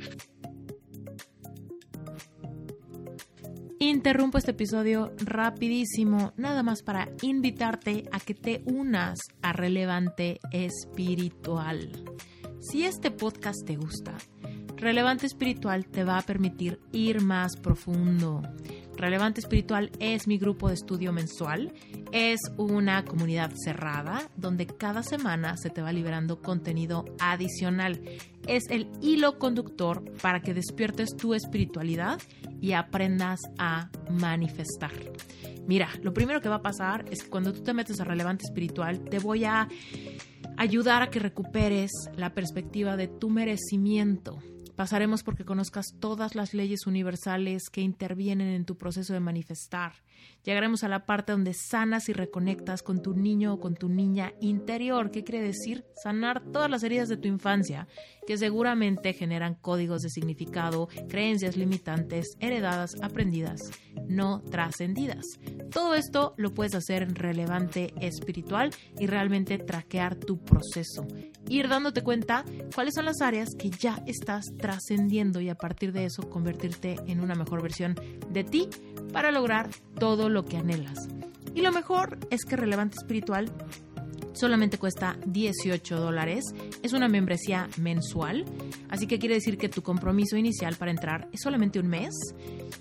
Interrumpo 3.80 4.38
este 4.38 4.50
episodio 4.50 5.12
rapidísimo, 5.18 6.32
nada 6.36 6.62
más 6.62 6.82
para 6.82 7.10
invitarte 7.22 8.08
a 8.10 8.18
que 8.18 8.34
te 8.34 8.62
unas 8.66 9.18
a 9.40 9.52
Relevante 9.52 10.40
Espiritual. 10.50 12.04
Si 12.60 12.84
este 12.84 13.10
podcast 13.10 13.64
te 13.64 13.76
gusta, 13.76 14.16
Relevante 14.76 15.26
Espiritual 15.26 15.86
te 15.86 16.02
va 16.02 16.18
a 16.18 16.22
permitir 16.22 16.80
ir 16.92 17.20
más 17.22 17.56
profundo. 17.56 18.42
Relevante 18.98 19.40
Espiritual 19.40 19.92
es 20.00 20.26
mi 20.26 20.38
grupo 20.38 20.66
de 20.66 20.74
estudio 20.74 21.12
mensual. 21.12 21.72
Es 22.10 22.40
una 22.56 23.04
comunidad 23.04 23.52
cerrada 23.54 24.28
donde 24.36 24.66
cada 24.66 25.04
semana 25.04 25.56
se 25.56 25.70
te 25.70 25.80
va 25.80 25.92
liberando 25.92 26.42
contenido 26.42 27.04
adicional. 27.20 28.02
Es 28.48 28.64
el 28.70 28.90
hilo 29.00 29.38
conductor 29.38 30.02
para 30.20 30.40
que 30.40 30.52
despiertes 30.52 31.10
tu 31.16 31.32
espiritualidad 31.32 32.20
y 32.60 32.72
aprendas 32.72 33.38
a 33.56 33.88
manifestar. 34.10 34.90
Mira, 35.68 35.90
lo 36.02 36.12
primero 36.12 36.40
que 36.40 36.48
va 36.48 36.56
a 36.56 36.62
pasar 36.62 37.04
es 37.08 37.22
que 37.22 37.30
cuando 37.30 37.52
tú 37.52 37.62
te 37.62 37.74
metes 37.74 38.00
a 38.00 38.04
Relevante 38.04 38.46
Espiritual, 38.46 39.04
te 39.04 39.20
voy 39.20 39.44
a 39.44 39.68
ayudar 40.56 41.02
a 41.02 41.10
que 41.10 41.20
recuperes 41.20 41.92
la 42.16 42.34
perspectiva 42.34 42.96
de 42.96 43.06
tu 43.06 43.30
merecimiento 43.30 44.40
Pasaremos 44.78 45.24
porque 45.24 45.44
conozcas 45.44 45.96
todas 45.98 46.36
las 46.36 46.54
leyes 46.54 46.86
universales 46.86 47.68
que 47.68 47.80
intervienen 47.80 48.46
en 48.46 48.64
tu 48.64 48.76
proceso 48.76 49.12
de 49.12 49.18
manifestar. 49.18 49.94
Llegaremos 50.44 50.82
a 50.82 50.88
la 50.88 51.04
parte 51.04 51.32
donde 51.32 51.52
sanas 51.52 52.08
y 52.08 52.12
reconectas 52.12 52.82
con 52.82 53.02
tu 53.02 53.14
niño 53.14 53.54
o 53.54 53.60
con 53.60 53.74
tu 53.74 53.88
niña 53.88 54.32
interior. 54.40 55.10
¿Qué 55.10 55.24
quiere 55.24 55.44
decir? 55.44 55.84
Sanar 56.02 56.42
todas 56.52 56.70
las 56.70 56.82
heridas 56.82 57.08
de 57.08 57.16
tu 57.16 57.28
infancia, 57.28 57.86
que 58.26 58.38
seguramente 58.38 59.12
generan 59.12 59.54
códigos 59.54 60.02
de 60.02 60.10
significado, 60.10 60.88
creencias 61.08 61.56
limitantes, 61.56 62.36
heredadas, 62.40 62.96
aprendidas, 63.02 63.60
no 64.08 64.40
trascendidas. 64.42 65.24
Todo 65.70 65.94
esto 65.94 66.34
lo 66.36 66.54
puedes 66.54 66.74
hacer 66.74 67.02
en 67.02 67.14
relevante 67.14 67.92
espiritual 68.00 68.70
y 68.98 69.06
realmente 69.06 69.58
traquear 69.58 70.14
tu 70.16 70.38
proceso. 70.44 71.06
Ir 71.48 71.68
dándote 71.68 72.02
cuenta 72.02 72.44
cuáles 72.74 72.94
son 72.94 73.04
las 73.04 73.20
áreas 73.20 73.50
que 73.58 73.70
ya 73.70 74.02
estás 74.06 74.46
trascendiendo 74.58 75.40
y 75.40 75.48
a 75.48 75.54
partir 75.54 75.92
de 75.92 76.04
eso 76.04 76.28
convertirte 76.28 76.96
en 77.06 77.20
una 77.20 77.34
mejor 77.34 77.62
versión 77.62 77.94
de 78.30 78.44
ti 78.44 78.68
para 79.12 79.30
lograr 79.30 79.70
todo 80.08 80.30
lo 80.30 80.46
que 80.46 80.56
anhelas. 80.56 81.06
Y 81.54 81.60
lo 81.60 81.70
mejor 81.70 82.16
es 82.30 82.46
que 82.46 82.56
Relevante 82.56 82.96
Espiritual 82.96 83.52
solamente 84.32 84.78
cuesta 84.78 85.16
18 85.26 85.98
dólares. 85.98 86.44
Es 86.82 86.92
una 86.92 87.08
membresía 87.08 87.68
mensual, 87.78 88.44
así 88.88 89.06
que 89.06 89.18
quiere 89.18 89.34
decir 89.34 89.58
que 89.58 89.68
tu 89.68 89.82
compromiso 89.82 90.36
inicial 90.36 90.76
para 90.76 90.90
entrar 90.90 91.28
es 91.32 91.40
solamente 91.42 91.78
un 91.78 91.88
mes. 91.88 92.14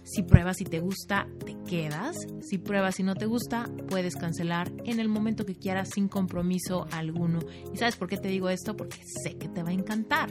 Si 0.03 0.23
pruebas 0.23 0.61
y 0.61 0.65
te 0.65 0.79
gusta, 0.79 1.27
te 1.45 1.55
quedas. 1.69 2.15
Si 2.41 2.57
pruebas 2.57 2.99
y 2.99 3.03
no 3.03 3.15
te 3.15 3.25
gusta, 3.25 3.69
puedes 3.89 4.15
cancelar 4.15 4.71
en 4.85 4.99
el 4.99 5.09
momento 5.09 5.45
que 5.45 5.55
quieras 5.55 5.89
sin 5.93 6.07
compromiso 6.07 6.87
alguno. 6.91 7.39
¿Y 7.73 7.77
sabes 7.77 7.95
por 7.95 8.07
qué 8.07 8.17
te 8.17 8.29
digo 8.29 8.49
esto? 8.49 8.75
Porque 8.75 8.99
sé 9.23 9.37
que 9.37 9.49
te 9.49 9.63
va 9.63 9.69
a 9.69 9.73
encantar. 9.73 10.29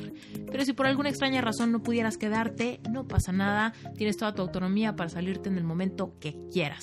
Pero 0.51 0.65
si 0.65 0.73
por 0.73 0.87
alguna 0.87 1.09
extraña 1.09 1.41
razón 1.41 1.73
no 1.73 1.83
pudieras 1.83 2.17
quedarte, 2.17 2.81
no 2.91 3.07
pasa 3.07 3.33
nada. 3.33 3.73
Tienes 3.97 4.17
toda 4.17 4.35
tu 4.35 4.43
autonomía 4.43 4.97
para 4.97 5.11
salirte 5.11 5.49
en 5.49 5.59
el 5.59 5.65
momento 5.65 6.15
que 6.21 6.37
quieras. 6.53 6.83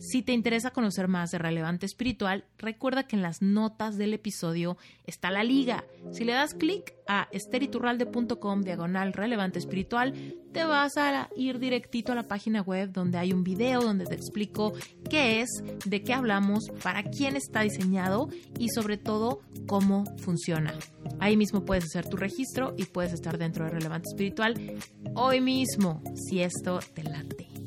Si 0.00 0.22
te 0.22 0.32
interesa 0.32 0.70
conocer 0.70 1.08
más 1.08 1.30
de 1.30 1.36
Relevante 1.36 1.84
Espiritual, 1.84 2.46
recuerda 2.56 3.02
que 3.06 3.16
en 3.16 3.22
las 3.22 3.42
notas 3.42 3.98
del 3.98 4.14
episodio 4.14 4.78
está 5.04 5.30
la 5.30 5.44
liga. 5.44 5.84
Si 6.10 6.24
le 6.24 6.32
das 6.32 6.54
clic 6.54 6.94
a 7.06 7.28
esteriturralde.com 7.32 8.62
diagonal 8.62 9.12
relevante 9.12 9.58
espiritual, 9.58 10.14
te 10.52 10.64
vas 10.64 10.96
a 10.96 11.28
ir 11.36 11.58
directito 11.58 12.12
a 12.12 12.14
la 12.14 12.22
página 12.22 12.62
web 12.62 12.92
donde 12.92 13.18
hay 13.18 13.34
un 13.34 13.44
video 13.44 13.82
donde 13.82 14.06
te 14.06 14.14
explico 14.14 14.72
qué 15.10 15.42
es, 15.42 15.50
de 15.84 16.02
qué 16.02 16.14
hablamos, 16.14 16.70
para 16.82 17.02
quién 17.02 17.36
está 17.36 17.60
diseñado 17.60 18.30
y 18.58 18.70
sobre 18.70 18.96
todo 18.96 19.42
cómo 19.66 20.06
funciona. 20.16 20.72
Ahí 21.18 21.36
mismo 21.36 21.66
puedes 21.66 21.84
hacer 21.84 22.08
tu 22.08 22.16
registro 22.16 22.74
y 22.78 22.86
puedes 22.86 23.12
estar 23.12 23.36
dentro 23.36 23.66
de 23.66 23.72
Relevante 23.72 24.08
Espiritual 24.08 24.78
hoy 25.14 25.42
mismo, 25.42 26.02
si 26.14 26.40
esto 26.40 26.80
te 26.94 27.02
late. 27.02 27.59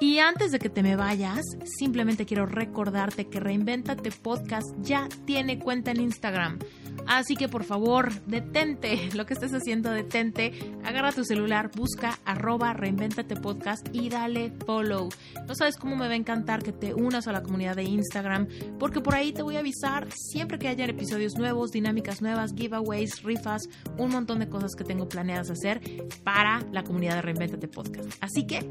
Y 0.00 0.18
antes 0.18 0.50
de 0.50 0.58
que 0.58 0.70
te 0.70 0.82
me 0.82 0.96
vayas, 0.96 1.42
simplemente 1.78 2.24
quiero 2.24 2.46
recordarte 2.46 3.28
que 3.28 3.38
Reinventate 3.38 4.10
Podcast 4.10 4.74
ya 4.80 5.06
tiene 5.26 5.58
cuenta 5.58 5.90
en 5.90 6.00
Instagram. 6.00 6.58
Así 7.06 7.36
que 7.36 7.48
por 7.48 7.64
favor, 7.64 8.12
detente 8.26 9.10
lo 9.14 9.26
que 9.26 9.34
estés 9.34 9.52
haciendo, 9.52 9.90
detente, 9.90 10.52
agarra 10.84 11.12
tu 11.12 11.24
celular, 11.24 11.70
busca 11.74 12.18
arroba 12.24 12.72
reinventate 12.72 13.36
podcast 13.36 13.88
y 13.92 14.08
dale 14.08 14.52
follow. 14.64 15.08
No 15.46 15.54
sabes 15.54 15.76
cómo 15.76 15.96
me 15.96 16.06
va 16.06 16.12
a 16.12 16.16
encantar 16.16 16.62
que 16.62 16.72
te 16.72 16.94
unas 16.94 17.26
a 17.26 17.32
la 17.32 17.42
comunidad 17.42 17.76
de 17.76 17.82
Instagram, 17.82 18.46
porque 18.78 19.00
por 19.00 19.14
ahí 19.14 19.32
te 19.32 19.42
voy 19.42 19.56
a 19.56 19.60
avisar 19.60 20.08
siempre 20.12 20.58
que 20.58 20.68
haya 20.68 20.84
episodios 20.84 21.34
nuevos, 21.36 21.72
dinámicas 21.72 22.22
nuevas, 22.22 22.54
giveaways, 22.54 23.22
rifas, 23.22 23.62
un 23.98 24.10
montón 24.10 24.38
de 24.38 24.48
cosas 24.48 24.74
que 24.76 24.84
tengo 24.84 25.08
planeadas 25.08 25.50
hacer 25.50 25.80
para 26.24 26.60
la 26.72 26.84
comunidad 26.84 27.16
de 27.16 27.22
Reinventate 27.22 27.68
Podcast. 27.68 28.12
Así 28.20 28.46
que, 28.46 28.68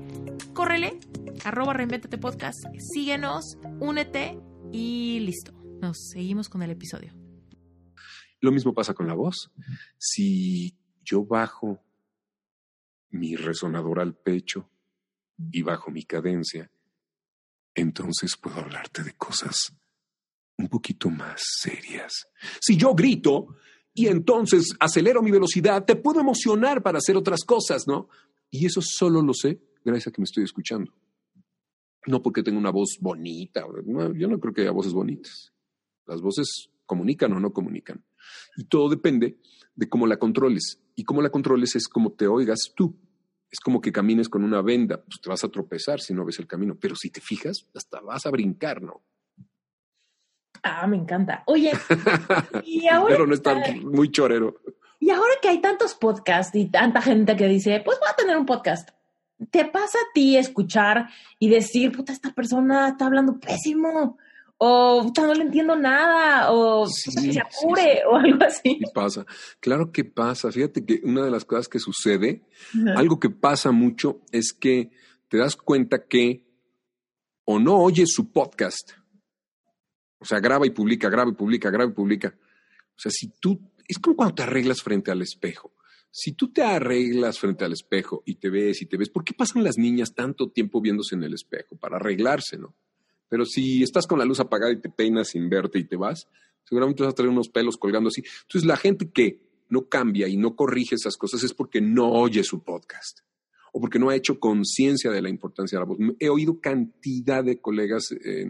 córrele, 0.53 0.97
arroba 1.45 1.73
reinventate 1.73 2.17
podcast, 2.17 2.59
síguenos, 2.93 3.57
únete 3.79 4.39
y 4.71 5.19
listo. 5.21 5.53
Nos 5.81 6.09
seguimos 6.11 6.49
con 6.49 6.61
el 6.61 6.71
episodio. 6.71 7.13
Lo 8.41 8.51
mismo 8.51 8.73
pasa 8.73 8.93
con 8.93 9.07
la 9.07 9.13
voz. 9.13 9.51
Si 9.97 10.77
yo 11.03 11.25
bajo 11.25 11.83
mi 13.11 13.35
resonador 13.35 13.99
al 13.99 14.15
pecho 14.15 14.69
y 15.51 15.61
bajo 15.61 15.91
mi 15.91 16.03
cadencia, 16.03 16.69
entonces 17.73 18.35
puedo 18.37 18.57
hablarte 18.57 19.03
de 19.03 19.13
cosas 19.13 19.73
un 20.57 20.67
poquito 20.67 21.09
más 21.09 21.41
serias. 21.61 22.27
Si 22.59 22.75
yo 22.75 22.93
grito 22.93 23.55
y 23.93 24.07
entonces 24.07 24.75
acelero 24.79 25.21
mi 25.21 25.31
velocidad, 25.31 25.85
te 25.85 25.95
puedo 25.95 26.19
emocionar 26.19 26.83
para 26.83 26.97
hacer 26.97 27.15
otras 27.15 27.43
cosas, 27.45 27.87
¿no? 27.87 28.09
Y 28.49 28.65
eso 28.65 28.81
solo 28.83 29.21
lo 29.21 29.33
sé 29.33 29.61
gracias 29.83 30.07
a 30.07 30.11
que 30.11 30.21
me 30.21 30.25
estoy 30.25 30.43
escuchando. 30.43 30.93
No 32.09 32.23
porque 32.23 32.41
tenga 32.41 32.57
una 32.57 32.71
voz 32.71 32.97
bonita. 32.99 33.63
yo 33.85 34.27
no 34.27 34.39
creo 34.39 34.51
que 34.51 34.61
haya 34.61 34.71
voces 34.71 34.93
bonitas. 34.93 35.53
Las 36.07 36.21
voces 36.21 36.71
comunican 36.87 37.31
o 37.33 37.39
no 37.39 37.53
comunican. 37.53 38.03
Y 38.57 38.63
todo 38.63 38.89
depende 38.89 39.37
de 39.75 39.89
cómo 39.89 40.07
la 40.07 40.17
controles. 40.17 40.81
Y 40.95 41.03
cómo 41.03 41.21
la 41.21 41.29
controles 41.29 41.75
es 41.75 41.87
como 41.87 42.13
te 42.13 42.25
oigas 42.25 42.71
tú. 42.75 42.97
Es 43.51 43.59
como 43.59 43.79
que 43.79 43.91
camines 43.91 44.27
con 44.27 44.43
una 44.43 44.63
venda, 44.63 45.03
pues 45.03 45.21
te 45.21 45.29
vas 45.29 45.43
a 45.43 45.49
tropezar 45.49 45.99
si 45.99 46.15
no 46.15 46.25
ves 46.25 46.39
el 46.39 46.47
camino, 46.47 46.77
pero 46.79 46.95
si 46.95 47.11
te 47.11 47.21
fijas, 47.21 47.67
hasta 47.75 48.01
vas 48.01 48.25
a 48.25 48.31
brincar, 48.31 48.81
¿no? 48.81 49.03
Ah, 50.63 50.87
me 50.87 50.97
encanta. 50.97 51.43
Oye, 51.45 51.71
y 52.65 52.87
ahora. 52.87 53.13
Pero 53.13 53.27
no 53.27 53.35
está 53.35 53.55
muy 53.83 54.09
chorero. 54.09 54.59
Y 54.99 55.11
ahora 55.11 55.33
que 55.43 55.49
hay 55.49 55.61
tantos 55.61 55.93
podcasts 55.93 56.55
y 56.55 56.71
tanta 56.71 57.03
gente 57.03 57.35
que 57.35 57.47
dice, 57.47 57.83
pues 57.85 57.99
voy 57.99 58.09
a 58.11 58.15
tener 58.15 58.35
un 58.35 58.47
podcast. 58.47 58.89
¿Te 59.51 59.65
pasa 59.65 59.97
a 59.97 60.13
ti 60.13 60.37
escuchar 60.37 61.09
y 61.39 61.49
decir, 61.49 61.91
puta, 61.91 62.11
esta 62.11 62.33
persona 62.33 62.89
está 62.89 63.05
hablando 63.05 63.39
pésimo? 63.39 64.17
o 64.61 65.11
no 65.15 65.33
le 65.33 65.43
entiendo 65.43 65.75
nada, 65.75 66.51
o 66.51 66.85
que 66.85 67.33
se 67.33 67.39
apure, 67.39 68.01
o 68.05 68.17
algo 68.17 68.43
así. 68.43 68.77
Sí 68.77 68.83
pasa. 68.93 69.25
Claro 69.61 69.91
que 69.91 70.03
pasa. 70.03 70.51
Fíjate 70.51 70.85
que 70.85 70.99
una 71.03 71.23
de 71.23 71.31
las 71.31 71.45
cosas 71.45 71.69
que 71.69 71.79
sucede, 71.79 72.43
algo 72.95 73.19
que 73.19 73.29
pasa 73.29 73.71
mucho, 73.71 74.21
es 74.33 74.51
que 74.51 74.91
te 75.29 75.37
das 75.37 75.55
cuenta 75.55 76.05
que 76.07 76.45
o 77.45 77.57
no 77.57 77.77
oyes 77.77 78.09
su 78.11 78.33
podcast. 78.33 78.91
O 80.19 80.25
sea, 80.25 80.41
graba 80.41 80.67
y 80.67 80.71
publica, 80.71 81.07
graba 81.09 81.31
y 81.31 81.35
publica, 81.35 81.69
graba 81.69 81.89
y 81.89 81.93
publica. 81.93 82.35
O 82.37 82.99
sea, 82.99 83.11
si 83.11 83.29
tú, 83.39 83.61
es 83.87 83.97
como 83.97 84.17
cuando 84.17 84.35
te 84.35 84.43
arreglas 84.43 84.81
frente 84.81 85.09
al 85.09 85.21
espejo. 85.21 85.71
Si 86.11 86.33
tú 86.33 86.51
te 86.51 86.63
arreglas 86.63 87.39
frente 87.39 87.65
al 87.65 87.73
espejo 87.73 88.23
y 88.25 88.35
te 88.35 88.49
ves 88.49 88.81
y 88.81 88.85
te 88.87 88.97
ves, 88.97 89.09
¿por 89.09 89.23
qué 89.23 89.33
pasan 89.33 89.63
las 89.63 89.77
niñas 89.77 90.15
tanto 90.15 90.49
tiempo 90.49 90.81
viéndose 90.81 91.15
en 91.15 91.23
el 91.23 91.33
espejo? 91.33 91.77
Para 91.77 91.97
arreglarse, 91.97 92.57
¿no? 92.57 92.75
Pero 93.29 93.45
si 93.45 93.83
estás 93.83 94.07
con 94.07 94.17
la 94.17 94.25
luz 94.25 94.39
apagada 94.39 94.71
y 94.71 94.81
te 94.81 94.89
peinas 94.89 95.29
sin 95.29 95.49
verte 95.49 95.77
y 95.77 95.83
te 95.83 95.95
vas, 95.95 96.27
seguramente 96.63 97.03
vas 97.03 97.13
a 97.13 97.15
tener 97.15 97.29
unos 97.29 97.49
pelos 97.49 97.77
colgando 97.77 98.09
así. 98.09 98.23
Entonces, 98.41 98.65
la 98.65 98.75
gente 98.75 99.11
que 99.11 99.65
no 99.69 99.87
cambia 99.87 100.27
y 100.27 100.35
no 100.35 100.55
corrige 100.55 100.95
esas 100.95 101.15
cosas 101.15 101.43
es 101.43 101.53
porque 101.53 101.79
no 101.79 102.11
oye 102.11 102.43
su 102.43 102.63
podcast 102.63 103.19
o 103.71 103.79
porque 103.79 103.99
no 103.99 104.09
ha 104.09 104.15
hecho 104.15 104.39
conciencia 104.39 105.11
de 105.11 105.21
la 105.21 105.29
importancia 105.29 105.77
de 105.77 105.85
la 105.85 105.87
voz. 105.87 105.99
He 106.19 106.29
oído 106.29 106.59
cantidad 106.59 107.43
de 107.43 107.61
colegas 107.61 108.11
eh, 108.11 108.47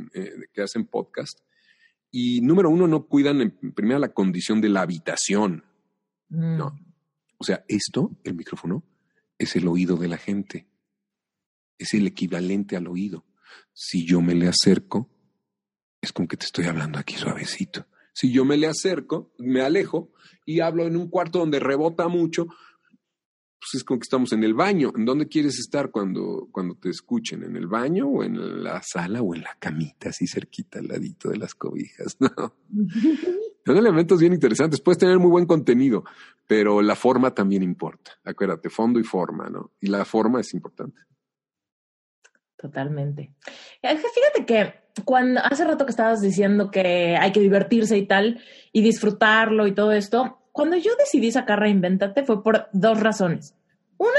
que 0.54 0.62
hacen 0.62 0.86
podcast 0.86 1.40
y, 2.12 2.40
número 2.42 2.70
uno, 2.70 2.88
no 2.88 3.06
cuidan 3.06 3.42
en 3.42 3.74
primera 3.74 4.00
la 4.00 4.14
condición 4.14 4.62
de 4.62 4.70
la 4.70 4.82
habitación. 4.82 5.66
Mm. 6.30 6.58
No. 6.58 6.89
O 7.40 7.46
sea, 7.46 7.64
esto, 7.68 8.12
el 8.24 8.36
micrófono, 8.36 8.84
es 9.38 9.56
el 9.56 9.68
oído 9.68 9.96
de 9.96 10.10
la 10.10 10.18
gente. 10.18 10.68
Es 11.78 11.94
el 11.94 12.06
equivalente 12.06 12.76
al 12.76 12.88
oído. 12.88 13.26
Si 13.74 14.06
yo 14.06 14.22
me 14.22 14.36
le 14.36 14.48
acerco, 14.48 15.10
es 16.02 16.12
como 16.12 16.28
que 16.28 16.38
te 16.38 16.46
estoy 16.46 16.66
hablando 16.66 17.00
aquí 17.00 17.16
suavecito. 17.16 17.88
Si 18.14 18.32
yo 18.32 18.44
me 18.44 18.58
le 18.58 18.68
acerco, 18.68 19.34
me 19.38 19.62
alejo 19.62 20.12
y 20.46 20.60
hablo 20.60 20.86
en 20.86 20.98
un 20.98 21.10
cuarto 21.10 21.40
donde 21.40 21.60
rebota 21.60 22.10
mucho, 22.10 22.48
pues 22.48 23.76
es 23.76 23.84
como 23.86 24.00
que 24.00 24.06
estamos 24.06 24.34
en 24.34 24.44
el 24.44 24.54
baño. 24.54 24.92
¿En 24.96 25.06
dónde 25.06 25.30
quieres 25.30 25.60
estar 25.60 25.92
cuando, 25.92 26.50
cuando 26.52 26.76
te 26.76 26.90
escuchen? 26.90 27.44
¿En 27.44 27.56
el 27.56 27.68
baño 27.68 28.08
o 28.08 28.24
en 28.24 28.64
la 28.64 28.82
sala 28.84 29.22
o 29.22 29.34
en 29.34 29.44
la 29.44 29.56
camita, 29.60 30.10
así 30.10 30.28
cerquita 30.28 30.80
al 30.80 30.88
ladito 30.88 31.30
de 31.30 31.38
las 31.38 31.56
cobijas? 31.56 32.18
No. 32.38 32.54
Son 33.70 33.78
elementos 33.78 34.20
bien 34.20 34.34
interesantes. 34.34 34.82
Puedes 34.82 34.98
tener 34.98 35.20
muy 35.20 35.30
buen 35.30 35.46
contenido, 35.46 36.04
pero 36.48 36.82
la 36.82 36.96
forma 36.96 37.36
también 37.36 37.62
importa. 37.62 38.14
Acuérdate, 38.24 38.68
fondo 38.68 39.00
y 39.00 39.04
forma, 39.04 39.48
¿no? 39.48 39.74
Y 39.80 39.90
la 39.90 40.06
forma 40.06 40.42
es 40.42 40.56
importante. 40.56 41.00
Totalmente. 42.58 43.32
Fíjate 43.80 44.46
que 44.48 44.74
cuando 45.06 45.42
hace 45.44 45.66
rato 45.66 45.86
que 45.86 45.92
estabas 45.92 46.20
diciendo 46.20 46.72
que 46.72 47.16
hay 47.16 47.32
que 47.32 47.42
divertirse 47.42 47.96
y 47.96 48.08
tal, 48.08 48.42
y 48.72 48.82
disfrutarlo 48.82 49.68
y 49.68 49.76
todo 49.76 49.92
esto, 49.92 50.40
cuando 50.52 50.76
yo 50.76 50.96
decidí 50.96 51.32
sacar 51.32 51.60
Reinventate 51.60 52.24
fue 52.26 52.42
por 52.42 52.70
dos 52.74 53.00
razones. 53.00 53.56
Una 54.00 54.10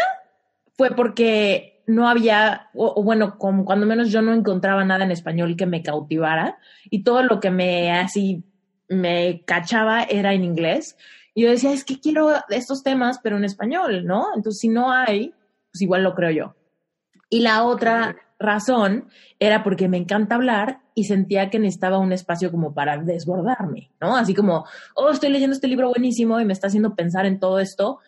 fue 0.75 0.91
porque 0.95 1.83
no 1.89 2.09
había, 2.09 2.71
o, 2.73 3.03
bueno, 3.03 3.37
como 3.37 3.65
cuando 3.65 3.85
menos 3.85 4.13
yo 4.13 4.23
no 4.23 4.33
encontraba 4.33 4.85
nada 4.85 5.05
en 5.05 5.11
español 5.11 5.57
que 5.57 5.67
me 5.67 5.83
cautivara, 5.83 6.57
y 6.89 7.03
todo 7.03 7.25
lo 7.25 7.41
que 7.41 7.51
me 7.51 7.91
así 7.91 8.45
me 8.91 9.43
cachaba 9.47 10.03
era 10.03 10.35
en 10.35 10.45
inglés. 10.45 10.99
Y 11.33 11.45
yo 11.45 11.51
decía, 11.51 11.73
es 11.73 11.85
que 11.85 12.01
quiero 12.01 12.35
estos 12.51 12.83
temas, 12.83 13.21
pero 13.23 13.39
en 13.39 13.45
español, 13.45 14.05
¿no? 14.05 14.27
Entonces, 14.35 14.61
si 14.61 14.69
no 14.69 14.93
hay, 14.93 15.33
pues 15.73 15.81
igual 15.81 16.03
lo 16.03 16.15
creo 16.15 16.31
yo. 16.31 16.57
Y 17.31 17.41
la 17.41 17.65
otra 17.65 18.17
razón 18.39 19.09
era 19.39 19.63
porque 19.63 19.89
me 19.89 19.99
encanta 19.99 20.35
hablar 20.35 20.81
y 20.95 21.05
sentía 21.05 21.51
que 21.51 21.59
necesitaba 21.59 21.99
un 21.99 22.13
espacio 22.13 22.51
como 22.51 22.75
para 22.75 22.99
desbordarme, 22.99 23.93
¿no? 24.01 24.17
Así 24.17 24.35
como, 24.35 24.67
oh, 24.95 25.11
estoy 25.11 25.31
leyendo 25.31 25.55
este 25.55 25.69
libro 25.69 25.89
buenísimo 25.89 26.41
y 26.41 26.45
me 26.45 26.53
está 26.53 26.67
haciendo 26.67 26.97
pensar 26.97 27.27
en 27.27 27.39
todo 27.39 27.61
esto 27.61 28.01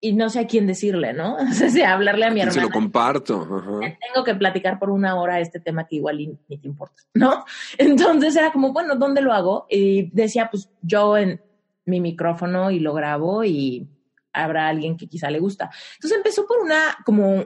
y 0.00 0.14
no 0.14 0.30
sé 0.30 0.40
a 0.40 0.46
quién 0.46 0.66
decirle, 0.66 1.12
¿no? 1.12 1.36
O 1.50 1.70
sea, 1.70 1.94
hablarle 1.94 2.26
a 2.26 2.30
mi 2.30 2.40
hermana. 2.40 2.60
Se 2.60 2.66
lo 2.66 2.70
comparto. 2.70 3.46
Tengo 3.80 4.24
que 4.24 4.34
platicar 4.34 4.78
por 4.78 4.90
una 4.90 5.20
hora 5.20 5.40
este 5.40 5.60
tema 5.60 5.86
que 5.86 5.96
igual 5.96 6.18
ni 6.18 6.58
te 6.58 6.66
importa, 6.66 7.02
¿no? 7.14 7.44
Entonces 7.78 8.36
era 8.36 8.52
como, 8.52 8.72
bueno, 8.72 8.96
¿dónde 8.96 9.20
lo 9.20 9.32
hago? 9.32 9.66
Y 9.68 10.10
decía, 10.10 10.48
pues 10.50 10.70
yo 10.82 11.16
en 11.16 11.40
mi 11.84 12.00
micrófono 12.00 12.70
y 12.70 12.78
lo 12.78 12.94
grabo 12.94 13.44
y 13.44 13.88
habrá 14.32 14.68
alguien 14.68 14.96
que 14.96 15.08
quizá 15.08 15.30
le 15.30 15.40
gusta. 15.40 15.70
Entonces 15.94 16.16
empezó 16.16 16.46
por 16.46 16.60
una 16.60 16.98
como 17.04 17.44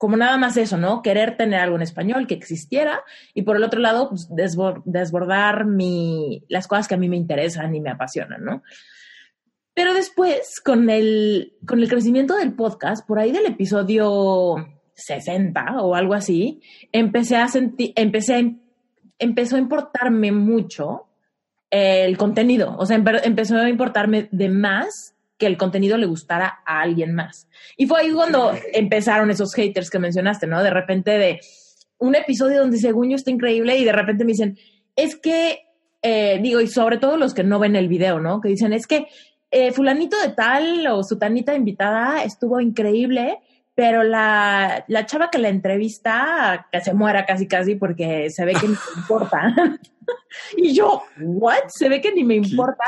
como 0.00 0.16
nada 0.16 0.38
más 0.38 0.56
eso, 0.56 0.78
¿no? 0.78 1.02
Querer 1.02 1.36
tener 1.36 1.60
algo 1.60 1.76
en 1.76 1.82
español 1.82 2.26
que 2.26 2.32
existiera 2.32 3.04
y 3.34 3.42
por 3.42 3.56
el 3.56 3.62
otro 3.62 3.80
lado, 3.80 4.08
pues, 4.08 4.30
desbordar 4.30 5.66
mi, 5.66 6.42
las 6.48 6.66
cosas 6.66 6.88
que 6.88 6.94
a 6.94 6.96
mí 6.96 7.06
me 7.10 7.18
interesan 7.18 7.74
y 7.74 7.82
me 7.82 7.90
apasionan, 7.90 8.42
¿no? 8.42 8.62
Pero 9.74 9.94
después, 9.94 10.60
con 10.60 10.90
el, 10.90 11.54
con 11.66 11.80
el 11.80 11.88
crecimiento 11.88 12.36
del 12.36 12.54
podcast, 12.54 13.06
por 13.06 13.18
ahí 13.18 13.32
del 13.32 13.46
episodio 13.46 14.56
60 14.94 15.82
o 15.82 15.94
algo 15.94 16.14
así, 16.14 16.60
empecé 16.92 17.36
a 17.36 17.48
sentir, 17.48 17.92
empecé, 17.96 18.56
empezó 19.18 19.56
a 19.56 19.60
importarme 19.60 20.32
mucho 20.32 21.06
el 21.70 22.16
contenido, 22.16 22.74
o 22.78 22.84
sea, 22.84 23.00
empezó 23.22 23.56
a 23.56 23.68
importarme 23.68 24.28
de 24.32 24.48
más 24.48 25.14
que 25.38 25.46
el 25.46 25.56
contenido 25.56 25.96
le 25.96 26.06
gustara 26.06 26.60
a 26.66 26.80
alguien 26.80 27.14
más. 27.14 27.48
Y 27.76 27.86
fue 27.86 28.00
ahí 28.00 28.10
cuando 28.10 28.52
empezaron 28.72 29.30
esos 29.30 29.54
haters 29.54 29.88
que 29.88 30.00
mencionaste, 30.00 30.48
¿no? 30.48 30.62
De 30.62 30.70
repente 30.70 31.12
de, 31.12 31.40
un 32.00 32.14
episodio 32.14 32.60
donde 32.60 32.78
según 32.78 33.10
yo 33.10 33.16
está 33.16 33.30
increíble 33.30 33.76
y 33.76 33.84
de 33.84 33.92
repente 33.92 34.24
me 34.24 34.32
dicen, 34.32 34.58
es 34.96 35.16
que, 35.16 35.60
eh, 36.02 36.40
digo, 36.42 36.60
y 36.60 36.66
sobre 36.66 36.98
todo 36.98 37.16
los 37.16 37.34
que 37.34 37.44
no 37.44 37.58
ven 37.58 37.76
el 37.76 37.88
video, 37.88 38.18
¿no? 38.20 38.40
Que 38.40 38.48
dicen, 38.48 38.72
es 38.72 38.86
que 38.86 39.06
eh, 39.50 39.72
fulanito 39.72 40.16
de 40.20 40.28
tal 40.28 40.86
o 40.86 41.02
sutanita 41.02 41.54
invitada 41.54 42.22
estuvo 42.22 42.60
increíble, 42.60 43.40
pero 43.74 44.02
la, 44.02 44.84
la 44.88 45.06
chava 45.06 45.30
que 45.30 45.38
la 45.38 45.48
entrevista, 45.48 46.68
que 46.70 46.80
se 46.80 46.94
muera 46.94 47.24
casi 47.26 47.48
casi 47.48 47.74
porque 47.74 48.30
se 48.30 48.44
ve 48.44 48.52
que 48.54 48.68
ni 48.68 48.74
me 48.74 49.00
importa. 49.00 49.54
y 50.56 50.74
yo, 50.74 51.02
¿what? 51.20 51.68
Se 51.68 51.88
ve 51.88 52.00
que 52.00 52.12
ni 52.12 52.22
me 52.24 52.36
importa. 52.36 52.84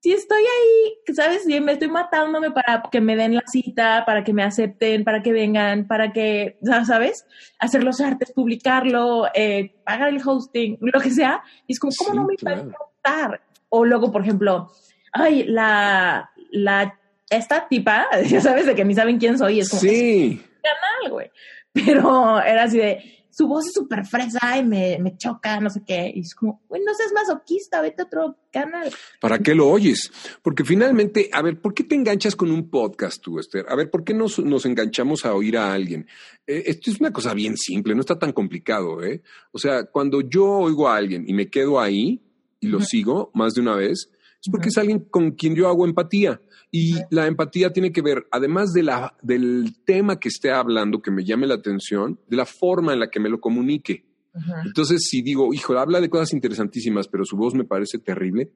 Si 0.00 0.12
estoy 0.12 0.42
ahí, 0.42 1.14
¿sabes? 1.14 1.42
Si 1.44 1.60
me 1.60 1.72
estoy 1.72 1.88
matándome 1.88 2.52
para 2.52 2.82
que 2.90 3.00
me 3.00 3.16
den 3.16 3.34
la 3.34 3.42
cita, 3.46 4.04
para 4.06 4.22
que 4.22 4.32
me 4.32 4.44
acepten, 4.44 5.04
para 5.04 5.22
que 5.22 5.32
vengan, 5.32 5.86
para 5.86 6.12
que, 6.12 6.58
¿sabes? 6.86 7.26
Hacer 7.58 7.82
los 7.82 8.00
artes, 8.00 8.32
publicarlo, 8.32 9.26
eh, 9.34 9.74
pagar 9.84 10.08
el 10.08 10.22
hosting, 10.24 10.78
lo 10.80 11.00
que 11.00 11.10
sea. 11.10 11.42
Y 11.66 11.72
es 11.72 11.80
como, 11.80 11.92
¿cómo 11.98 12.14
no 12.14 12.24
me 12.26 12.36
va 12.44 12.52
a 12.52 12.62
importar? 12.62 13.40
O 13.68 13.84
luego, 13.84 14.12
por 14.12 14.22
ejemplo, 14.22 14.70
ay, 15.12 15.44
la, 15.44 16.30
la 16.50 16.98
esta 17.30 17.68
tipa, 17.68 18.06
ya 18.26 18.40
sabes, 18.40 18.66
de 18.66 18.74
que 18.74 18.84
ni 18.84 18.94
saben 18.94 19.18
quién 19.18 19.38
soy, 19.38 19.60
es 19.60 19.68
como, 19.70 19.82
sí. 19.82 20.42
canal, 20.62 21.12
güey. 21.12 21.30
Pero 21.72 22.40
era 22.40 22.64
así 22.64 22.78
de, 22.78 23.18
su 23.38 23.46
voz 23.46 23.66
es 23.66 23.72
súper 23.72 24.04
fresa 24.04 24.58
y 24.58 24.64
me, 24.64 24.98
me, 24.98 25.16
choca, 25.16 25.60
no 25.60 25.70
sé 25.70 25.82
qué. 25.86 26.10
Y 26.12 26.20
es 26.20 26.34
como, 26.34 26.60
güey, 26.68 26.82
no 26.82 26.92
seas 26.92 27.12
masoquista, 27.12 27.80
vete 27.80 28.02
a 28.02 28.06
otro 28.06 28.36
canal. 28.50 28.90
¿Para 29.20 29.38
qué 29.38 29.54
lo 29.54 29.68
oyes? 29.68 30.10
Porque 30.42 30.64
finalmente, 30.64 31.30
a 31.32 31.40
ver, 31.40 31.60
¿por 31.60 31.72
qué 31.72 31.84
te 31.84 31.94
enganchas 31.94 32.34
con 32.34 32.50
un 32.50 32.68
podcast 32.68 33.22
tú, 33.22 33.38
Esther? 33.38 33.66
A 33.68 33.76
ver, 33.76 33.90
¿por 33.90 34.02
qué 34.02 34.12
nos, 34.12 34.40
nos 34.40 34.66
enganchamos 34.66 35.24
a 35.24 35.34
oír 35.34 35.56
a 35.56 35.72
alguien? 35.72 36.08
Eh, 36.48 36.64
esto 36.66 36.90
es 36.90 36.98
una 36.98 37.12
cosa 37.12 37.32
bien 37.32 37.56
simple, 37.56 37.94
no 37.94 38.00
está 38.00 38.18
tan 38.18 38.32
complicado, 38.32 39.04
¿eh? 39.04 39.22
O 39.52 39.58
sea, 39.60 39.84
cuando 39.84 40.20
yo 40.22 40.44
oigo 40.44 40.88
a 40.88 40.96
alguien 40.96 41.24
y 41.28 41.32
me 41.32 41.48
quedo 41.48 41.78
ahí 41.78 42.20
y 42.58 42.66
lo 42.66 42.78
uh 42.78 42.80
-huh. 42.80 42.86
sigo 42.86 43.30
más 43.34 43.54
de 43.54 43.60
una 43.60 43.76
vez, 43.76 44.10
es 44.40 44.50
porque 44.50 44.66
uh 44.66 44.68
-huh. 44.68 44.72
es 44.72 44.78
alguien 44.78 45.00
con 45.10 45.32
quien 45.32 45.54
yo 45.54 45.68
hago 45.68 45.84
empatía. 45.84 46.40
Y 46.70 46.96
la 47.10 47.26
empatía 47.26 47.72
tiene 47.72 47.92
que 47.92 48.02
ver, 48.02 48.26
además 48.30 48.72
de 48.72 48.82
la, 48.82 49.16
del 49.22 49.78
tema 49.86 50.20
que 50.20 50.28
esté 50.28 50.50
hablando, 50.50 51.00
que 51.00 51.10
me 51.10 51.24
llame 51.24 51.46
la 51.46 51.54
atención, 51.54 52.20
de 52.28 52.36
la 52.36 52.44
forma 52.44 52.92
en 52.92 53.00
la 53.00 53.08
que 53.08 53.20
me 53.20 53.30
lo 53.30 53.40
comunique. 53.40 54.04
Uh 54.34 54.38
-huh. 54.38 54.66
Entonces, 54.66 55.08
si 55.08 55.22
digo, 55.22 55.54
hijo, 55.54 55.78
habla 55.78 56.00
de 56.00 56.10
cosas 56.10 56.34
interesantísimas, 56.34 57.08
pero 57.08 57.24
su 57.24 57.36
voz 57.36 57.54
me 57.54 57.64
parece 57.64 57.98
terrible, 57.98 58.52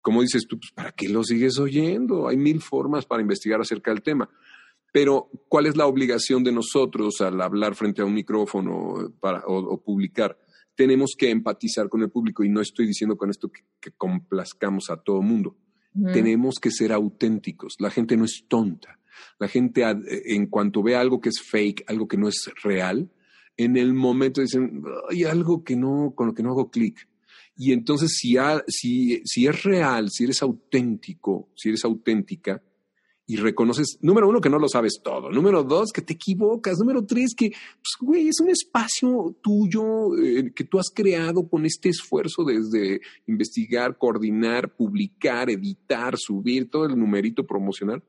como 0.00 0.20
dices 0.20 0.46
tú, 0.46 0.58
pues, 0.58 0.70
¿para 0.72 0.92
qué 0.92 1.08
lo 1.08 1.24
sigues 1.24 1.58
oyendo? 1.58 2.28
Hay 2.28 2.36
mil 2.36 2.60
formas 2.60 3.06
para 3.06 3.22
investigar 3.22 3.60
acerca 3.60 3.90
del 3.90 4.02
tema. 4.02 4.28
Pero, 4.92 5.28
¿cuál 5.48 5.66
es 5.66 5.76
la 5.76 5.86
obligación 5.86 6.44
de 6.44 6.52
nosotros 6.52 7.20
al 7.20 7.40
hablar 7.40 7.74
frente 7.74 8.02
a 8.02 8.04
un 8.04 8.14
micrófono 8.14 9.12
para, 9.18 9.40
o, 9.46 9.56
o 9.56 9.82
publicar? 9.82 10.38
Tenemos 10.74 11.14
que 11.16 11.30
empatizar 11.30 11.88
con 11.88 12.02
el 12.02 12.10
público 12.10 12.44
y 12.44 12.48
no 12.48 12.60
estoy 12.60 12.86
diciendo 12.86 13.16
con 13.16 13.30
esto 13.30 13.50
que, 13.50 13.62
que 13.80 13.92
complazcamos 13.92 14.90
a 14.90 14.96
todo 14.96 15.22
mundo 15.22 15.56
Mm. 15.94 16.12
Tenemos 16.12 16.58
que 16.60 16.70
ser 16.70 16.92
auténticos. 16.92 17.76
La 17.78 17.90
gente 17.90 18.16
no 18.16 18.24
es 18.24 18.44
tonta. 18.48 18.98
La 19.38 19.48
gente, 19.48 19.84
en 19.84 20.46
cuanto 20.46 20.82
ve 20.82 20.96
algo 20.96 21.20
que 21.20 21.28
es 21.28 21.40
fake, 21.40 21.84
algo 21.86 22.08
que 22.08 22.16
no 22.16 22.28
es 22.28 22.50
real, 22.62 23.10
en 23.56 23.76
el 23.76 23.94
momento 23.94 24.40
dicen, 24.40 24.82
hay 25.08 25.22
algo 25.24 25.62
que 25.62 25.76
no, 25.76 26.12
con 26.16 26.26
lo 26.26 26.34
que 26.34 26.42
no 26.42 26.50
hago 26.50 26.70
clic. 26.70 27.08
Y 27.56 27.72
entonces, 27.72 28.16
si, 28.16 28.36
si, 28.66 29.22
si 29.24 29.46
es 29.46 29.62
real, 29.62 30.10
si 30.10 30.24
eres 30.24 30.42
auténtico, 30.42 31.50
si 31.54 31.68
eres 31.68 31.84
auténtica, 31.84 32.60
y 33.26 33.36
reconoces, 33.36 33.98
número 34.02 34.28
uno, 34.28 34.40
que 34.40 34.50
no 34.50 34.58
lo 34.58 34.68
sabes 34.68 35.00
todo, 35.02 35.30
número 35.30 35.62
dos, 35.62 35.92
que 35.92 36.02
te 36.02 36.12
equivocas, 36.12 36.78
número 36.78 37.04
tres, 37.06 37.34
que, 37.34 37.50
pues, 37.50 37.96
güey, 38.00 38.28
es 38.28 38.40
un 38.40 38.50
espacio 38.50 39.34
tuyo 39.42 40.16
eh, 40.18 40.52
que 40.54 40.64
tú 40.64 40.78
has 40.78 40.90
creado 40.94 41.48
con 41.48 41.64
este 41.64 41.88
esfuerzo 41.88 42.44
desde 42.44 43.00
investigar, 43.26 43.96
coordinar, 43.96 44.74
publicar, 44.74 45.48
editar, 45.48 46.16
subir, 46.18 46.70
todo 46.70 46.84
el 46.84 46.98
numerito 46.98 47.46
promocional. 47.46 48.02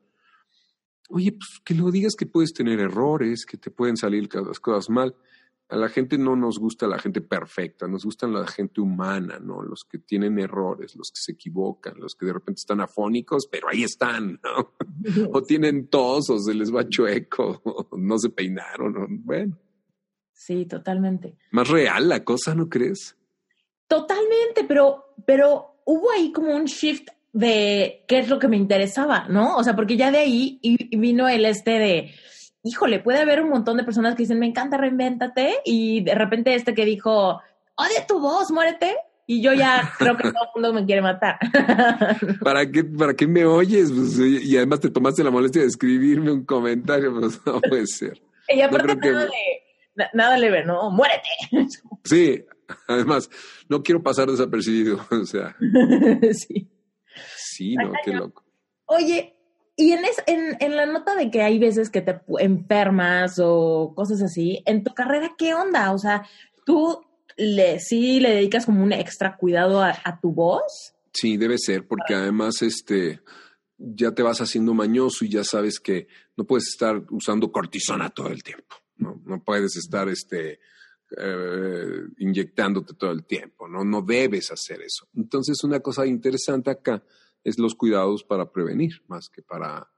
Oye, 1.09 1.31
pues 1.31 1.61
que 1.63 1.75
lo 1.75 1.91
digas 1.91 2.15
que 2.17 2.25
puedes 2.25 2.51
tener 2.51 2.79
errores, 2.79 3.45
que 3.45 3.57
te 3.57 3.71
pueden 3.71 3.95
salir 3.95 4.27
las 4.33 4.59
cosas 4.59 4.89
mal. 4.89 5.15
A 5.67 5.75
la 5.77 5.89
gente 5.89 6.17
no 6.17 6.35
nos 6.35 6.59
gusta 6.59 6.87
la 6.87 6.99
gente 6.99 7.21
perfecta, 7.21 7.87
nos 7.87 8.05
gusta 8.05 8.27
la 8.27 8.45
gente 8.45 8.81
humana, 8.81 9.39
¿no? 9.39 9.63
Los 9.63 9.83
que 9.83 9.97
tienen 9.97 10.37
errores, 10.37 10.95
los 10.95 11.09
que 11.09 11.19
se 11.19 11.31
equivocan, 11.31 11.99
los 11.99 12.15
que 12.15 12.27
de 12.27 12.33
repente 12.33 12.59
están 12.59 12.81
afónicos, 12.81 13.47
pero 13.49 13.69
ahí 13.69 13.83
están, 13.83 14.39
¿no? 14.43 14.75
o 15.31 15.41
tienen 15.41 15.87
tos, 15.87 16.29
o 16.29 16.37
se 16.37 16.53
les 16.53 16.73
va 16.73 16.87
chueco, 16.87 17.61
o 17.63 17.97
no 17.97 18.19
se 18.19 18.29
peinaron, 18.29 18.95
o, 18.97 19.07
bueno. 19.09 19.57
Sí, 20.33 20.65
totalmente. 20.65 21.35
Más 21.51 21.67
real 21.69 22.09
la 22.09 22.23
cosa, 22.23 22.53
¿no 22.53 22.69
crees? 22.69 23.15
Totalmente, 23.87 24.65
pero, 24.67 25.15
pero 25.25 25.81
hubo 25.85 26.11
ahí 26.11 26.31
como 26.31 26.55
un 26.55 26.65
shift 26.65 27.09
de 27.33 28.05
qué 28.07 28.19
es 28.19 28.29
lo 28.29 28.39
que 28.39 28.47
me 28.47 28.55
interesaba, 28.55 29.27
¿no? 29.27 29.57
O 29.57 29.63
sea, 29.63 29.75
porque 29.75 29.97
ya 29.97 30.11
de 30.11 30.19
ahí 30.19 30.59
vino 30.91 31.27
el 31.27 31.45
este 31.45 31.71
de 31.71 32.11
híjole, 32.65 32.99
puede 32.99 33.19
haber 33.19 33.41
un 33.41 33.49
montón 33.49 33.77
de 33.77 33.83
personas 33.83 34.15
que 34.15 34.23
dicen, 34.23 34.39
me 34.39 34.47
encanta, 34.47 34.75
reinvéntate, 34.77 35.61
y 35.63 36.03
de 36.03 36.15
repente 36.15 36.55
este 36.55 36.73
que 36.73 36.83
dijo, 36.83 37.39
odia 37.75 38.07
tu 38.07 38.19
voz, 38.19 38.51
muérete, 38.51 38.97
y 39.27 39.41
yo 39.41 39.53
ya 39.53 39.93
creo 39.99 40.17
que 40.17 40.23
todo 40.23 40.43
el 40.43 40.49
mundo 40.55 40.73
me 40.73 40.85
quiere 40.85 41.01
matar. 41.01 41.37
¿Para 42.43 42.69
qué, 42.69 42.83
para 42.83 43.13
qué 43.13 43.27
me 43.27 43.45
oyes? 43.45 43.91
Pues, 43.91 44.17
y 44.17 44.57
además 44.57 44.79
te 44.79 44.89
tomaste 44.89 45.23
la 45.23 45.29
molestia 45.29 45.61
de 45.61 45.67
escribirme 45.67 46.31
un 46.31 46.43
comentario, 46.43 47.13
pues 47.19 47.39
no 47.45 47.61
puede 47.61 47.85
ser. 47.85 48.19
Y 48.49 48.61
aparte 48.61 48.95
no 48.95 49.11
nada, 49.11 49.27
que... 49.27 49.35
de, 49.95 50.05
nada 50.13 50.37
leve, 50.37 50.65
¿no? 50.65 50.89
Muérete. 50.89 51.29
Sí, 52.03 52.43
además, 52.87 53.29
no 53.69 53.83
quiero 53.83 54.01
pasar 54.01 54.27
desapercibido, 54.29 55.05
o 55.11 55.25
sea. 55.25 55.55
sí. 56.33 56.67
Sí, 57.37 57.75
no, 57.75 57.93
qué 58.03 58.11
loco. 58.11 58.43
Oye, 58.87 59.34
y 59.75 59.91
en, 59.91 60.05
es, 60.05 60.17
en, 60.27 60.57
en, 60.59 60.75
la 60.75 60.85
nota 60.85 61.15
de 61.15 61.29
que 61.29 61.41
hay 61.41 61.59
veces 61.59 61.89
que 61.89 62.01
te 62.01 62.21
enfermas 62.39 63.39
o 63.43 63.93
cosas 63.95 64.21
así, 64.21 64.63
en 64.65 64.83
tu 64.83 64.93
carrera, 64.93 65.35
¿qué 65.37 65.53
onda? 65.53 65.91
O 65.91 65.97
sea, 65.97 66.25
¿tú 66.65 67.01
le, 67.35 67.79
sí 67.79 68.19
le 68.19 68.35
dedicas 68.35 68.65
como 68.65 68.83
un 68.83 68.93
extra 68.93 69.35
cuidado 69.35 69.81
a, 69.81 69.93
a 70.03 70.19
tu 70.19 70.31
voz? 70.31 70.93
Sí, 71.13 71.37
debe 71.37 71.57
ser, 71.57 71.87
porque 71.87 72.13
además 72.13 72.61
este, 72.61 73.21
ya 73.77 74.11
te 74.11 74.23
vas 74.23 74.39
haciendo 74.39 74.73
mañoso 74.73 75.25
y 75.25 75.29
ya 75.29 75.43
sabes 75.43 75.79
que 75.79 76.07
no 76.37 76.45
puedes 76.45 76.67
estar 76.69 77.03
usando 77.09 77.51
cortisona 77.51 78.09
todo 78.09 78.29
el 78.29 78.43
tiempo, 78.43 78.75
no, 78.97 79.21
no 79.25 79.43
puedes 79.43 79.75
estar 79.75 80.07
este, 80.07 80.59
eh, 81.17 81.99
inyectándote 82.17 82.93
todo 82.93 83.11
el 83.11 83.25
tiempo, 83.25 83.67
¿no? 83.67 83.83
no 83.83 84.01
debes 84.01 84.51
hacer 84.51 84.81
eso. 84.81 85.07
Entonces, 85.15 85.63
una 85.63 85.79
cosa 85.81 86.05
interesante 86.05 86.71
acá 86.71 87.03
es 87.45 87.57
los 87.57 87.75
cuidados 87.75 88.25
para 88.25 88.51
prevenir 88.51 89.01
más 89.07 89.29
que 89.29 89.41
para 89.41 89.89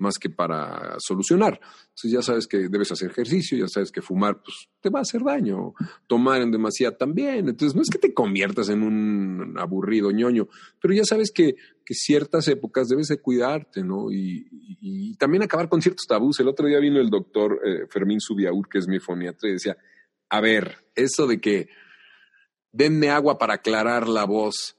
más 0.00 0.18
que 0.18 0.30
para 0.30 0.96
solucionar. 0.98 1.60
Entonces 1.88 2.10
ya 2.10 2.22
sabes 2.22 2.46
que 2.46 2.68
debes 2.68 2.90
hacer 2.90 3.10
ejercicio, 3.10 3.58
ya 3.58 3.68
sabes 3.68 3.92
que 3.92 4.00
fumar 4.00 4.40
pues, 4.42 4.68
te 4.80 4.88
va 4.88 5.00
a 5.00 5.02
hacer 5.02 5.22
daño, 5.22 5.74
tomar 6.06 6.40
en 6.40 6.50
demasía 6.50 6.96
también. 6.96 7.50
Entonces 7.50 7.76
no 7.76 7.82
es 7.82 7.90
que 7.90 7.98
te 7.98 8.14
conviertas 8.14 8.70
en 8.70 8.82
un 8.82 9.58
aburrido 9.58 10.10
ñoño, 10.10 10.48
pero 10.80 10.94
ya 10.94 11.04
sabes 11.04 11.30
que, 11.30 11.54
que 11.84 11.94
ciertas 11.94 12.48
épocas 12.48 12.88
debes 12.88 13.08
de 13.08 13.20
cuidarte, 13.20 13.84
¿no? 13.84 14.10
Y, 14.10 14.48
también 15.18 15.42
acabar 15.42 15.68
con 15.68 15.82
ciertos 15.82 16.06
tabús. 16.06 16.40
El 16.40 16.48
otro 16.48 16.66
día 16.66 16.78
vino 16.78 16.98
el 16.98 17.10
doctor 17.10 17.60
eh, 17.62 17.86
Fermín 17.90 18.20
Subiaur, 18.20 18.66
que 18.70 18.78
es 18.78 18.88
mi 18.88 18.98
foniatra, 18.98 19.50
y 19.50 19.52
decía, 19.52 19.76
a 20.30 20.40
ver, 20.40 20.78
eso 20.94 21.26
de 21.26 21.38
que 21.42 21.68
denme 22.72 23.10
agua 23.10 23.36
para 23.36 23.54
aclarar 23.54 24.08
la 24.08 24.24
voz, 24.24 24.78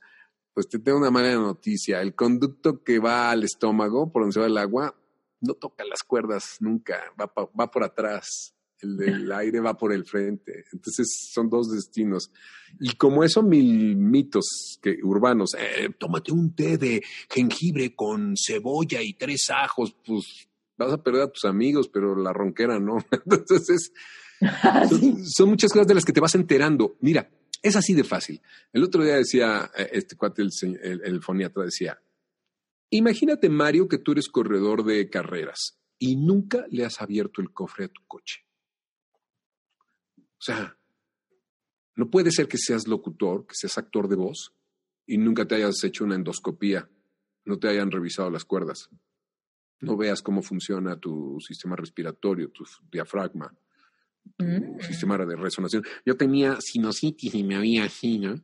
pues 0.53 0.67
te 0.67 0.79
tengo 0.79 0.97
una 0.97 1.11
mala 1.11 1.33
noticia. 1.35 2.01
El 2.01 2.15
conducto 2.15 2.83
que 2.83 2.99
va 2.99 3.31
al 3.31 3.43
estómago 3.43 4.11
por 4.11 4.23
donde 4.23 4.33
se 4.33 4.39
va 4.39 4.47
el 4.47 4.57
agua 4.57 4.95
no 5.41 5.53
toca 5.55 5.83
las 5.85 6.03
cuerdas 6.03 6.57
nunca, 6.59 6.99
va, 7.19 7.33
pa, 7.33 7.49
va 7.59 7.69
por 7.69 7.83
atrás. 7.83 8.53
El 8.79 8.97
del 8.97 9.31
aire 9.31 9.59
va 9.59 9.77
por 9.77 9.93
el 9.93 10.05
frente. 10.05 10.65
Entonces 10.71 11.29
son 11.31 11.49
dos 11.49 11.71
destinos. 11.71 12.31
Y 12.79 12.95
como 12.95 13.23
eso, 13.23 13.43
mil 13.43 13.95
mitos 13.95 14.79
que, 14.81 14.97
urbanos. 15.03 15.51
Eh, 15.57 15.89
tómate 15.97 16.31
un 16.31 16.55
té 16.55 16.77
de 16.77 17.01
jengibre 17.29 17.95
con 17.95 18.35
cebolla 18.35 19.01
y 19.01 19.13
tres 19.13 19.49
ajos. 19.49 19.95
Pues 20.05 20.47
vas 20.77 20.93
a 20.93 21.03
perder 21.03 21.23
a 21.23 21.31
tus 21.31 21.45
amigos, 21.45 21.89
pero 21.89 22.15
la 22.15 22.33
ronquera 22.33 22.79
no. 22.79 22.97
Entonces, 23.25 23.93
son, 24.89 25.25
son 25.25 25.49
muchas 25.49 25.71
cosas 25.71 25.87
de 25.87 25.95
las 25.95 26.05
que 26.05 26.13
te 26.13 26.21
vas 26.21 26.35
enterando. 26.35 26.97
Mira, 27.01 27.29
es 27.61 27.75
así 27.75 27.93
de 27.93 28.03
fácil. 28.03 28.41
El 28.73 28.83
otro 28.83 29.03
día 29.03 29.15
decía, 29.15 29.71
este 29.91 30.15
cuate, 30.15 30.41
el, 30.41 30.51
el, 30.81 31.01
el 31.03 31.21
foniatra 31.21 31.63
decía, 31.63 32.01
imagínate 32.89 33.49
Mario 33.49 33.87
que 33.87 33.97
tú 33.97 34.13
eres 34.13 34.29
corredor 34.29 34.83
de 34.83 35.09
carreras 35.09 35.79
y 35.99 36.15
nunca 36.15 36.65
le 36.69 36.85
has 36.85 37.01
abierto 37.01 37.41
el 37.41 37.51
cofre 37.51 37.85
a 37.85 37.89
tu 37.89 38.01
coche. 38.07 38.45
O 40.17 40.43
sea, 40.43 40.75
no 41.95 42.09
puede 42.09 42.31
ser 42.31 42.47
que 42.47 42.57
seas 42.57 42.87
locutor, 42.87 43.45
que 43.45 43.53
seas 43.53 43.77
actor 43.77 44.07
de 44.07 44.15
voz 44.15 44.55
y 45.05 45.17
nunca 45.17 45.47
te 45.47 45.55
hayas 45.55 45.83
hecho 45.83 46.03
una 46.03 46.15
endoscopía, 46.15 46.89
no 47.45 47.59
te 47.59 47.67
hayan 47.67 47.91
revisado 47.91 48.31
las 48.31 48.45
cuerdas, 48.45 48.89
no 49.79 49.97
veas 49.97 50.23
cómo 50.23 50.41
funciona 50.41 50.99
tu 50.99 51.37
sistema 51.45 51.75
respiratorio, 51.75 52.49
tu 52.49 52.65
diafragma, 52.91 53.55
tu 54.37 54.83
sistema 54.83 55.17
de 55.17 55.35
resonación. 55.35 55.83
Yo 56.05 56.15
tenía 56.15 56.57
sinusitis 56.59 57.35
y 57.35 57.43
me 57.43 57.55
había 57.55 57.85
así, 57.85 58.19
¿no? 58.19 58.41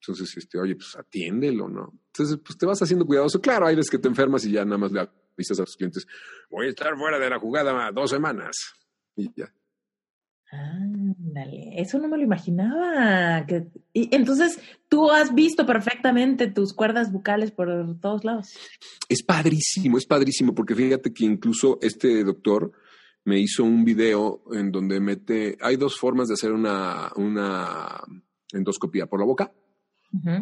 Entonces, 0.00 0.36
este, 0.36 0.58
oye, 0.58 0.76
pues 0.76 0.96
atiéndelo, 0.96 1.68
¿no? 1.68 1.92
Entonces, 2.08 2.38
pues 2.44 2.58
te 2.58 2.66
vas 2.66 2.80
haciendo 2.82 3.06
cuidadoso. 3.06 3.40
Claro, 3.40 3.66
hay 3.66 3.76
veces 3.76 3.90
que 3.90 3.98
te 3.98 4.08
enfermas 4.08 4.44
y 4.44 4.52
ya 4.52 4.64
nada 4.64 4.78
más 4.78 4.92
le 4.92 5.00
avisas 5.00 5.58
a 5.60 5.64
tus 5.64 5.76
clientes, 5.76 6.06
voy 6.50 6.66
a 6.66 6.70
estar 6.70 6.96
fuera 6.96 7.18
de 7.18 7.30
la 7.30 7.38
jugada 7.38 7.90
dos 7.90 8.10
semanas. 8.10 8.56
Y 9.16 9.30
ya. 9.34 9.52
Ándale, 10.50 11.80
eso 11.80 11.98
no 11.98 12.08
me 12.08 12.16
lo 12.16 12.22
imaginaba. 12.22 13.44
Que, 13.46 13.66
y 13.92 14.14
entonces, 14.14 14.60
tú 14.88 15.10
has 15.10 15.34
visto 15.34 15.66
perfectamente 15.66 16.48
tus 16.48 16.72
cuerdas 16.74 17.10
bucales 17.10 17.50
por 17.50 17.98
todos 17.98 18.24
lados. 18.24 18.54
Es 19.08 19.22
padrísimo, 19.22 19.98
es 19.98 20.06
padrísimo, 20.06 20.54
porque 20.54 20.74
fíjate 20.74 21.12
que 21.12 21.24
incluso 21.24 21.78
este 21.80 22.22
doctor 22.24 22.72
me 23.24 23.38
hizo 23.38 23.64
un 23.64 23.84
video 23.84 24.42
en 24.52 24.70
donde 24.70 25.00
mete, 25.00 25.56
hay 25.60 25.76
dos 25.76 25.98
formas 25.98 26.28
de 26.28 26.34
hacer 26.34 26.52
una, 26.52 27.10
una 27.16 28.00
endoscopía, 28.52 29.06
por 29.06 29.20
la 29.20 29.26
boca 29.26 29.52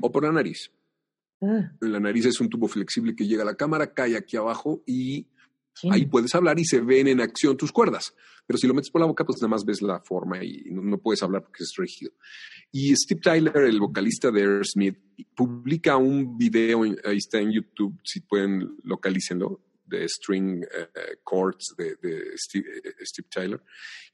o 0.00 0.12
por 0.12 0.24
la 0.24 0.32
nariz. 0.32 0.70
Ah. 1.40 1.72
La 1.80 1.98
nariz 1.98 2.26
es 2.26 2.40
un 2.40 2.48
tubo 2.48 2.68
flexible 2.68 3.16
que 3.16 3.26
llega 3.26 3.42
a 3.42 3.46
la 3.46 3.56
cámara, 3.56 3.94
cae 3.94 4.16
aquí 4.16 4.36
abajo 4.36 4.82
y 4.86 5.28
ahí 5.90 6.06
puedes 6.06 6.34
hablar 6.34 6.58
y 6.58 6.64
se 6.64 6.80
ven 6.80 7.08
en 7.08 7.20
acción 7.20 7.56
tus 7.56 7.72
cuerdas. 7.72 8.14
Pero 8.46 8.58
si 8.58 8.66
lo 8.66 8.74
metes 8.74 8.90
por 8.90 9.00
la 9.00 9.06
boca, 9.06 9.24
pues 9.24 9.40
nada 9.40 9.48
más 9.48 9.64
ves 9.64 9.80
la 9.80 10.00
forma 10.00 10.44
y 10.44 10.64
no, 10.70 10.98
puedes 10.98 11.22
hablar 11.22 11.42
porque 11.42 11.62
es 11.62 11.74
rígido. 11.76 12.12
Y 12.70 12.94
Steve 12.96 13.20
Tyler, 13.20 13.56
el 13.56 13.80
vocalista 13.80 14.30
de 14.30 14.40
Aerosmith, 14.40 14.98
publica 15.34 15.96
un 15.96 16.36
video, 16.36 16.82
ahí 16.82 17.16
está 17.16 17.38
en 17.38 17.52
YouTube, 17.52 17.98
si 18.04 18.20
pueden 18.20 18.76
localícenlo, 18.82 19.60
de 19.92 20.08
string 20.08 20.64
eh, 20.64 20.88
eh, 20.94 21.16
chords 21.28 21.74
de, 21.76 21.90
eh, 22.02 22.36
Steve, 22.36 23.28
Tyler. 23.30 23.62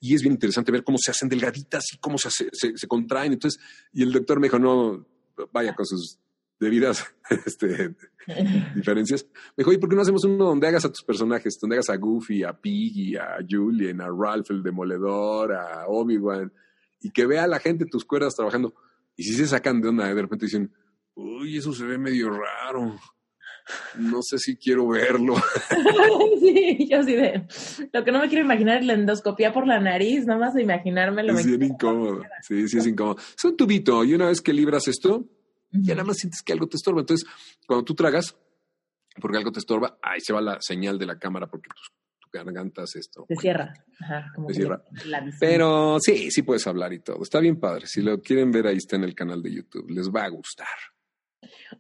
Y 0.00 0.14
es 0.14 0.22
bien 0.22 0.34
interesante 0.34 0.72
ver 0.72 0.84
cómo 0.84 0.98
se 0.98 1.10
hacen 1.10 1.28
delgaditas 1.28 1.84
y 1.94 1.98
cómo 1.98 2.18
se, 2.18 2.30
se, 2.30 2.88
contraen. 2.88 3.32
Entonces, 3.32 3.60
y 3.92 4.02
el 4.02 4.12
doctor 4.12 4.40
me 4.40 4.48
dijo, 4.48 4.58
no, 4.58 5.06
vaya 5.52 5.74
con 5.74 5.86
sus 5.86 6.18
debidas 6.60 7.06
este, 7.46 7.94
diferencias. 8.74 9.24
Me 9.56 9.62
dijo, 9.62 9.72
¿y 9.72 9.78
por 9.78 9.88
qué 9.88 9.96
no 9.96 10.02
hacemos 10.02 10.24
uno 10.24 10.44
donde 10.44 10.66
hagas 10.66 10.84
a 10.84 10.92
tus 10.92 11.04
personajes? 11.04 11.58
Donde 11.60 11.76
hagas 11.76 11.90
a 11.90 11.96
Goofy, 11.96 12.42
a 12.42 12.52
Piggy, 12.52 13.16
a 13.16 13.38
Julian, 13.48 14.00
a 14.00 14.08
Ralph 14.08 14.50
el 14.50 14.62
Demoledor, 14.62 15.54
a 15.54 15.86
Obi-Wan, 15.86 16.52
y 17.00 17.10
que 17.10 17.26
vea 17.26 17.44
a 17.44 17.48
la 17.48 17.60
gente 17.60 17.86
tus 17.86 18.04
cuerdas 18.04 18.34
trabajando. 18.34 18.74
Y 19.16 19.22
si 19.22 19.34
se 19.34 19.46
sacan 19.46 19.80
de 19.80 19.88
onda, 19.88 20.12
de 20.12 20.22
repente 20.22 20.46
dicen, 20.46 20.72
uy, 21.14 21.56
eso 21.56 21.72
se 21.72 21.84
ve 21.84 21.98
medio 21.98 22.30
raro 22.30 22.96
no 23.96 24.22
sé 24.22 24.38
si 24.38 24.56
quiero 24.56 24.88
verlo. 24.88 25.34
sí, 26.40 26.88
yo 26.90 27.02
sí 27.02 27.14
de. 27.14 27.46
Lo 27.92 28.04
que 28.04 28.12
no 28.12 28.20
me 28.20 28.28
quiero 28.28 28.44
imaginar 28.44 28.78
es 28.78 28.86
la 28.86 28.94
endoscopía 28.94 29.52
por 29.52 29.66
la 29.66 29.80
nariz, 29.80 30.26
nada 30.26 30.40
más 30.40 30.58
imaginármelo. 30.58 31.36
Es 31.38 31.46
bien 31.46 31.62
incómodo. 31.62 32.22
Sí, 32.42 32.68
sí, 32.68 32.78
es 32.78 32.86
incómodo. 32.86 33.16
Es 33.18 33.44
un 33.44 33.56
tubito 33.56 34.04
y 34.04 34.14
una 34.14 34.26
vez 34.28 34.40
que 34.40 34.52
libras 34.52 34.88
esto, 34.88 35.26
ya 35.70 35.94
nada 35.94 36.04
más 36.04 36.18
sientes 36.18 36.42
que 36.42 36.52
algo 36.52 36.66
te 36.68 36.76
estorba. 36.76 37.00
Entonces, 37.00 37.28
cuando 37.66 37.84
tú 37.84 37.94
tragas, 37.94 38.36
porque 39.20 39.38
algo 39.38 39.52
te 39.52 39.58
estorba, 39.58 39.98
ahí 40.02 40.20
se 40.20 40.32
va 40.32 40.40
la 40.40 40.60
señal 40.60 40.98
de 40.98 41.06
la 41.06 41.18
cámara 41.18 41.46
porque 41.46 41.68
tu, 41.68 41.82
tu 42.20 42.28
garganta 42.32 42.82
hace 42.82 43.00
esto. 43.00 43.24
Se 43.28 43.36
cierra. 43.36 43.74
Ajá, 44.00 44.32
como 44.34 44.48
se 44.48 44.54
cierra. 44.54 44.82
Pero 45.40 45.98
sí, 46.00 46.30
sí 46.30 46.42
puedes 46.42 46.66
hablar 46.66 46.92
y 46.92 47.00
todo. 47.00 47.22
Está 47.22 47.40
bien 47.40 47.58
padre. 47.58 47.86
Si 47.86 48.02
lo 48.02 48.20
quieren 48.20 48.50
ver, 48.50 48.66
ahí 48.66 48.76
está 48.76 48.96
en 48.96 49.04
el 49.04 49.14
canal 49.14 49.42
de 49.42 49.52
YouTube. 49.52 49.90
Les 49.90 50.08
va 50.10 50.24
a 50.24 50.28
gustar. 50.28 50.66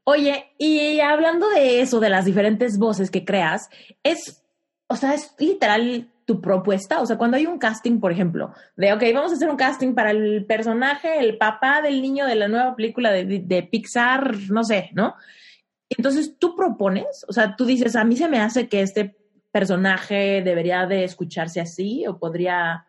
Oye, 0.04 0.54
y 0.58 1.00
hablando 1.00 1.48
de 1.48 1.80
eso, 1.80 2.00
de 2.00 2.10
las 2.10 2.24
diferentes 2.24 2.78
voces 2.78 3.10
que 3.10 3.24
creas, 3.24 3.68
es, 4.02 4.44
o 4.88 4.96
sea, 4.96 5.14
es 5.14 5.34
literal 5.38 6.08
tu 6.28 6.42
propuesta. 6.42 7.00
O 7.00 7.06
sea, 7.06 7.16
cuando 7.16 7.38
hay 7.38 7.46
un 7.46 7.58
casting, 7.58 8.00
por 8.00 8.12
ejemplo, 8.12 8.52
de, 8.76 8.92
ok, 8.92 9.02
vamos 9.14 9.32
a 9.32 9.34
hacer 9.34 9.48
un 9.48 9.56
casting 9.56 9.94
para 9.94 10.10
el 10.10 10.44
personaje, 10.44 11.20
el 11.20 11.38
papá 11.38 11.80
del 11.80 12.02
niño 12.02 12.26
de 12.26 12.34
la 12.34 12.48
nueva 12.48 12.76
película 12.76 13.10
de, 13.10 13.68
Pixar, 13.70 14.36
no 14.50 14.62
sé, 14.62 14.90
¿no? 14.92 15.14
Entonces 15.88 16.38
tú 16.38 16.54
propones, 16.54 17.24
o 17.26 17.32
sea, 17.32 17.56
tú 17.56 17.64
dices, 17.64 17.96
a 17.96 18.04
mí 18.04 18.14
se 18.14 18.28
me 18.28 18.40
hace 18.40 18.68
que 18.68 18.82
este 18.82 19.16
personaje 19.50 20.42
debería 20.42 20.84
de 20.84 21.04
escucharse 21.04 21.62
así 21.62 22.06
o 22.06 22.18
podría 22.18 22.86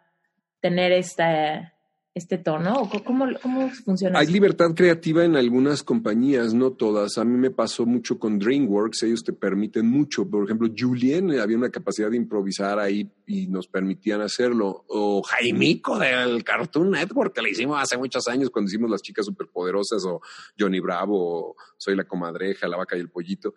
tener 0.59 0.91
esta 0.91 1.73
este 2.19 2.37
tono? 2.37 2.89
¿Cómo, 3.03 3.25
cómo 3.41 3.69
funciona? 3.69 4.19
Hay 4.19 4.27
libertad 4.27 4.73
creativa 4.75 5.25
en 5.25 5.35
algunas 5.35 5.83
compañías, 5.83 6.53
no 6.53 6.71
todas. 6.71 7.17
A 7.17 7.25
mí 7.25 7.37
me 7.37 7.49
pasó 7.49 7.85
mucho 7.85 8.19
con 8.19 8.37
DreamWorks, 8.37 9.03
ellos 9.03 9.23
te 9.23 9.33
permiten 9.33 9.87
mucho. 9.87 10.29
Por 10.29 10.43
ejemplo, 10.43 10.69
Julien 10.77 11.37
había 11.39 11.57
una 11.57 11.69
capacidad 11.69 12.11
de 12.11 12.17
improvisar 12.17 12.79
ahí 12.79 13.09
y 13.25 13.47
nos 13.47 13.67
permitían 13.67 14.21
hacerlo. 14.21 14.85
O 14.87 15.23
Jaimico 15.23 15.97
del 15.97 16.43
Cartoon 16.43 16.91
Network, 16.91 17.33
que 17.33 17.41
le 17.41 17.51
hicimos 17.51 17.81
hace 17.81 17.97
muchos 17.97 18.27
años 18.27 18.49
cuando 18.49 18.69
hicimos 18.69 18.89
Las 18.89 19.01
Chicas 19.01 19.25
Superpoderosas, 19.25 20.05
o 20.05 20.21
Johnny 20.59 20.79
Bravo, 20.79 21.49
o 21.49 21.55
Soy 21.77 21.95
la 21.95 22.03
Comadreja, 22.03 22.67
La 22.67 22.77
Vaca 22.77 22.95
y 22.95 22.99
el 22.99 23.09
Pollito 23.09 23.53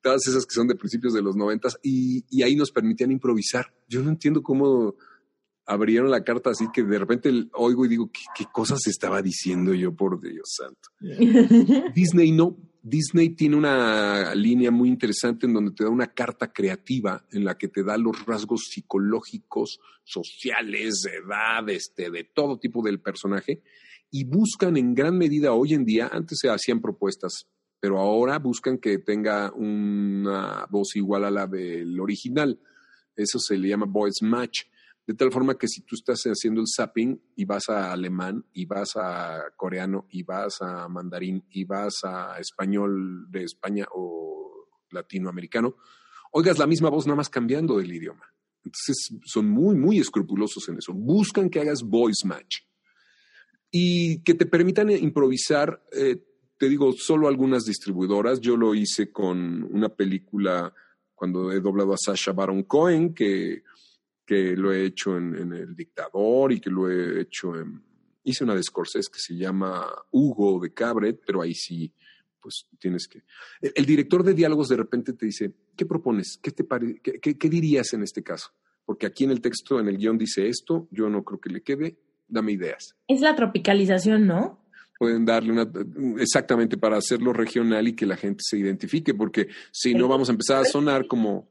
todas 0.00 0.26
esas 0.28 0.44
que 0.44 0.54
son 0.54 0.68
de 0.68 0.74
principios 0.74 1.14
de 1.14 1.22
los 1.22 1.34
noventas, 1.34 1.78
y, 1.82 2.26
y 2.28 2.42
ahí 2.42 2.54
nos 2.56 2.70
permitían 2.70 3.10
improvisar. 3.10 3.72
Yo 3.88 4.02
no 4.02 4.10
entiendo 4.10 4.42
cómo 4.42 4.96
abrieron 5.66 6.10
la 6.10 6.24
carta 6.24 6.50
así 6.50 6.66
que 6.72 6.82
de 6.82 6.98
repente 6.98 7.30
oigo 7.54 7.84
y 7.84 7.88
digo, 7.88 8.10
¿qué, 8.12 8.44
cosas 8.52 8.86
estaba 8.86 9.22
diciendo 9.22 9.74
yo, 9.74 9.94
por 9.94 10.20
Dios 10.20 10.56
santo? 10.56 10.90
Disney 11.94 12.32
no. 12.32 12.56
Disney 12.86 13.30
tiene 13.30 13.56
una 13.56 14.34
línea 14.34 14.70
muy 14.70 14.90
interesante 14.90 15.46
en 15.46 15.54
donde 15.54 15.70
te 15.70 15.84
da 15.84 15.90
una 15.90 16.08
carta 16.08 16.52
creativa 16.52 17.24
en 17.32 17.42
la 17.42 17.56
que 17.56 17.68
te 17.68 17.82
da 17.82 17.96
los 17.96 18.26
rasgos 18.26 18.66
psicológicos, 18.68 19.80
sociales, 20.04 21.00
de 21.00 21.16
edad, 21.16 21.66
este, 21.70 22.10
de 22.10 22.24
todo 22.24 22.58
tipo 22.58 22.82
del 22.82 23.00
personaje 23.00 23.62
y 24.16 24.22
buscan 24.22 24.76
en 24.76 24.94
gran 24.94 25.18
medida 25.18 25.54
hoy 25.54 25.74
en 25.74 25.84
día, 25.84 26.08
antes 26.12 26.38
se 26.40 26.48
hacían 26.48 26.80
propuestas, 26.80 27.48
pero 27.80 27.98
ahora 27.98 28.38
buscan 28.38 28.78
que 28.78 28.98
tenga 28.98 29.52
una 29.52 30.66
voz 30.70 30.94
igual 30.94 31.24
a 31.24 31.32
la 31.32 31.48
del 31.48 31.98
original. 31.98 32.60
Eso 33.16 33.40
se 33.40 33.58
le 33.58 33.70
llama 33.70 33.86
voice 33.88 34.24
match 34.24 34.66
de 35.06 35.14
tal 35.14 35.30
forma 35.30 35.58
que 35.58 35.68
si 35.68 35.82
tú 35.82 35.96
estás 35.96 36.22
haciendo 36.24 36.60
el 36.60 36.66
zapping 36.66 37.20
y 37.36 37.44
vas 37.44 37.68
a 37.68 37.92
alemán 37.92 38.44
y 38.52 38.64
vas 38.64 38.96
a 38.96 39.52
coreano 39.56 40.06
y 40.10 40.22
vas 40.22 40.62
a 40.62 40.88
mandarín 40.88 41.44
y 41.50 41.64
vas 41.64 42.04
a 42.04 42.38
español 42.38 43.30
de 43.30 43.44
España 43.44 43.86
o 43.92 44.68
latinoamericano, 44.90 45.76
oigas 46.32 46.58
la 46.58 46.66
misma 46.66 46.88
voz 46.88 47.06
nada 47.06 47.16
más 47.16 47.28
cambiando 47.28 47.80
el 47.80 47.92
idioma. 47.92 48.24
Entonces 48.64 49.10
son 49.26 49.50
muy, 49.50 49.74
muy 49.76 49.98
escrupulosos 49.98 50.68
en 50.70 50.78
eso. 50.78 50.94
Buscan 50.94 51.50
que 51.50 51.60
hagas 51.60 51.82
voice 51.82 52.26
match 52.26 52.60
y 53.70 54.22
que 54.22 54.32
te 54.32 54.46
permitan 54.46 54.90
improvisar. 54.90 55.84
Eh, 55.92 56.16
te 56.56 56.68
digo, 56.68 56.92
solo 56.92 57.28
algunas 57.28 57.64
distribuidoras. 57.64 58.40
Yo 58.40 58.56
lo 58.56 58.74
hice 58.74 59.12
con 59.12 59.64
una 59.64 59.90
película 59.90 60.72
cuando 61.14 61.52
he 61.52 61.60
doblado 61.60 61.92
a 61.92 61.98
Sasha 61.98 62.32
Baron 62.32 62.62
Cohen, 62.62 63.14
que 63.14 63.62
que 64.24 64.56
lo 64.56 64.72
he 64.72 64.84
hecho 64.84 65.16
en, 65.16 65.52
El 65.52 65.74
Dictador 65.74 66.52
y 66.52 66.60
que 66.60 66.70
lo 66.70 66.90
he 66.90 67.20
hecho 67.20 67.58
en... 67.58 67.82
Hice 68.22 68.44
una 68.44 68.54
de 68.54 68.62
Scorsese 68.62 69.10
que 69.12 69.18
se 69.18 69.36
llama 69.36 69.86
Hugo 70.10 70.58
de 70.60 70.72
Cabret, 70.72 71.20
pero 71.26 71.42
ahí 71.42 71.54
sí, 71.54 71.92
pues 72.40 72.66
tienes 72.78 73.06
que... 73.06 73.22
El, 73.60 73.84
director 73.84 74.22
de 74.22 74.32
diálogos 74.32 74.68
de 74.68 74.76
repente 74.76 75.12
te 75.12 75.26
dice, 75.26 75.52
¿qué 75.76 75.84
propones? 75.84 76.38
¿Qué, 76.42 76.50
te 76.50 76.66
qué, 77.02 77.48
dirías 77.48 77.92
en 77.92 78.02
este 78.02 78.22
caso? 78.22 78.50
Porque 78.86 79.06
aquí 79.06 79.24
en 79.24 79.30
el 79.30 79.40
texto, 79.40 79.78
en 79.78 79.88
el 79.88 79.98
guion 79.98 80.16
dice 80.16 80.48
esto, 80.48 80.88
yo 80.90 81.10
no 81.10 81.22
creo 81.22 81.40
que 81.40 81.50
le 81.50 81.62
quede, 81.62 81.98
dame 82.26 82.52
ideas. 82.52 82.96
Es 83.08 83.20
la 83.20 83.36
tropicalización, 83.36 84.26
¿no? 84.26 84.62
pueden 84.96 85.24
darle 85.24 85.50
una 85.50 85.68
exactamente 86.22 86.78
para 86.78 86.96
hacerlo 86.96 87.32
regional 87.32 87.88
y 87.88 87.94
que 87.94 88.06
la 88.06 88.16
gente 88.16 88.42
se 88.42 88.56
identifique, 88.56 89.12
porque 89.12 89.48
si 89.72 89.92
no 89.92 90.06
vamos 90.06 90.28
a 90.28 90.32
empezar 90.32 90.62
a 90.62 90.64
sonar 90.64 91.08
como 91.08 91.48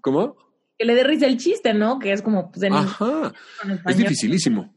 ¿Cómo? 0.00 0.36
Que 0.82 0.86
le 0.86 0.94
dé 0.96 1.04
risa 1.04 1.26
el 1.26 1.36
chiste, 1.36 1.72
¿no? 1.72 2.00
Que 2.00 2.12
es 2.12 2.22
como... 2.22 2.50
Pues, 2.50 2.64
Ajá, 2.72 3.32
es 3.86 3.96
dificilísimo. 3.96 4.74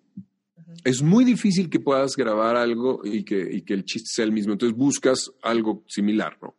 Es 0.83 1.01
muy 1.01 1.25
difícil 1.25 1.67
que 1.67 1.79
puedas 1.79 2.15
grabar 2.15 2.55
algo 2.55 3.01
y 3.03 3.23
que, 3.23 3.49
y 3.51 3.63
que 3.63 3.73
el 3.73 3.85
chiste 3.85 4.09
sea 4.11 4.25
el 4.25 4.31
mismo. 4.31 4.53
Entonces 4.53 4.77
buscas 4.77 5.31
algo 5.41 5.83
similar, 5.87 6.37
¿no? 6.43 6.57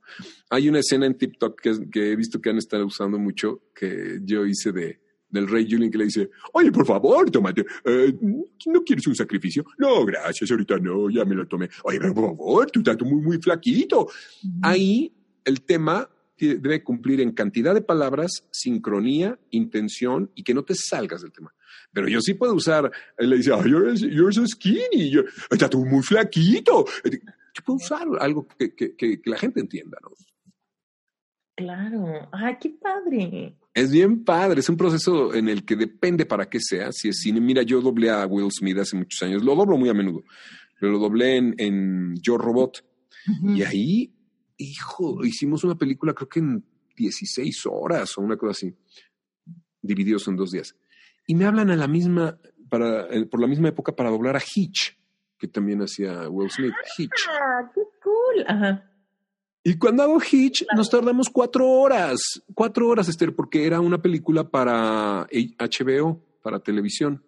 Hay 0.51 0.69
una 0.69 0.81
escena 0.81 1.07
en 1.07 1.17
TikTok 1.17 1.61
que, 1.61 1.89
que 1.93 2.11
he 2.11 2.17
visto 2.17 2.41
que 2.41 2.51
han 2.51 2.59
estado 2.59 2.87
usando 2.87 3.21
mucho, 3.21 3.63
que 3.73 4.19
yo 4.25 4.45
hice 4.45 4.73
de, 4.73 5.01
del 5.29 5.47
rey 5.47 5.65
Julian 5.71 5.93
que 5.93 5.99
le 5.99 6.07
dice, 6.07 6.31
oye, 6.53 6.73
por 6.73 6.85
favor, 6.85 7.31
tomate, 7.31 7.65
eh, 7.85 8.19
¿no 8.67 8.83
quieres 8.83 9.07
un 9.07 9.15
sacrificio? 9.15 9.65
No, 9.79 10.05
gracias, 10.05 10.51
ahorita 10.51 10.79
no, 10.79 11.09
ya 11.09 11.25
me 11.25 11.37
lo 11.37 11.47
tomé. 11.47 11.69
Oye, 11.85 12.01
pero 12.01 12.15
por 12.15 12.25
favor, 12.31 12.69
tú 12.69 12.81
estás 12.81 13.01
muy, 13.03 13.23
muy 13.23 13.39
flaquito. 13.39 14.09
Ahí 14.61 15.13
el 15.45 15.63
tema 15.63 16.11
debe 16.39 16.83
cumplir 16.83 17.21
en 17.21 17.33
cantidad 17.33 17.75
de 17.75 17.81
palabras, 17.81 18.47
sincronía, 18.51 19.39
intención 19.51 20.31
y 20.35 20.43
que 20.43 20.55
no 20.55 20.65
te 20.65 20.75
salgas 20.75 21.23
del 21.23 21.33
tema. 21.33 21.55
Pero 21.93 22.09
yo 22.09 22.21
sí 22.21 22.35
puedo 22.35 22.55
usar, 22.55 22.91
él 23.17 23.31
le 23.31 23.37
dice, 23.39 23.53
oh, 23.53 23.65
you're, 23.65 24.33
so 24.33 24.47
skinny, 24.47 25.13
está 25.51 25.69
tú 25.69 25.85
muy 25.85 26.03
flaquito. 26.03 26.85
Yo 27.05 27.63
puedo 27.65 27.77
usar 27.77 28.07
algo 28.21 28.47
que, 28.47 28.75
que, 28.75 28.95
que, 28.95 29.21
la 29.25 29.39
gente 29.39 29.61
entienda, 29.61 29.99
¿no? 30.03 30.11
Claro, 31.57 32.29
¡ay, 32.33 32.57
qué 32.61 32.69
padre! 32.69 33.57
Es 33.73 33.91
bien 33.91 34.25
padre, 34.25 34.61
es 34.61 34.69
un 34.69 34.77
proceso 34.77 35.35
en 35.35 35.49
el 35.49 35.65
que 35.65 35.75
depende 35.75 36.27
para 36.27 36.51
qué 36.51 36.59
sea. 36.61 36.93
Si 36.93 37.09
es 37.09 37.21
cine, 37.21 37.41
mira, 37.41 37.63
yo 37.63 37.81
doblé 37.81 38.11
a 38.11 38.27
Will 38.27 38.51
Smith 38.51 38.77
hace 38.77 38.95
muchos 38.95 39.23
años, 39.23 39.43
lo 39.43 39.55
doblo 39.55 39.79
muy 39.79 39.89
a 39.89 39.95
menudo, 39.95 40.23
pero 40.79 40.93
lo 40.93 40.99
doblé 40.99 41.37
en, 41.37 41.55
en 41.57 42.15
Yo 42.21 42.37
Robot. 42.37 42.85
Y 43.43 43.63
ahí, 43.63 44.16
hijo, 44.57 45.25
hicimos 45.25 45.65
una 45.65 45.77
película 45.77 46.15
creo 46.15 46.29
que 46.29 46.41
en 46.41 46.65
16 46.97 47.67
horas 47.67 48.17
o 48.17 48.23
una 48.23 48.37
cosa 48.37 48.53
así, 48.53 48.75
divididos 49.83 50.27
en 50.29 50.37
dos 50.37 50.51
días. 50.51 50.75
Y 51.27 51.35
me 51.35 51.45
hablan 51.45 51.71
a 51.71 51.77
la 51.77 51.89
misma, 51.89 52.39
para, 52.69 53.07
eh, 53.15 53.27
por 53.27 53.41
la 53.41 53.47
misma 53.47 53.69
época 53.69 53.95
para 53.95 54.11
doblar 54.11 54.37
a 54.37 54.41
Hitch, 54.41 54.99
que 55.39 55.49
también 55.49 55.83
hacía 55.83 56.29
Will 56.29 56.51
Smith. 56.51 56.75
Hitch. 56.97 57.29
Ah, 57.29 57.71
qué 57.75 57.83
cool. 58.03 58.45
Ajá. 58.47 58.91
Y 59.63 59.77
cuando 59.79 60.05
hago 60.05 60.21
Hitch, 60.21 60.65
nos 60.77 60.89
tardamos 60.89 61.29
cuatro 61.29 61.69
horas, 61.69 62.21
cuatro 62.55 62.87
horas, 62.87 63.09
Esther, 63.09 63.35
porque 63.35 63.67
era 63.67 63.81
una 63.81 64.01
película 64.01 64.49
para 64.49 65.27
HBO, 65.27 66.25
para 66.41 66.61
televisión, 66.61 67.25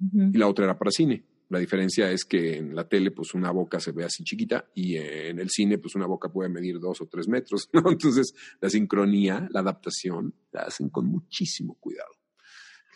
y 0.00 0.38
la 0.38 0.48
otra 0.48 0.64
era 0.64 0.78
para 0.78 0.90
cine. 0.90 1.22
La 1.52 1.58
diferencia 1.58 2.10
es 2.10 2.24
que 2.24 2.56
en 2.56 2.74
la 2.74 2.88
tele, 2.88 3.10
pues 3.10 3.34
una 3.34 3.50
boca 3.50 3.78
se 3.78 3.92
ve 3.92 4.06
así 4.06 4.24
chiquita 4.24 4.70
y 4.74 4.96
en 4.96 5.38
el 5.38 5.50
cine, 5.50 5.76
pues 5.76 5.94
una 5.94 6.06
boca 6.06 6.32
puede 6.32 6.48
medir 6.48 6.80
dos 6.80 7.02
o 7.02 7.06
tres 7.08 7.28
metros. 7.28 7.68
Entonces, 7.74 8.32
la 8.58 8.70
sincronía, 8.70 9.46
la 9.50 9.60
adaptación, 9.60 10.34
la 10.50 10.62
hacen 10.62 10.88
con 10.88 11.04
muchísimo 11.04 11.74
cuidado. 11.74 12.08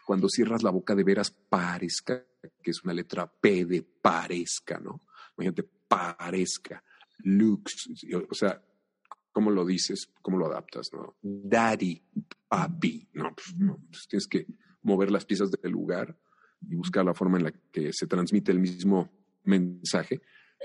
Cuando 0.07 0.31
cierras 0.31 0.63
la 0.63 0.71
boca 0.71 0.95
de 0.95 1.05
veras 1.05 1.31
parezca, 1.31 2.25
que 2.63 2.71
es 2.71 2.83
una 2.83 2.95
letra 2.95 3.31
P 3.31 3.67
de 3.67 3.83
parezca, 3.83 4.81
¿no? 4.81 5.03
Imagínate, 5.37 5.69
parezca, 5.87 6.83
looks, 7.19 7.91
o 8.31 8.35
sea, 8.35 8.59
¿cómo 9.33 9.51
lo 9.51 9.67
dices? 9.67 10.11
¿Cómo 10.23 10.39
lo 10.39 10.47
adaptas? 10.47 10.89
¿no? 10.95 11.19
Daddy, 11.21 12.03
papi, 12.49 13.07
no, 13.13 13.35
pues, 13.35 13.55
no, 13.59 13.83
pues 13.91 14.09
tienes 14.09 14.27
que 14.27 14.47
mover 14.81 15.11
las 15.11 15.27
piezas 15.27 15.51
del 15.51 15.73
lugar 15.73 16.17
y 16.61 16.75
buscar 16.75 17.05
la 17.05 17.15
forma 17.15 17.39
en 17.39 17.45
la 17.45 17.53
que 17.73 17.93
se 17.93 18.07
transmite 18.07 18.53
el 18.53 18.59
mismo 18.59 19.11
mensaje, 19.45 20.21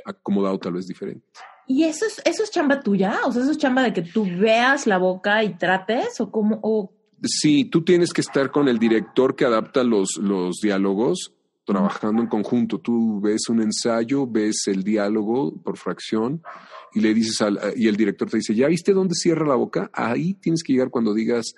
acomodado 0.06 0.60
tal 0.60 0.74
vez 0.74 0.88
diferente. 0.88 1.26
¿Y 1.68 1.84
eso 1.84 2.06
es, 2.06 2.22
eso 2.26 2.44
es 2.44 2.52
chamba 2.52 2.82
tuya? 2.82 3.20
O 3.26 3.32
sea, 3.32 3.44
eso 3.44 3.52
es 3.52 3.58
chamba 3.58 3.84
de 3.84 3.94
que 3.94 4.02
tú 4.02 4.26
veas 4.26 4.88
la 4.88 4.98
boca 4.98 5.44
y 5.44 5.58
trates 5.58 6.20
o 6.20 6.32
cómo... 6.32 6.60
O... 6.64 6.94
Sí, 7.24 7.66
tú 7.66 7.84
tienes 7.84 8.14
que 8.14 8.22
estar 8.22 8.52
con 8.52 8.68
el 8.68 8.80
director 8.80 9.36
que 9.36 9.46
adapta 9.46 9.84
los, 9.84 10.18
los 10.18 10.58
diálogos 10.62 11.34
trabajando 11.66 12.22
en 12.22 12.28
conjunto. 12.28 12.80
Tú 12.80 13.22
ves 13.22 13.48
un 13.50 13.62
ensayo, 13.62 14.28
ves 14.28 14.64
el 14.68 14.84
diálogo 14.84 15.56
por 15.62 15.78
fracción 15.78 16.42
y 16.94 17.00
le 17.00 17.14
dices 17.14 17.40
al, 17.42 17.60
y 17.76 17.88
el 17.88 17.96
director 17.96 18.30
te 18.30 18.38
dice, 18.38 18.56
¿ya 18.56 18.68
viste 18.68 18.94
dónde 18.94 19.16
cierra 19.16 19.48
la 19.48 19.56
boca? 19.56 19.90
Ahí 19.94 20.34
tienes 20.34 20.64
que 20.64 20.74
llegar 20.74 20.90
cuando 20.90 21.14
digas, 21.14 21.54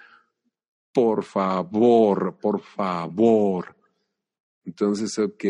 por 0.94 1.24
favor, 1.24 2.38
por 2.40 2.62
favor. 2.62 3.76
Entonces, 4.66 5.18
ok, 5.20 5.44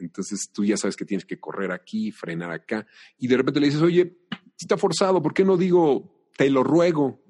entonces 0.00 0.50
tú 0.52 0.64
ya 0.64 0.76
sabes 0.76 0.96
que 0.96 1.04
tienes 1.04 1.24
que 1.24 1.40
correr 1.40 1.72
aquí, 1.72 2.12
frenar 2.12 2.50
acá, 2.52 2.86
y 3.18 3.26
de 3.26 3.36
repente 3.36 3.60
le 3.60 3.66
dices, 3.66 3.82
oye, 3.82 4.18
está 4.58 4.76
forzado, 4.76 5.20
¿por 5.22 5.34
qué 5.34 5.44
no 5.44 5.56
digo, 5.56 6.28
te 6.36 6.48
lo 6.50 6.62
ruego? 6.62 7.22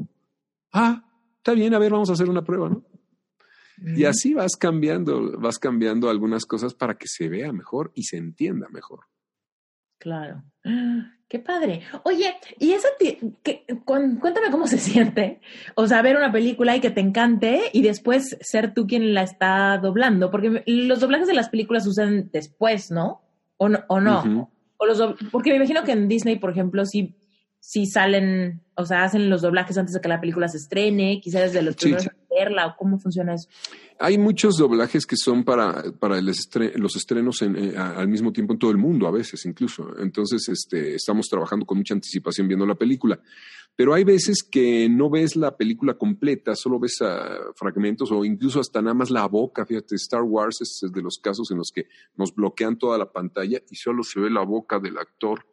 Ah, 0.72 1.08
está 1.38 1.54
bien, 1.54 1.74
a 1.74 1.78
ver, 1.78 1.92
vamos 1.92 2.10
a 2.10 2.12
hacer 2.12 2.28
una 2.28 2.44
prueba, 2.44 2.68
¿no? 2.68 2.84
Y 3.82 4.04
así 4.04 4.34
vas 4.34 4.56
cambiando, 4.56 5.38
vas 5.38 5.58
cambiando 5.58 6.10
algunas 6.10 6.44
cosas 6.44 6.74
para 6.74 6.98
que 6.98 7.06
se 7.08 7.30
vea 7.30 7.50
mejor 7.50 7.92
y 7.94 8.02
se 8.02 8.18
entienda 8.18 8.68
mejor. 8.68 9.06
Claro. 10.00 10.42
Qué 11.28 11.38
padre. 11.38 11.82
Oye, 12.02 12.34
y 12.58 12.72
esa 12.72 12.88
que, 12.98 13.64
cuéntame 13.84 14.50
cómo 14.50 14.66
se 14.66 14.78
siente. 14.78 15.40
O 15.76 15.86
sea, 15.86 16.02
ver 16.02 16.16
una 16.16 16.32
película 16.32 16.74
y 16.74 16.80
que 16.80 16.90
te 16.90 17.00
encante 17.00 17.60
y 17.72 17.82
después 17.82 18.36
ser 18.40 18.74
tú 18.74 18.88
quien 18.88 19.14
la 19.14 19.22
está 19.22 19.78
doblando, 19.78 20.30
porque 20.30 20.64
los 20.66 20.98
doblajes 20.98 21.28
de 21.28 21.34
las 21.34 21.50
películas 21.50 21.84
suceden 21.84 22.30
después, 22.32 22.90
¿no? 22.90 23.22
O 23.58 23.68
no, 23.68 23.84
o 23.88 24.00
no. 24.00 24.50
o 24.78 24.86
los 24.86 25.00
porque 25.30 25.50
me 25.50 25.56
imagino 25.56 25.84
que 25.84 25.92
en 25.92 26.08
Disney, 26.08 26.38
por 26.38 26.50
ejemplo, 26.50 26.86
sí, 26.86 27.14
sí 27.60 27.86
salen, 27.86 28.62
o 28.74 28.86
sea, 28.86 29.04
hacen 29.04 29.28
los 29.28 29.42
doblajes 29.42 29.76
antes 29.76 29.94
de 29.94 30.00
que 30.00 30.08
la 30.08 30.20
película 30.20 30.48
se 30.48 30.56
estrene, 30.56 31.20
quizás 31.20 31.42
desde 31.42 31.62
los 31.62 31.76
primeros 31.76 32.08
cómo 32.78 32.98
funciona 32.98 33.34
eso. 33.34 33.48
Hay 33.98 34.18
muchos 34.18 34.56
doblajes 34.56 35.06
que 35.06 35.16
son 35.16 35.44
para, 35.44 35.84
para 35.98 36.20
los 36.20 36.96
estrenos 36.96 37.42
eh, 37.42 37.76
al 37.76 38.08
mismo 38.08 38.32
tiempo 38.32 38.54
en 38.54 38.58
todo 38.58 38.70
el 38.70 38.78
mundo, 38.78 39.06
a 39.06 39.10
veces 39.10 39.44
incluso. 39.46 39.98
Entonces, 39.98 40.48
este, 40.48 40.94
estamos 40.94 41.28
trabajando 41.28 41.66
con 41.66 41.78
mucha 41.78 41.94
anticipación 41.94 42.48
viendo 42.48 42.66
la 42.66 42.74
película. 42.74 43.20
Pero 43.76 43.94
hay 43.94 44.04
veces 44.04 44.42
que 44.42 44.88
no 44.88 45.08
ves 45.08 45.36
la 45.36 45.56
película 45.56 45.94
completa, 45.94 46.54
solo 46.54 46.78
ves 46.78 47.00
uh, 47.00 47.52
fragmentos 47.54 48.10
o 48.12 48.24
incluso 48.24 48.60
hasta 48.60 48.82
nada 48.82 48.94
más 48.94 49.10
la 49.10 49.26
boca. 49.26 49.64
Fíjate, 49.64 49.94
Star 49.94 50.22
Wars 50.22 50.60
es 50.60 50.92
de 50.92 51.02
los 51.02 51.18
casos 51.18 51.50
en 51.50 51.58
los 51.58 51.70
que 51.72 51.86
nos 52.16 52.34
bloquean 52.34 52.78
toda 52.78 52.98
la 52.98 53.10
pantalla 53.10 53.58
y 53.70 53.76
solo 53.76 54.02
se 54.02 54.20
ve 54.20 54.28
la 54.28 54.44
boca 54.44 54.78
del 54.80 54.98
actor 54.98 55.46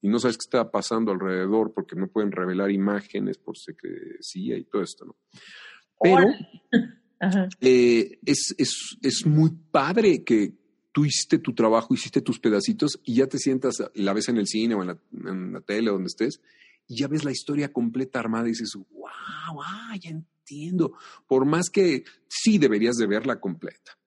y 0.00 0.08
no 0.08 0.18
sabes 0.18 0.38
qué 0.38 0.44
está 0.44 0.70
pasando 0.70 1.12
alrededor 1.12 1.72
porque 1.74 1.96
no 1.96 2.08
pueden 2.08 2.32
revelar 2.32 2.70
imágenes 2.70 3.38
por 3.38 3.56
secrecía 3.56 4.56
y 4.56 4.64
todo 4.64 4.82
esto, 4.82 5.04
¿no? 5.04 5.16
Pero 6.00 6.26
eh, 7.60 8.18
es, 8.24 8.54
es, 8.58 8.98
es 9.02 9.26
muy 9.26 9.50
padre 9.70 10.24
que 10.24 10.54
tú 10.92 11.04
hiciste 11.04 11.38
tu 11.38 11.54
trabajo, 11.54 11.94
hiciste 11.94 12.20
tus 12.20 12.40
pedacitos 12.40 13.00
y 13.04 13.16
ya 13.16 13.26
te 13.26 13.38
sientas, 13.38 13.76
la 13.94 14.12
ves 14.12 14.28
en 14.28 14.36
el 14.36 14.46
cine 14.46 14.74
o 14.74 14.82
en 14.82 14.88
la, 14.88 14.98
en 15.12 15.52
la 15.52 15.60
tele, 15.60 15.90
donde 15.90 16.06
estés, 16.06 16.40
y 16.88 17.00
ya 17.00 17.08
ves 17.08 17.24
la 17.24 17.30
historia 17.30 17.72
completa 17.72 18.18
armada 18.18 18.46
y 18.46 18.50
dices, 18.50 18.72
wow, 18.74 19.54
wow, 19.54 19.98
ya 20.00 20.10
entiendo. 20.10 20.94
Por 21.26 21.44
más 21.44 21.68
que 21.70 22.04
sí 22.28 22.58
deberías 22.58 22.96
de 22.96 23.06
verla 23.06 23.38
completa. 23.38 23.98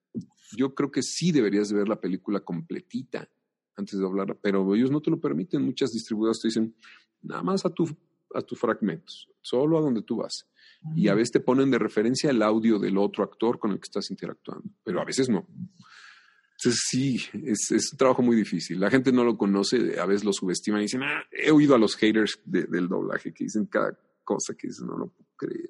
Yo 0.57 0.73
creo 0.73 0.91
que 0.91 1.03
sí 1.03 1.31
deberías 1.31 1.69
de 1.69 1.77
ver 1.77 1.87
la 1.87 2.01
película 2.01 2.41
completita 2.41 3.29
antes 3.75 3.99
de 3.99 4.05
hablarla, 4.05 4.35
pero 4.35 4.75
ellos 4.75 4.91
no 4.91 4.99
te 4.99 5.11
lo 5.11 5.19
permiten. 5.19 5.61
Muchas 5.61 5.91
distribuidoras 5.91 6.41
te 6.41 6.47
dicen, 6.47 6.75
nada 7.21 7.43
más 7.43 7.65
a, 7.65 7.69
tu, 7.69 7.87
a 8.33 8.41
tus 8.41 8.59
fragmentos, 8.59 9.29
solo 9.41 9.77
a 9.77 9.81
donde 9.81 10.01
tú 10.01 10.17
vas. 10.17 10.47
Y 10.95 11.07
a 11.09 11.13
veces 11.13 11.31
te 11.31 11.39
ponen 11.39 11.69
de 11.69 11.77
referencia 11.77 12.29
el 12.29 12.41
audio 12.41 12.79
del 12.79 12.97
otro 12.97 13.23
actor 13.23 13.59
con 13.59 13.71
el 13.71 13.77
que 13.77 13.85
estás 13.85 14.09
interactuando, 14.09 14.67
pero 14.83 14.99
a 14.99 15.05
veces 15.05 15.29
no. 15.29 15.47
Entonces 16.57 16.83
sí, 16.89 17.19
es, 17.43 17.71
es 17.71 17.91
un 17.91 17.97
trabajo 17.97 18.21
muy 18.21 18.35
difícil. 18.35 18.79
La 18.79 18.89
gente 18.89 19.11
no 19.11 19.23
lo 19.23 19.37
conoce, 19.37 19.99
a 19.99 20.05
veces 20.05 20.23
lo 20.23 20.33
subestiman 20.33 20.81
y 20.81 20.83
dicen, 20.83 21.01
ah, 21.03 21.23
he 21.31 21.51
oído 21.51 21.75
a 21.75 21.79
los 21.79 21.95
haters 21.95 22.39
del 22.45 22.87
doblaje 22.87 23.33
que 23.33 23.45
dicen 23.45 23.65
cada 23.65 23.97
cosa 24.23 24.53
que 24.53 24.67
dicen, 24.67 24.87
no 24.87 24.97
lo 24.97 25.07
puedo 25.07 25.29
creer. 25.35 25.69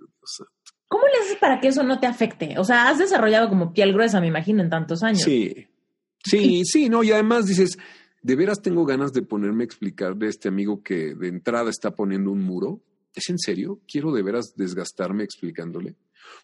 ¿Cómo 0.88 1.03
le 1.05 1.24
haces 1.24 1.38
para 1.38 1.62
que 1.62 1.70
eso 1.70 1.84
no 1.84 1.99
te 1.99 2.07
afecte? 2.07 2.55
O 2.57 2.66
sea, 2.66 2.89
has 2.89 2.99
desarrollado 2.99 3.47
como 3.47 3.74
piel 3.74 3.93
gruesa, 3.93 4.20
me 4.20 4.28
imagino, 4.28 4.62
en 4.62 4.70
tantos 4.70 5.03
años. 5.03 5.22
Sí, 5.22 5.68
sí, 6.24 6.64
sí, 6.66 6.89
no, 6.89 7.03
y 7.03 7.12
además 7.12 7.45
dices, 7.45 7.78
de 8.22 8.36
veras 8.36 8.62
tengo 8.62 8.86
ganas 8.86 9.14
de 9.14 9.22
ponerme 9.22 9.64
a 9.64 9.66
explicar 9.66 10.18
de 10.18 10.28
este 10.28 10.49
amigo 10.49 10.84
que 10.84 11.16
de 11.16 11.30
entrada 11.30 11.70
está 11.70 11.95
poniendo 11.95 12.32
un 12.32 12.43
muro 12.43 12.82
¿es 13.14 13.30
en 13.30 13.38
serio? 13.38 13.82
¿Quiero 13.88 14.12
de 14.12 14.24
veras 14.24 14.53
desgastarme 14.55 15.24
explicándole? 15.24 15.95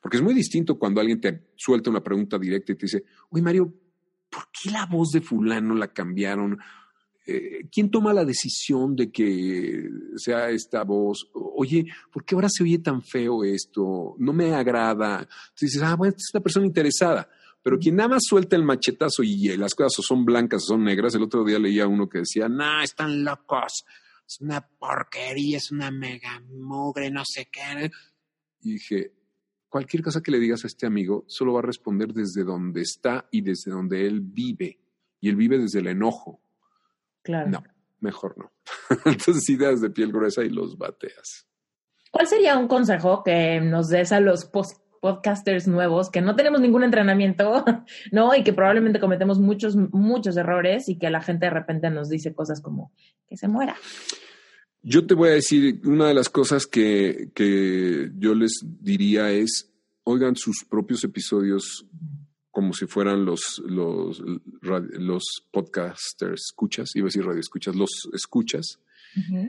Porque 0.01 0.17
es 0.17 0.23
muy 0.23 0.33
distinto 0.33 0.77
cuando 0.77 1.01
alguien 1.01 1.21
te 1.21 1.51
suelta 1.55 1.89
una 1.89 2.03
pregunta 2.03 2.37
directa 2.37 2.71
y 2.71 2.75
te 2.75 2.85
dice, 2.85 3.03
oye 3.29 3.41
Mario, 3.41 3.73
¿por 4.29 4.49
qué 4.51 4.71
la 4.71 4.85
voz 4.85 5.09
de 5.11 5.21
fulano 5.21 5.75
la 5.75 5.87
cambiaron? 5.93 6.59
Eh, 7.25 7.67
¿Quién 7.71 7.91
toma 7.91 8.13
la 8.13 8.23
decisión 8.23 8.95
de 8.95 9.11
que 9.11 9.89
sea 10.15 10.49
esta 10.49 10.83
voz? 10.83 11.29
Oye, 11.33 11.85
¿por 12.11 12.23
qué 12.23 12.35
ahora 12.35 12.47
se 12.49 12.63
oye 12.63 12.79
tan 12.79 13.01
feo 13.01 13.43
esto? 13.43 14.15
No 14.17 14.33
me 14.33 14.53
agrada. 14.53 15.19
Entonces 15.19 15.59
dices, 15.59 15.81
ah, 15.83 15.95
bueno, 15.95 16.15
es 16.17 16.33
una 16.33 16.43
persona 16.43 16.65
interesada. 16.65 17.29
Pero 17.61 17.79
quien 17.79 17.97
nada 17.97 18.09
más 18.09 18.23
suelta 18.25 18.55
el 18.55 18.63
machetazo 18.63 19.23
y 19.23 19.57
las 19.57 19.75
cosas 19.75 20.05
son 20.05 20.23
blancas 20.23 20.63
o 20.63 20.67
son 20.67 20.85
negras, 20.85 21.15
el 21.15 21.23
otro 21.23 21.43
día 21.43 21.59
leía 21.59 21.85
uno 21.85 22.07
que 22.07 22.19
decía, 22.19 22.47
nah, 22.47 22.81
están 22.81 23.25
locos 23.25 23.83
es 24.27 24.41
una 24.41 24.61
porquería, 24.61 25.57
es 25.57 25.71
una 25.71 25.89
mega 25.89 26.41
mugre, 26.49 27.09
no 27.09 27.23
sé 27.25 27.47
qué. 27.49 27.89
Y 28.61 28.73
dije, 28.73 29.13
cualquier 29.69 30.03
cosa 30.03 30.21
que 30.21 30.31
le 30.31 30.39
digas 30.39 30.63
a 30.63 30.67
este 30.67 30.85
amigo 30.85 31.23
solo 31.27 31.53
va 31.53 31.59
a 31.59 31.63
responder 31.63 32.13
desde 32.13 32.43
donde 32.43 32.81
está 32.81 33.27
y 33.31 33.41
desde 33.41 33.71
donde 33.71 34.05
él 34.05 34.19
vive. 34.21 34.79
Y 35.21 35.29
él 35.29 35.35
vive 35.37 35.57
desde 35.57 35.79
el 35.79 35.87
enojo. 35.87 36.41
Claro. 37.23 37.49
No, 37.49 37.63
mejor 37.99 38.37
no. 38.37 38.51
Entonces 39.05 39.49
ideas 39.49 39.81
de 39.81 39.89
piel 39.89 40.11
gruesa 40.11 40.43
y 40.43 40.49
los 40.49 40.77
bateas. 40.77 41.47
¿Cuál 42.11 42.27
sería 42.27 42.57
un 42.57 42.67
consejo 42.67 43.23
que 43.23 43.61
nos 43.61 43.87
des 43.89 44.11
a 44.11 44.19
los 44.19 44.45
podcasters 45.07 45.69
nuevos 45.69 46.09
que 46.09 46.19
no 46.19 46.35
tenemos 46.35 46.59
ningún 46.59 46.83
entrenamiento, 46.83 47.63
¿no? 48.11 48.35
Y 48.35 48.43
que 48.43 48.51
probablemente 48.51 48.99
cometemos 48.99 49.39
muchos, 49.39 49.77
muchos 49.77 50.35
errores 50.35 50.89
y 50.89 50.97
que 50.97 51.09
la 51.09 51.21
gente 51.21 51.45
de 51.45 51.51
repente 51.51 51.89
nos 51.89 52.09
dice 52.09 52.35
cosas 52.35 52.59
como 52.59 52.91
que 53.29 53.37
se 53.37 53.47
muera. 53.47 53.77
Yo 54.81 55.07
te 55.07 55.13
voy 55.13 55.29
a 55.29 55.33
decir, 55.33 55.79
una 55.85 56.09
de 56.09 56.13
las 56.13 56.27
cosas 56.27 56.67
que, 56.67 57.29
que 57.33 58.11
yo 58.17 58.35
les 58.35 58.59
diría 58.81 59.31
es, 59.31 59.71
oigan 60.03 60.35
sus 60.35 60.65
propios 60.69 61.05
episodios 61.05 61.85
como 62.51 62.73
si 62.73 62.85
fueran 62.85 63.23
los, 63.23 63.61
los, 63.65 64.21
los 64.61 65.23
podcasters 65.51 66.41
escuchas, 66.49 66.89
iba 66.95 67.05
a 67.05 67.09
decir 67.09 67.23
radio 67.23 67.39
escuchas, 67.39 67.75
los 67.75 68.09
escuchas, 68.13 68.79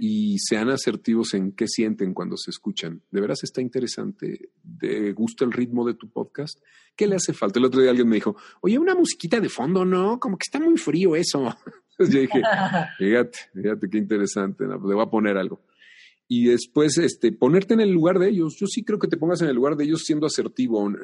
y 0.01 0.39
sean 0.39 0.71
asertivos 0.71 1.35
en 1.35 1.53
qué 1.53 1.67
sienten 1.69 2.15
cuando 2.15 2.37
se 2.37 2.51
escuchan. 2.51 3.03
De 3.11 3.21
veras 3.21 3.45
está 3.45 3.61
interesante 3.61 4.51
te 4.79 5.13
gusta 5.13 5.45
el 5.45 5.53
ritmo 5.53 5.87
de 5.87 5.95
tu 5.95 6.11
podcast, 6.11 6.61
¿qué 6.97 7.07
le 7.07 7.17
hace 7.17 7.33
falta? 7.33 7.59
El 7.59 7.65
otro 7.65 7.81
día 7.81 7.91
alguien 7.91 8.09
me 8.09 8.17
dijo, 8.17 8.37
oye, 8.61 8.79
una 8.79 8.95
musiquita 8.95 9.41
de 9.41 9.49
fondo, 9.49 9.85
¿no? 9.85 10.19
Como 10.21 10.37
que 10.37 10.45
está 10.47 10.61
muy 10.61 10.77
frío 10.77 11.17
eso. 11.17 11.41
Entonces 11.99 12.15
yo 12.15 12.21
dije, 12.21 12.43
fíjate, 12.99 13.39
fíjate 13.55 13.91
qué 13.91 13.99
interesante, 13.99 14.65
¿no? 14.65 14.75
Le 14.75 14.95
voy 14.95 15.03
a 15.03 15.11
poner 15.11 15.37
algo. 15.37 15.61
Y 16.29 16.45
después, 16.45 16.99
este, 16.99 17.33
ponerte 17.33 17.75
en 17.75 17.81
el 17.81 17.91
lugar 17.91 18.19
de 18.19 18.29
ellos. 18.29 18.57
Yo 18.59 18.67
sí 18.67 18.85
creo 18.85 18.99
que 18.99 19.09
te 19.09 19.17
pongas 19.17 19.41
en 19.41 19.49
el 19.49 19.57
lugar 19.57 19.77
de 19.77 19.85
ellos 19.85 20.03
siendo 20.05 20.27
asertivo, 20.27 20.91
eh, 20.91 20.95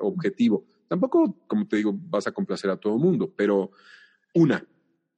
objetivo. 0.00 0.66
Tampoco, 0.88 1.38
como 1.46 1.66
te 1.66 1.78
digo, 1.78 1.98
vas 2.10 2.26
a 2.26 2.32
complacer 2.32 2.70
a 2.70 2.76
todo 2.76 2.94
el 2.94 3.00
mundo, 3.00 3.32
pero 3.34 3.70
una, 4.34 4.62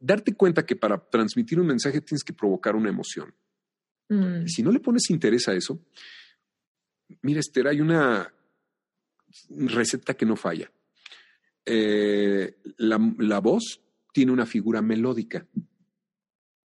darte 0.07 0.35
cuenta 0.35 0.65
que 0.65 0.77
para 0.77 0.99
transmitir 0.99 1.59
un 1.59 1.67
mensaje 1.67 2.01
tienes 2.01 2.23
que 2.23 2.33
provocar 2.33 2.77
una 2.77 2.89
emoción. 2.89 3.35
Mm. 4.09 4.47
Si 4.47 4.63
no 4.63 4.71
le 4.71 4.81
pones 4.81 5.11
interés 5.11 5.49
a 5.49 5.55
eso, 5.55 5.85
mira, 7.23 7.41
Esther, 7.41 7.67
hay 7.69 7.81
una 7.81 8.33
receta 9.51 10.15
que 10.15 10.25
no 10.25 10.37
falla. 10.37 10.71
Eh, 11.65 12.59
la, 12.79 13.15
la 13.19 13.41
voz 13.41 13.81
tiene 14.13 14.33
una 14.33 14.47
figura 14.47 14.81
melódica. 14.81 15.47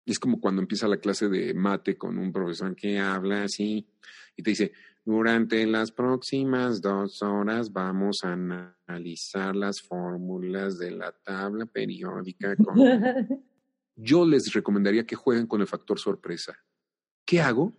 Es 0.05 0.19
como 0.19 0.41
cuando 0.41 0.61
empieza 0.61 0.87
la 0.87 0.99
clase 0.99 1.29
de 1.29 1.53
mate 1.53 1.97
con 1.97 2.17
un 2.17 2.33
profesor 2.33 2.75
que 2.75 2.99
habla 2.99 3.43
así 3.43 3.87
y 4.35 4.43
te 4.43 4.49
dice, 4.51 4.73
durante 5.05 5.65
las 5.65 5.91
próximas 5.91 6.81
dos 6.81 7.21
horas 7.21 7.71
vamos 7.71 8.23
a 8.23 8.33
analizar 8.33 9.55
las 9.55 9.81
fórmulas 9.81 10.77
de 10.77 10.91
la 10.91 11.11
tabla 11.11 11.65
periódica. 11.65 12.55
Con... 12.57 12.77
Yo 13.95 14.25
les 14.25 14.53
recomendaría 14.53 15.05
que 15.05 15.15
jueguen 15.15 15.45
con 15.45 15.61
el 15.61 15.67
factor 15.67 15.99
sorpresa. 15.99 16.57
¿Qué 17.25 17.41
hago 17.41 17.73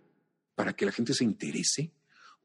para 0.55 0.73
que 0.73 0.85
la 0.85 0.91
gente 0.91 1.13
se 1.13 1.23
interese? 1.23 1.91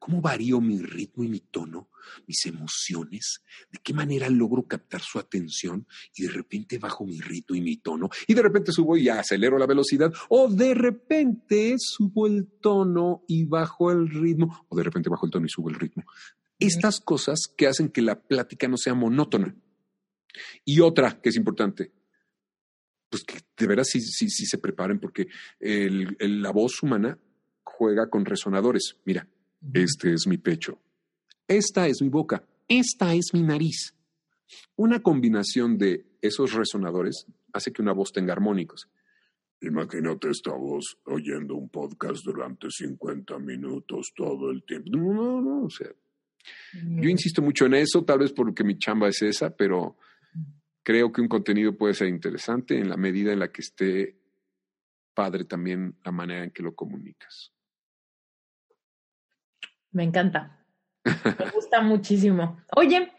¿Cómo 0.07 0.21
varío 0.21 0.61
mi 0.61 0.79
ritmo 0.79 1.25
y 1.25 1.29
mi 1.29 1.41
tono, 1.41 1.91
mis 2.29 2.47
emociones? 2.47 3.43
¿De 3.73 3.81
qué 3.83 3.93
manera 3.93 4.31
logro 4.31 4.63
captar 4.69 5.01
su 5.01 5.19
atención 5.19 5.85
y 6.15 6.23
de 6.23 6.29
repente 6.29 6.79
bajo 6.79 7.05
mi 7.05 7.21
ritmo 7.21 7.57
y 7.57 7.61
mi 7.61 7.79
tono? 7.79 8.09
Y 8.29 8.35
de 8.35 8.43
repente 8.43 8.71
subo 8.71 8.97
y 8.97 9.09
acelero 9.09 9.59
la 9.59 9.67
velocidad. 9.67 10.13
O 10.29 10.49
de 10.49 10.75
repente 10.75 11.75
subo 11.79 12.29
el 12.29 12.47
tono 12.61 13.25
y 13.27 13.47
bajo 13.47 13.91
el 13.91 14.09
ritmo. 14.09 14.65
O 14.69 14.77
de 14.77 14.85
repente 14.85 15.11
bajo 15.11 15.27
el 15.27 15.33
tono 15.33 15.47
y 15.47 15.49
subo 15.49 15.71
el 15.71 15.75
ritmo. 15.75 16.05
Estas 16.61 17.01
cosas 17.01 17.41
que 17.57 17.67
hacen 17.67 17.89
que 17.89 18.01
la 18.01 18.15
plática 18.23 18.69
no 18.69 18.77
sea 18.77 18.95
monótona. 18.95 19.57
Y 20.65 20.79
otra 20.79 21.21
que 21.21 21.31
es 21.31 21.37
importante, 21.37 21.91
pues 23.11 23.25
que 23.25 23.41
de 23.57 23.67
veras 23.67 23.89
sí, 23.91 24.01
sí, 24.01 24.31
sí 24.31 24.47
se 24.47 24.59
preparen 24.59 25.01
porque 25.01 25.27
el- 25.59 26.17
el- 26.21 26.43
la 26.43 26.53
voz 26.53 26.81
humana 26.85 27.19
juega 27.65 28.09
con 28.09 28.25
resonadores. 28.25 28.99
Mira, 29.05 29.29
este 29.73 30.13
es 30.13 30.27
mi 30.27 30.39
pecho. 30.39 30.81
Esta 31.49 31.87
es 31.87 32.03
mi 32.03 32.09
boca. 32.09 32.45
Esta 32.69 33.15
es 33.15 33.33
mi 33.33 33.43
nariz. 33.43 33.95
Una 34.77 35.01
combinación 35.03 35.79
de 35.79 36.07
esos 36.21 36.53
resonadores 36.53 37.27
hace 37.53 37.73
que 37.73 37.83
una 37.83 37.93
voz 37.93 38.13
tenga 38.13 38.33
armónicos. 38.33 38.89
Imagínate 39.61 40.31
esta 40.31 40.53
voz 40.53 40.99
oyendo 41.05 41.55
un 41.55 41.69
podcast 41.69 42.25
durante 42.25 42.69
50 42.71 43.39
minutos 43.39 44.13
todo 44.15 44.51
el 44.51 44.65
tiempo. 44.65 44.91
No, 44.91 45.13
no, 45.13 45.41
no. 45.41 45.65
O 45.65 45.71
sea, 45.71 45.89
yo 46.73 47.09
insisto 47.09 47.43
mucho 47.43 47.67
en 47.67 47.75
eso, 47.75 48.05
tal 48.05 48.19
vez 48.21 48.33
porque 48.33 48.65
mi 48.65 48.79
chamba 48.79 49.09
es 49.09 49.23
esa, 49.23 49.57
pero 49.57 49.97
creo 50.83 51.11
que 51.11 51.21
un 51.21 51.29
contenido 51.29 51.77
puede 51.77 51.95
ser 51.95 52.09
interesante 52.09 52.79
en 52.79 52.89
la 52.89 52.97
medida 52.97 53.33
en 53.33 53.39
la 53.39 53.51
que 53.51 53.63
esté 53.63 54.21
padre 55.15 55.45
también 55.45 55.97
la 56.05 56.13
manera 56.13 56.45
en 56.45 56.51
que 56.51 56.63
lo 56.63 56.75
comunicas. 56.75 57.53
Me 59.97 60.05
encanta. 60.05 60.63
Me 61.05 61.51
gusta 61.55 61.81
muchísimo. 61.81 62.59
Oye, 62.77 63.13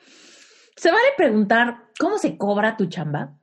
¿se 0.75 0.91
vale 0.91 1.07
preguntar 1.17 1.89
cómo 1.99 2.19
se 2.19 2.37
cobra 2.37 2.77
tu 2.77 2.85
chamba? 2.85 3.35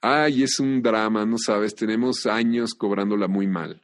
Ay, 0.00 0.42
es 0.42 0.58
un 0.58 0.82
drama, 0.82 1.24
no 1.24 1.36
sabes, 1.38 1.72
tenemos 1.76 2.26
años 2.26 2.74
cobrándola 2.74 3.28
muy 3.28 3.46
mal. 3.46 3.80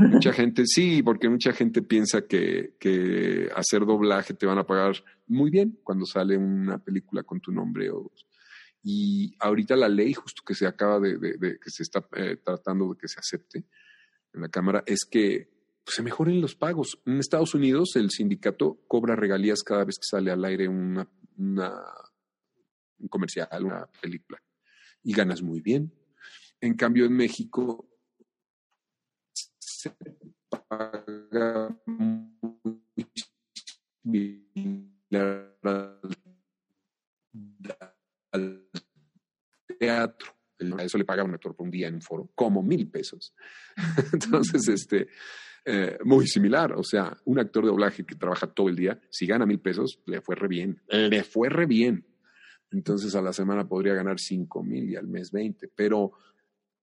Mucha 0.00 0.32
gente, 0.32 0.66
sí, 0.66 1.00
porque 1.00 1.28
mucha 1.28 1.52
gente 1.52 1.80
piensa 1.82 2.22
que, 2.22 2.74
que 2.80 3.48
hacer 3.54 3.86
doblaje 3.86 4.34
te 4.34 4.46
van 4.46 4.58
a 4.58 4.66
pagar 4.66 4.96
muy 5.28 5.50
bien 5.50 5.78
cuando 5.84 6.06
sale 6.06 6.36
una 6.36 6.78
película 6.78 7.22
con 7.22 7.40
tu 7.40 7.52
nombre. 7.52 7.88
O, 7.90 8.10
y 8.82 9.32
ahorita 9.38 9.76
la 9.76 9.88
ley, 9.88 10.12
justo 10.12 10.42
que 10.44 10.54
se 10.54 10.66
acaba 10.66 10.98
de, 10.98 11.18
de- 11.18 11.36
de- 11.38 11.58
que 11.60 11.70
se 11.70 11.84
está 11.84 12.04
eh, 12.16 12.36
tratando 12.44 12.88
de 12.92 12.98
que 12.98 13.06
se 13.06 13.20
acepte 13.20 13.64
en 14.32 14.40
la 14.40 14.48
Cámara, 14.48 14.82
es 14.86 15.04
que 15.08 15.54
se 15.86 16.02
mejoren 16.02 16.40
los 16.40 16.54
pagos. 16.54 16.98
En 17.06 17.18
Estados 17.18 17.54
Unidos 17.54 17.96
el 17.96 18.10
sindicato 18.10 18.80
cobra 18.88 19.16
regalías 19.16 19.62
cada 19.62 19.84
vez 19.84 19.96
que 19.96 20.06
sale 20.06 20.30
al 20.30 20.44
aire 20.44 20.68
un 20.68 21.06
comercial, 23.08 23.64
una 23.64 23.86
película, 24.00 24.42
y 25.02 25.12
ganas 25.12 25.42
muy 25.42 25.60
bien. 25.60 25.92
En 26.60 26.74
cambio, 26.74 27.04
en 27.04 27.12
México 27.12 27.88
se 29.58 29.94
paga 30.48 31.76
muy 34.02 34.46
al 38.32 38.68
teatro. 39.78 40.32
A 40.78 40.82
eso 40.82 40.96
le 40.96 41.04
paga 41.04 41.22
un 41.22 41.34
actor 41.34 41.54
por 41.54 41.66
un 41.66 41.70
día 41.70 41.88
en 41.88 41.96
un 41.96 42.02
foro, 42.02 42.30
como 42.34 42.62
mil 42.62 42.90
pesos. 42.90 43.34
Entonces, 44.12 44.66
este, 44.68 45.08
eh, 45.66 45.98
muy 46.04 46.26
similar. 46.26 46.72
O 46.72 46.82
sea, 46.82 47.16
un 47.24 47.38
actor 47.38 47.64
de 47.64 47.70
doblaje 47.70 48.04
que 48.04 48.14
trabaja 48.14 48.46
todo 48.46 48.68
el 48.68 48.76
día, 48.76 48.98
si 49.10 49.26
gana 49.26 49.44
mil 49.44 49.58
pesos, 49.60 50.00
le 50.06 50.20
fue 50.22 50.34
re 50.36 50.48
bien. 50.48 50.80
Le 51.10 51.22
fue 51.24 51.48
re 51.48 51.66
bien. 51.66 52.06
Entonces, 52.70 53.14
a 53.14 53.20
la 53.22 53.32
semana 53.32 53.68
podría 53.68 53.94
ganar 53.94 54.18
cinco 54.18 54.62
mil 54.62 54.88
y 54.90 54.96
al 54.96 55.06
mes 55.06 55.30
20. 55.30 55.68
Pero 55.74 56.12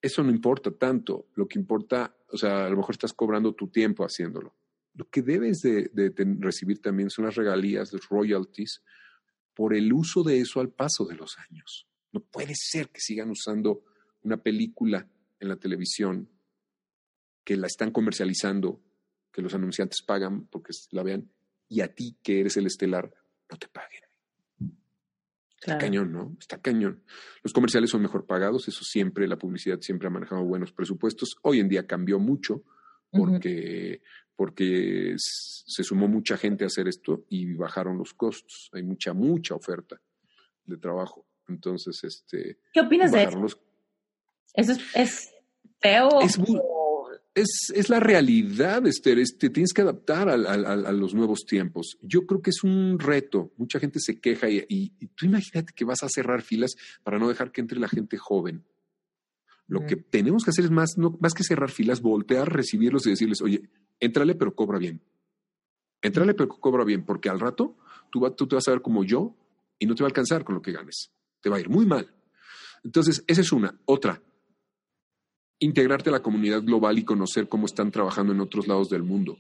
eso 0.02 0.22
no 0.24 0.30
importa 0.32 0.72
tanto. 0.72 1.28
Lo 1.36 1.48
que 1.48 1.58
importa, 1.60 2.16
o 2.30 2.38
sea, 2.38 2.66
a 2.66 2.70
lo 2.70 2.78
mejor 2.78 2.94
estás 2.96 3.14
cobrando 3.14 3.54
tu 3.54 3.70
tiempo 3.70 4.04
haciéndolo. 4.04 4.56
Lo 4.96 5.10
que 5.10 5.22
debes 5.22 5.62
de, 5.62 5.90
de 5.94 6.12
ten- 6.12 6.42
recibir 6.42 6.80
también 6.82 7.10
son 7.10 7.26
las 7.26 7.36
regalías, 7.36 7.92
los 7.94 8.08
royalties, 8.10 8.82
por 9.56 9.74
el 9.74 9.92
uso 9.94 10.24
de 10.24 10.40
eso 10.40 10.60
al 10.60 10.70
paso 10.70 11.06
de 11.06 11.16
los 11.16 11.38
años. 11.50 11.88
No 12.12 12.20
puede 12.20 12.54
ser 12.56 12.90
que 12.90 13.00
sigan 13.02 13.30
usando 13.32 13.84
una 14.22 14.38
película 14.38 15.08
en 15.40 15.48
la 15.50 15.56
televisión 15.58 16.30
que 17.44 17.56
la 17.58 17.68
están 17.68 17.92
comercializando, 17.92 18.82
que 19.32 19.42
los 19.42 19.54
anunciantes 19.54 20.02
pagan 20.02 20.48
porque 20.48 20.72
la 20.92 21.04
vean, 21.04 21.30
y 21.70 21.82
a 21.82 21.94
ti, 21.94 22.18
que 22.24 22.40
eres 22.40 22.58
el 22.58 22.68
estelar, 22.68 23.12
no 23.50 23.58
te 23.58 23.68
paguen. 23.68 24.02
Está 24.60 25.78
Claro. 25.78 25.80
cañón, 25.80 26.12
¿no? 26.12 26.36
Está 26.40 26.62
cañón. 26.62 27.04
Los 27.42 27.54
comerciales 27.54 27.90
son 27.90 28.02
mejor 28.02 28.26
pagados, 28.26 28.68
eso 28.68 28.84
siempre, 28.84 29.28
la 29.28 29.38
publicidad 29.38 29.80
siempre 29.80 30.08
ha 30.08 30.12
manejado 30.12 30.44
buenos 30.44 30.74
presupuestos. 30.74 31.36
Hoy 31.42 31.60
en 31.62 31.70
día 31.70 31.88
cambió 31.88 32.20
mucho 32.20 32.64
porque, 33.12 34.02
porque 34.36 35.14
se 35.18 35.84
sumó 35.84 36.08
mucha 36.10 36.36
gente 36.36 36.66
a 36.66 36.68
hacer 36.68 36.88
esto 36.90 37.26
y 37.30 37.54
bajaron 37.54 37.98
los 37.98 38.14
costos. 38.14 38.70
Hay 38.74 38.84
mucha, 38.84 39.14
mucha 39.14 39.56
oferta 39.56 40.02
de 40.66 40.78
trabajo. 40.78 41.26
Entonces, 41.48 42.04
este, 42.04 42.60
¿Qué 42.74 42.82
opinas 42.82 43.12
de 43.14 43.24
eso? 43.24 43.40
los 43.40 43.58
¿Eso 44.56 44.74
es, 44.74 44.80
es 44.96 45.34
feo? 45.80 46.22
Es 46.22 46.38
muy- 46.38 46.60
es, 47.36 47.72
es 47.74 47.90
la 47.90 48.00
realidad, 48.00 48.86
Esther. 48.86 49.18
es- 49.20 49.38
te 49.38 49.50
tienes 49.50 49.74
que 49.74 49.82
adaptar 49.82 50.30
a, 50.30 50.38
los 50.92 51.14
nuevos 51.16 51.46
tiempos. 51.46 51.98
Yo 52.02 52.26
creo 52.26 52.42
que 52.42 52.52
es 52.52 52.64
un 52.64 53.00
reto. 53.00 53.52
Mucha 53.58 53.80
gente 53.80 54.00
se 54.00 54.20
queja 54.20 54.50
y, 54.50 54.64
y- 54.70 54.94
y 55.00 55.08
tú 55.08 55.26
imagínate 55.26 55.74
que 55.76 55.86
vas 55.86 56.04
a 56.04 56.10
cerrar 56.10 56.42
filas 56.44 56.76
para 57.04 57.18
no 57.20 57.28
dejar 57.30 57.52
que 57.52 57.62
entre 57.62 57.80
la 57.80 57.88
gente 57.88 58.18
joven. 58.18 58.64
Lo 59.68 59.82
Mm. 59.82 59.86
que 59.88 59.96
tenemos 59.96 60.44
que 60.44 60.52
hacer 60.52 60.66
es 60.66 60.72
más, 60.72 60.98
no, 60.98 61.18
más 61.22 61.34
que 61.34 61.44
cerrar 61.44 61.72
filas, 61.72 62.02
voltear, 62.02 62.52
recibirlos 62.54 63.08
y 63.08 63.12
decirles, 63.12 63.42
oye, 63.42 63.70
éntrale, 64.00 64.36
pero 64.36 64.54
cobra 64.54 64.78
bien. 64.78 65.02
Éntrale, 66.02 66.34
pero 66.34 66.50
cobra 66.50 66.84
bien, 66.84 67.06
porque 67.06 67.30
al 67.30 67.40
rato 67.40 67.78
tú, 68.12 68.20
va- 68.20 68.36
tú 68.36 68.46
te 68.48 68.56
vas 68.56 68.68
a 68.68 68.72
ver 68.72 68.82
como 68.82 69.04
yo 69.04 69.36
y 69.80 69.86
no 69.86 69.96
te 69.96 70.04
va 70.04 70.08
a 70.08 70.10
alcanzar 70.10 70.44
con 70.44 70.56
lo 70.56 70.62
que 70.62 70.74
ganes. 70.74 71.12
Te 71.42 71.50
va 71.50 71.58
a 71.58 71.60
ir 71.62 71.70
muy 71.70 71.86
mal. 71.86 72.14
Entonces, 72.84 73.24
esa 73.28 73.42
es 73.42 73.52
una. 73.54 73.80
Otra, 73.86 74.22
integrarte 75.64 76.10
a 76.10 76.14
la 76.14 76.22
comunidad 76.22 76.62
global 76.64 76.98
y 76.98 77.04
conocer 77.04 77.48
cómo 77.48 77.66
están 77.66 77.92
trabajando 77.92 78.34
en 78.34 78.42
otros 78.42 78.68
lados 78.68 78.90
del 78.90 79.04
mundo. 79.04 79.38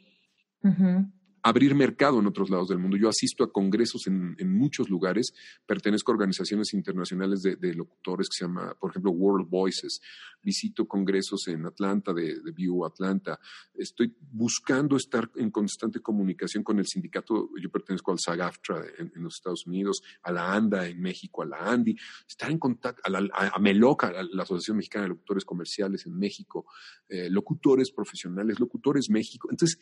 Abrir 1.45 1.75
mercado 1.75 2.19
en 2.19 2.27
otros 2.27 2.49
lados 2.49 2.69
del 2.69 2.79
mundo. 2.79 2.95
Yo 2.95 3.09
asisto 3.09 3.43
a 3.43 3.51
congresos 3.51 4.07
en, 4.07 4.35
muchos 4.57 4.89
lugares, 4.89 5.33
pertenezco 5.65 6.11
a 6.11 6.15
organizaciones 6.15 6.73
internacionales 6.73 7.41
de, 7.41 7.73
locutores 7.73 8.29
que 8.29 8.37
se 8.37 8.45
llama, 8.45 8.73
por 8.79 8.91
ejemplo, 8.91 9.11
World 9.11 9.49
Voices. 9.49 9.99
Visito 10.41 10.87
congresos 10.87 11.47
en 11.49 11.65
Atlanta, 11.65 12.13
de, 12.13 12.39
de 12.41 12.51
View 12.51 12.85
Atlanta. 12.85 13.39
Estoy 13.73 14.15
buscando 14.31 14.95
estar 14.95 15.29
en 15.35 15.51
constante 15.51 15.99
comunicación 15.99 16.63
con 16.63 16.79
el 16.79 16.87
sindicato. 16.87 17.49
Yo 17.61 17.69
pertenezco 17.69 18.11
al 18.11 18.19
SAG-AFTRA 18.19 18.85
en, 18.99 19.23
los 19.23 19.35
Estados 19.35 19.67
Unidos, 19.67 20.01
a 20.23 20.31
la 20.31 20.53
ANDA 20.53 20.87
en 20.87 21.01
México, 21.01 21.41
a 21.41 21.45
la 21.45 21.57
ANDI. 21.57 21.95
Estar 22.27 22.51
en 22.51 22.57
contacto, 22.59 23.01
a, 23.03 23.09
la, 23.09 23.59
MELOCA, 23.59 24.13
la 24.31 24.43
Asociación 24.43 24.77
Mexicana 24.77 25.03
de 25.03 25.09
Locutores 25.09 25.43
Comerciales 25.43 26.05
en 26.05 26.17
México, 26.17 26.65
eh, 27.09 27.29
locutores 27.29 27.91
profesionales, 27.91 28.59
locutores 28.59 29.09
México. 29.09 29.49
Entonces, 29.51 29.77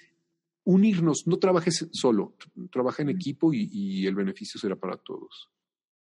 unirnos, 0.63 1.27
no 1.27 1.37
trabajes 1.37 1.87
solo, 1.91 2.35
trabaja 2.71 3.01
en 3.01 3.09
equipo 3.09 3.53
y, 3.53 4.05
el 4.05 4.15
beneficio 4.15 4.59
será 4.59 4.75
para 4.75 4.97
todos. 4.97 5.49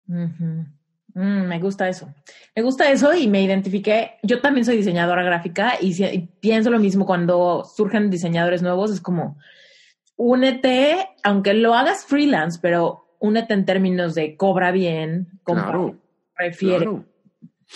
Mm, 0.06 1.46
me 1.46 1.58
gusta 1.58 1.88
eso. 1.88 2.12
Me 2.54 2.62
gusta 2.62 2.90
eso 2.90 3.14
y 3.14 3.28
me 3.28 3.42
identifiqué. 3.42 4.12
Yo 4.22 4.40
también 4.40 4.64
soy 4.64 4.76
diseñadora 4.76 5.22
gráfica 5.22 5.74
y, 5.80 6.28
pienso 6.40 6.70
lo 6.70 6.78
mismo 6.78 7.06
cuando 7.06 7.64
surgen 7.64 8.10
diseñadores 8.10 8.62
nuevos. 8.62 8.90
Es 8.90 9.00
como, 9.00 9.38
únete, 10.16 11.08
aunque 11.22 11.54
lo 11.54 11.74
hagas 11.74 12.04
freelance, 12.04 12.58
pero 12.60 13.16
únete 13.18 13.54
en 13.54 13.64
términos 13.64 14.14
de 14.14 14.36
cobra 14.36 14.72
bien, 14.72 15.40
claro, 15.42 15.98
refiere, 16.36 16.86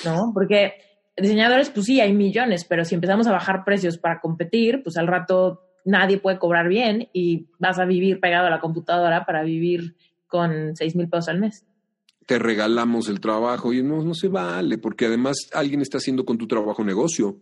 ¿no? 0.04 0.30
Porque 0.34 0.74
diseñadores, 1.16 1.70
pues 1.70 1.86
sí, 1.86 2.00
hay 2.00 2.12
millones, 2.12 2.64
pero 2.64 2.84
si 2.84 2.94
empezamos 2.94 3.26
a 3.26 3.32
bajar 3.32 3.64
precios 3.64 3.98
para 3.98 4.20
competir, 4.20 4.82
pues 4.82 4.96
al 4.96 5.06
rato 5.06 5.69
nadie 5.84 6.18
puede 6.18 6.38
cobrar 6.38 6.68
bien 6.68 7.08
y 7.12 7.48
vas 7.58 7.78
a 7.78 7.84
vivir 7.84 8.20
pegado 8.20 8.46
a 8.46 8.50
la 8.50 8.60
computadora 8.60 9.24
para 9.26 9.42
vivir 9.42 9.96
con 10.26 10.76
seis 10.76 10.94
mil 10.96 11.08
pesos 11.08 11.28
al 11.28 11.40
mes. 11.40 11.66
Te 12.26 12.38
regalamos 12.38 13.08
el 13.08 13.20
trabajo 13.20 13.72
y 13.72 13.82
no, 13.82 14.02
no 14.04 14.14
se 14.14 14.28
vale, 14.28 14.78
porque 14.78 15.06
además 15.06 15.48
alguien 15.52 15.80
está 15.80 15.98
haciendo 15.98 16.24
con 16.24 16.38
tu 16.38 16.46
trabajo 16.46 16.84
negocio. 16.84 17.40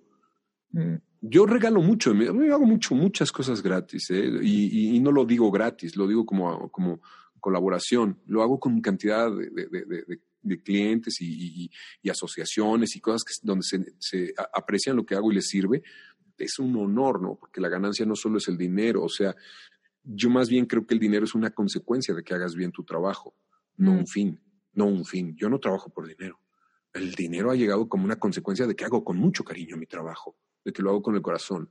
Mm. 0.70 0.95
Yo 1.20 1.47
regalo 1.47 1.82
mucho, 1.82 2.14
yo 2.14 2.55
hago 2.55 2.64
mucho, 2.64 2.95
muchas 2.95 3.32
cosas 3.32 3.61
gratis, 3.61 4.09
¿eh? 4.11 4.30
y, 4.41 5.01
no 5.01 5.11
lo 5.11 5.24
digo 5.24 5.51
gratis, 5.51 5.97
lo 5.97 6.07
digo 6.07 6.24
como, 6.24 6.70
como 6.70 7.01
colaboración, 7.41 8.20
lo 8.26 8.41
hago 8.43 8.61
con 8.61 8.80
cantidad 8.80 9.28
de, 9.30 10.61
clientes 10.62 11.20
y, 11.20 11.70
asociaciones 12.09 12.95
y 12.95 13.01
cosas 13.01 13.24
que, 13.24 13.34
donde 13.43 13.64
se, 13.64 13.84
se, 13.99 14.32
aprecian 14.55 14.95
lo 14.95 15.05
que 15.05 15.16
hago 15.16 15.32
y 15.32 15.34
les 15.34 15.49
sirve, 15.49 15.82
es 16.39 16.59
un 16.59 16.76
honor, 16.76 17.20
¿no? 17.20 17.34
Porque 17.34 17.61
la 17.61 17.68
ganancia 17.68 18.07
no 18.07 18.14
solo 18.14 18.39
es 18.39 18.49
el 18.49 18.57
dinero, 18.57 19.03
o 19.03 19.09
sea, 19.09 19.34
yo 20.03 20.30
más 20.30 20.49
bien 20.49 20.66
creo 20.66 20.86
que 20.86 20.95
el 20.95 21.01
dinero 21.01 21.24
es 21.24 21.34
una 21.34 21.51
consecuencia 21.51 22.14
de 22.14 22.22
que 22.22 22.34
hagas 22.34 22.55
bien 22.55 22.72
tu 22.72 22.84
trabajo, 22.84 23.34
no 23.76 23.93
un 23.93 24.03
mm. 24.03 24.07
fin, 24.07 24.41
no 24.72 24.86
un 24.86 25.05
fin. 25.05 25.36
Yo 25.36 25.49
no 25.49 25.59
trabajo 25.59 25.91
por 25.91 26.07
dinero. 26.07 26.41
El 26.93 27.12
dinero 27.14 27.51
ha 27.51 27.57
llegado 27.57 27.89
como 27.89 28.05
una 28.05 28.16
consecuencia 28.16 28.66
de 28.66 28.74
que 28.74 28.84
hago 28.84 29.05
con 29.05 29.18
mucho 29.18 29.45
cariño 29.45 29.76
mi 29.76 29.86
trabajo, 29.86 30.36
de 30.64 30.72
que 30.72 30.82
lo 30.82 30.91
hago 30.91 31.03
con 31.03 31.14
el 31.14 31.22
corazón 31.22 31.70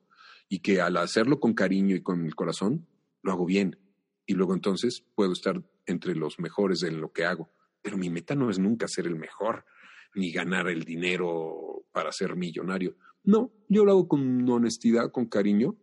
y 0.50 0.60
que 0.60 0.82
al 0.82 0.98
hacerlo 0.98 1.40
con 1.40 1.54
cariño 1.54 1.96
y 1.96 2.02
con 2.02 2.26
el 2.26 2.36
corazón, 2.36 2.88
lo 3.24 3.32
hago 3.32 3.46
bien. 3.46 3.80
Y 4.26 4.34
luego 4.34 4.54
entonces 4.54 5.04
puedo 5.16 5.34
estar 5.34 5.64
entre 5.86 6.16
los 6.16 6.40
mejores 6.40 6.84
en 6.84 7.02
lo 7.02 7.12
que 7.12 7.26
hago. 7.26 7.50
Pero 7.82 7.98
mi 7.98 8.10
meta 8.10 8.36
no 8.36 8.50
es 8.50 8.60
nunca 8.60 8.88
ser 8.88 9.08
el 9.08 9.16
mejor, 9.16 9.66
ni 10.14 10.32
ganar 10.32 10.68
el 10.68 10.84
dinero 10.84 11.86
para 11.92 12.12
ser 12.12 12.36
millonario. 12.36 12.98
No, 13.28 13.52
yo 13.68 13.84
lo 13.84 13.92
hago 13.92 14.08
con 14.08 14.50
honestidad, 14.50 15.12
con 15.12 15.26
cariño, 15.26 15.76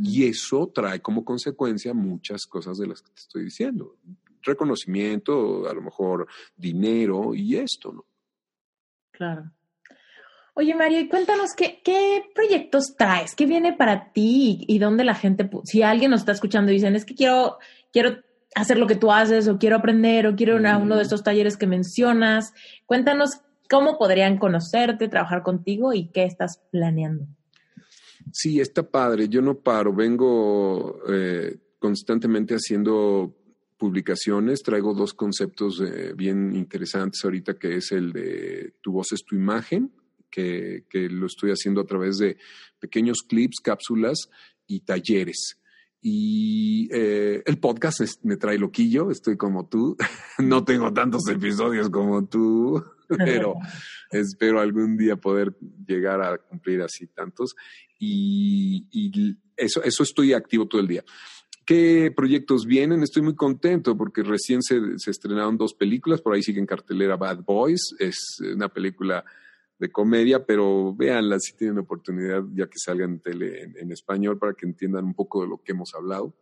y 0.00 0.24
eso 0.24 0.70
trae 0.72 1.00
como 1.00 1.24
consecuencia 1.24 1.92
muchas 1.92 2.46
cosas 2.46 2.78
de 2.78 2.86
las 2.86 3.02
que 3.02 3.10
te 3.10 3.20
estoy 3.20 3.44
diciendo. 3.44 3.96
Reconocimiento, 4.40 5.68
a 5.68 5.74
lo 5.74 5.82
mejor 5.82 6.28
dinero 6.56 7.34
y 7.34 7.56
esto, 7.56 7.92
¿no? 7.92 8.04
Claro. 9.10 9.50
Oye, 10.54 10.76
Mario, 10.76 11.00
y 11.00 11.08
cuéntanos 11.08 11.54
qué, 11.56 11.80
qué 11.82 12.22
proyectos 12.36 12.94
traes, 12.96 13.34
qué 13.34 13.46
viene 13.46 13.72
para 13.72 14.12
ti 14.12 14.64
y, 14.68 14.78
dónde 14.78 15.02
la 15.02 15.16
gente, 15.16 15.50
si 15.64 15.82
alguien 15.82 16.12
nos 16.12 16.20
está 16.20 16.30
escuchando 16.30 16.70
y 16.70 16.74
dicen, 16.74 16.94
es 16.94 17.04
que 17.04 17.16
quiero, 17.16 17.58
quiero 17.92 18.18
hacer 18.54 18.78
lo 18.78 18.86
que 18.86 18.94
tú 18.94 19.10
haces 19.10 19.48
o 19.48 19.58
quiero 19.58 19.74
aprender 19.74 20.28
o 20.28 20.36
quiero 20.36 20.60
ir 20.60 20.68
a 20.68 20.78
uno 20.78 20.94
de 20.94 21.02
estos 21.02 21.24
talleres 21.24 21.56
que 21.56 21.66
mencionas, 21.66 22.54
cuéntanos 22.86 23.40
¿Cómo 23.72 23.96
podrían 23.96 24.36
conocerte, 24.36 25.08
trabajar 25.08 25.42
contigo 25.42 25.94
y 25.94 26.08
qué 26.08 26.24
estás 26.24 26.60
planeando? 26.70 27.26
Sí, 28.30 28.60
está 28.60 28.82
padre. 28.82 29.30
Yo 29.30 29.40
no 29.40 29.60
paro. 29.60 29.94
Vengo 29.94 31.00
eh, 31.08 31.56
constantemente 31.78 32.54
haciendo 32.54 33.34
publicaciones. 33.78 34.62
Traigo 34.62 34.92
dos 34.92 35.14
conceptos 35.14 35.80
eh, 35.80 36.12
bien 36.14 36.54
interesantes 36.54 37.24
ahorita, 37.24 37.54
que 37.54 37.76
es 37.76 37.92
el 37.92 38.12
de 38.12 38.74
tu 38.82 38.92
voz 38.92 39.10
es 39.12 39.24
tu 39.24 39.36
imagen, 39.36 39.90
que, 40.30 40.84
lo 40.92 41.24
estoy 41.24 41.50
haciendo 41.50 41.80
a 41.80 41.86
través 41.86 42.18
de 42.18 42.36
pequeños 42.78 43.22
clips, 43.26 43.56
cápsulas 43.62 44.28
y 44.66 44.80
talleres. 44.80 45.58
Y 46.02 46.90
eh, 46.92 47.42
el 47.46 47.58
podcast 47.58 48.00
me 48.22 48.36
trae 48.36 48.58
loquillo, 48.58 49.10
estoy 49.10 49.38
como 49.38 49.66
tú. 49.66 49.96
no 50.40 50.62
tengo 50.62 50.92
tantos 50.92 51.26
episodios 51.28 51.88
como 51.88 52.26
tú. 52.26 52.84
pero 53.24 53.54
espero 54.10 54.60
algún 54.60 54.96
día 54.96 55.16
poder 55.16 55.56
llegar 55.86 56.20
a 56.20 56.38
cumplir 56.38 56.82
así 56.82 57.06
tantos. 57.06 57.54
Y, 57.98 58.86
eso, 59.56 59.82
eso 59.82 60.02
estoy 60.02 60.32
activo 60.32 60.66
todo 60.66 60.80
el 60.80 60.88
día. 60.88 61.04
¿Qué 61.64 62.12
proyectos 62.14 62.66
vienen? 62.66 63.02
Estoy 63.02 63.22
muy 63.22 63.36
contento 63.36 63.96
porque 63.96 64.22
recién 64.24 64.62
se, 64.62 64.80
estrenaron 65.06 65.56
dos 65.56 65.74
películas, 65.74 66.20
por 66.20 66.34
ahí 66.34 66.42
siguen 66.42 66.66
cartelera 66.66 67.16
Bad 67.16 67.44
Boys, 67.44 67.94
es 68.00 68.38
una 68.52 68.68
película 68.68 69.24
de 69.78 69.92
comedia, 69.92 70.44
pero 70.44 70.94
véanla 70.94 71.38
si 71.38 71.56
tienen 71.56 71.78
oportunidad 71.78 72.42
ya 72.54 72.66
que 72.66 72.78
salga 72.78 73.04
en 73.04 73.20
tele 73.20 73.72
en 73.76 73.92
español 73.92 74.38
para 74.38 74.54
que 74.54 74.66
entiendan 74.66 75.04
un 75.04 75.14
poco 75.14 75.42
de 75.42 75.48
lo 75.48 75.62
que 75.62 75.72
hemos 75.72 75.94
hablado. 75.94 76.34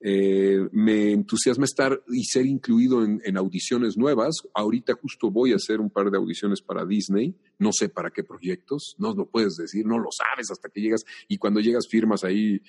Eh, 0.00 0.68
me 0.72 1.12
entusiasma 1.12 1.64
estar 1.64 2.02
y 2.08 2.24
ser 2.24 2.46
incluido 2.46 3.02
en, 3.02 3.36
audiciones 3.36 3.96
nuevas. 3.96 4.36
Ahorita 4.54 4.94
justo 4.94 5.30
voy 5.30 5.52
a 5.52 5.56
hacer 5.56 5.80
un 5.80 5.90
par 5.90 6.10
de 6.10 6.18
audiciones 6.18 6.60
para 6.60 6.84
Disney. 6.84 7.34
No 7.58 7.70
sé 7.72 7.88
para 7.88 8.10
qué 8.10 8.22
proyectos, 8.22 8.94
no 8.98 9.14
lo 9.14 9.28
puedes 9.28 9.56
decir, 9.56 9.86
no 9.86 9.98
lo 9.98 10.10
sabes 10.10 10.50
hasta 10.50 10.68
que 10.68 10.80
llegas 10.80 11.04
y 11.28 11.38
cuando 11.38 11.60
llegas 11.60 11.86
firmas 11.90 12.24
ahí 12.24 12.60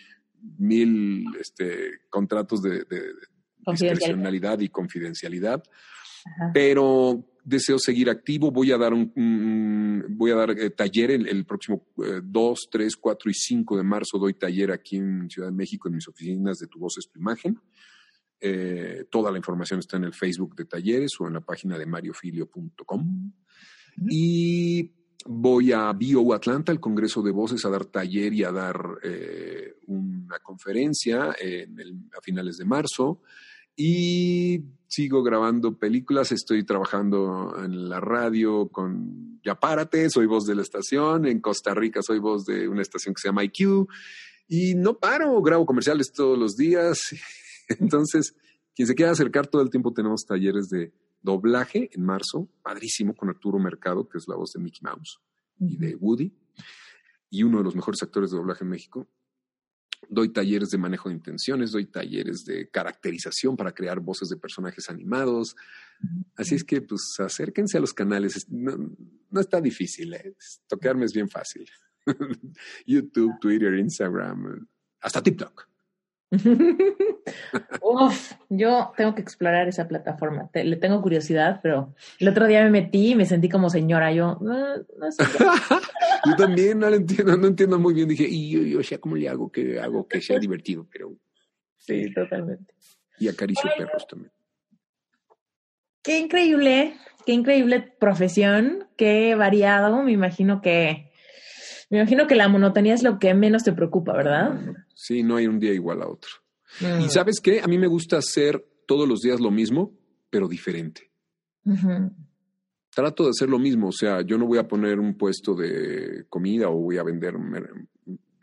mil 0.57 1.25
este, 1.39 1.99
contratos 2.09 2.61
de, 2.61 2.85
de 2.85 3.13
discrecionalidad 3.65 4.59
y 4.59 4.69
confidencialidad. 4.69 5.63
Pero 6.53 7.25
deseo 7.47 7.79
seguir 7.79 8.09
activo. 8.09 8.51
Voy 8.51 8.71
a 8.73 8.77
dar 8.77 8.93
un, 8.93 10.05
voy 10.09 10.31
a 10.31 10.35
dar 10.35 10.51
eh, 10.51 10.69
taller 10.71 11.11
el, 11.11 11.45
próximo 11.45 11.87
2, 11.95 12.67
3, 12.69 12.95
4 12.97 13.31
y 13.31 13.33
5 13.33 13.77
de 13.77 13.83
marzo. 13.83 14.17
Doy 14.19 14.33
taller 14.33 14.71
aquí 14.71 14.97
en 14.97 15.29
Ciudad 15.29 15.47
de 15.47 15.55
México 15.55 15.87
en 15.87 15.95
mis 15.95 16.07
oficinas 16.09 16.57
de 16.57 16.67
Tu 16.67 16.77
Voz 16.77 16.97
es 16.97 17.09
tu 17.09 17.19
Imagen. 17.19 17.57
Eh, 18.39 19.05
toda 19.09 19.31
la 19.31 19.37
información 19.37 19.79
está 19.79 19.95
en 19.95 20.03
el 20.03 20.13
Facebook 20.13 20.55
de 20.55 20.65
talleres 20.65 21.11
o 21.19 21.27
en 21.27 21.33
la 21.35 21.41
página 21.41 21.77
de 21.77 21.85
mariofilio.com. 21.85 23.31
Y 24.09 24.91
voy 25.25 25.71
a 25.71 25.91
Bio 25.93 26.33
Atlanta, 26.33 26.73
el 26.73 26.81
Congreso 26.81 27.21
de 27.21 27.31
Voces, 27.31 27.63
a 27.63 27.69
dar 27.69 27.85
taller 27.85 28.33
y 28.33 28.43
a 28.43 28.51
dar 28.51 28.77
eh, 29.01 29.75
una 29.87 30.39
conferencia 30.39 31.31
a 31.31 32.21
finales 32.21 32.57
de 32.57 32.65
marzo. 32.65 33.21
Y 33.79 34.63
sigo 34.87 35.21
grabando 35.21 35.77
películas, 35.77 36.31
estoy 36.31 36.65
trabajando 36.65 37.55
en 37.63 37.87
la 37.87 37.99
radio 37.99 38.69
con 38.69 39.39
Ya 39.43 39.59
Párate, 39.59 40.09
soy 40.09 40.25
voz 40.25 40.47
de 40.47 40.55
la 40.55 40.63
estación, 40.63 41.27
en 41.27 41.39
Costa 41.39 41.75
Rica 41.75 42.01
soy 42.01 42.17
voz 42.17 42.43
de 42.45 42.67
una 42.67 42.81
estación 42.81 43.13
que 43.13 43.21
se 43.21 43.27
llama 43.27 43.43
IQ 43.43 43.87
y 44.47 44.73
no 44.73 44.97
paro, 44.97 45.39
grabo 45.43 45.67
comerciales 45.67 46.11
todos 46.11 46.39
los 46.39 46.55
días. 46.55 46.99
Entonces, 47.79 48.33
quien 48.75 48.87
se 48.87 48.95
quiera 48.95 49.11
acercar 49.11 49.45
todo 49.45 49.61
el 49.61 49.69
tiempo 49.69 49.93
tenemos 49.93 50.25
talleres 50.25 50.69
de 50.69 50.91
doblaje 51.21 51.91
en 51.93 52.03
marzo, 52.03 52.49
padrísimo 52.63 53.15
con 53.15 53.29
Arturo 53.29 53.59
Mercado, 53.59 54.09
que 54.09 54.17
es 54.17 54.27
la 54.27 54.35
voz 54.35 54.53
de 54.53 54.61
Mickey 54.61 54.81
Mouse 54.81 55.19
y 55.59 55.77
de 55.77 55.95
Woody, 55.95 56.33
y 57.29 57.43
uno 57.43 57.59
de 57.59 57.63
los 57.65 57.75
mejores 57.75 58.01
actores 58.01 58.31
de 58.31 58.37
doblaje 58.37 58.63
en 58.63 58.71
México 58.71 59.07
doy 60.09 60.29
talleres 60.29 60.69
de 60.69 60.77
manejo 60.77 61.09
de 61.09 61.15
intenciones, 61.15 61.71
doy 61.71 61.85
talleres 61.85 62.45
de 62.45 62.69
caracterización 62.69 63.55
para 63.55 63.73
crear 63.73 63.99
voces 63.99 64.29
de 64.29 64.37
personajes 64.37 64.89
animados. 64.89 65.55
Así 66.35 66.55
es 66.55 66.63
que, 66.63 66.81
pues, 66.81 67.15
acérquense 67.19 67.77
a 67.77 67.81
los 67.81 67.93
canales. 67.93 68.47
No, 68.49 69.39
está 69.39 69.59
difícil, 69.61 70.13
¿eh? 70.13 70.35
tocarme 70.67 71.05
es 71.05 71.13
bien 71.13 71.29
fácil. 71.29 71.69
YouTube, 72.85 73.39
Twitter, 73.41 73.73
Instagram, 73.73 74.67
hasta 75.01 75.21
TikTok. 75.21 75.67
Uf, 77.81 78.33
yo 78.49 78.91
tengo 78.97 79.15
que 79.15 79.21
explorar 79.21 79.67
esa 79.67 79.87
plataforma. 79.87 80.49
le 80.53 80.75
tengo 80.75 81.01
curiosidad, 81.01 81.59
pero 81.63 81.93
el 82.19 82.27
otro 82.27 82.47
día 82.47 82.63
me 82.63 82.69
metí 82.69 83.11
y 83.11 83.15
me 83.15 83.25
sentí 83.25 83.47
como 83.47 83.69
señora. 83.69 84.11
Yo 84.11 84.37
no, 84.41 85.11
sé. 85.11 85.23
yo 86.25 86.35
también 86.35 86.79
no 86.79 86.89
lo 86.89 86.97
entiendo, 86.97 87.37
no 87.37 87.47
entiendo 87.47 87.79
muy 87.79 87.93
bien. 87.93 88.09
Dije, 88.09 88.27
y 88.29 88.71
yo, 88.71 88.81
yo, 88.81 88.99
¿cómo 88.99 89.15
le 89.15 89.29
hago 89.29 89.51
que 89.51 89.79
hago 89.79 90.07
que 90.07 90.21
sea 90.21 90.37
divertido? 90.37 90.85
Pero 90.91 91.15
sí, 91.77 92.13
totalmente. 92.13 92.73
Y 93.19 93.29
acaricio 93.29 93.69
perros 93.77 94.05
también. 94.07 94.31
Qué 96.03 96.19
increíble, 96.19 96.95
qué 97.25 97.33
increíble 97.33 97.81
profesión, 97.99 98.87
qué 98.97 99.35
variado. 99.35 100.03
Me 100.03 100.11
imagino 100.11 100.61
que 100.61 101.07
me 101.89 101.99
imagino 101.99 102.27
que 102.27 102.35
la 102.35 102.49
monotonía 102.49 102.93
es 102.93 103.03
lo 103.03 103.17
que 103.17 103.33
menos 103.33 103.63
te 103.63 103.71
preocupa, 103.71 104.11
¿verdad? 104.11 104.59
Sí, 104.99 105.21
no 105.21 105.35
hay 105.35 105.45
un 105.45 105.59
día 105.59 105.73
igual 105.73 106.01
a 106.01 106.07
otro. 106.07 106.31
Y 106.81 107.09
sabes 107.09 107.39
qué, 107.39 107.61
a 107.61 107.67
mí 107.67 107.77
me 107.77 107.85
gusta 107.85 108.17
hacer 108.17 108.67
todos 108.87 109.07
los 109.07 109.21
días 109.21 109.39
lo 109.39 109.51
mismo, 109.51 109.95
pero 110.31 110.47
diferente. 110.47 111.11
Trato 112.89 113.25
de 113.25 113.29
hacer 113.29 113.47
lo 113.47 113.59
mismo, 113.59 113.89
o 113.89 113.91
sea, 113.91 114.21
yo 114.21 114.39
no 114.39 114.47
voy 114.47 114.57
a 114.57 114.67
poner 114.67 114.99
un 114.99 115.15
puesto 115.15 115.53
de 115.53 116.25
comida 116.29 116.69
o 116.69 116.81
voy 116.81 116.97
a 116.97 117.03
vender, 117.03 117.35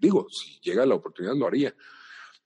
digo, 0.01 0.27
si 0.31 0.61
llega 0.61 0.87
la 0.87 0.95
oportunidad 0.95 1.35
lo 1.35 1.49
haría, 1.49 1.75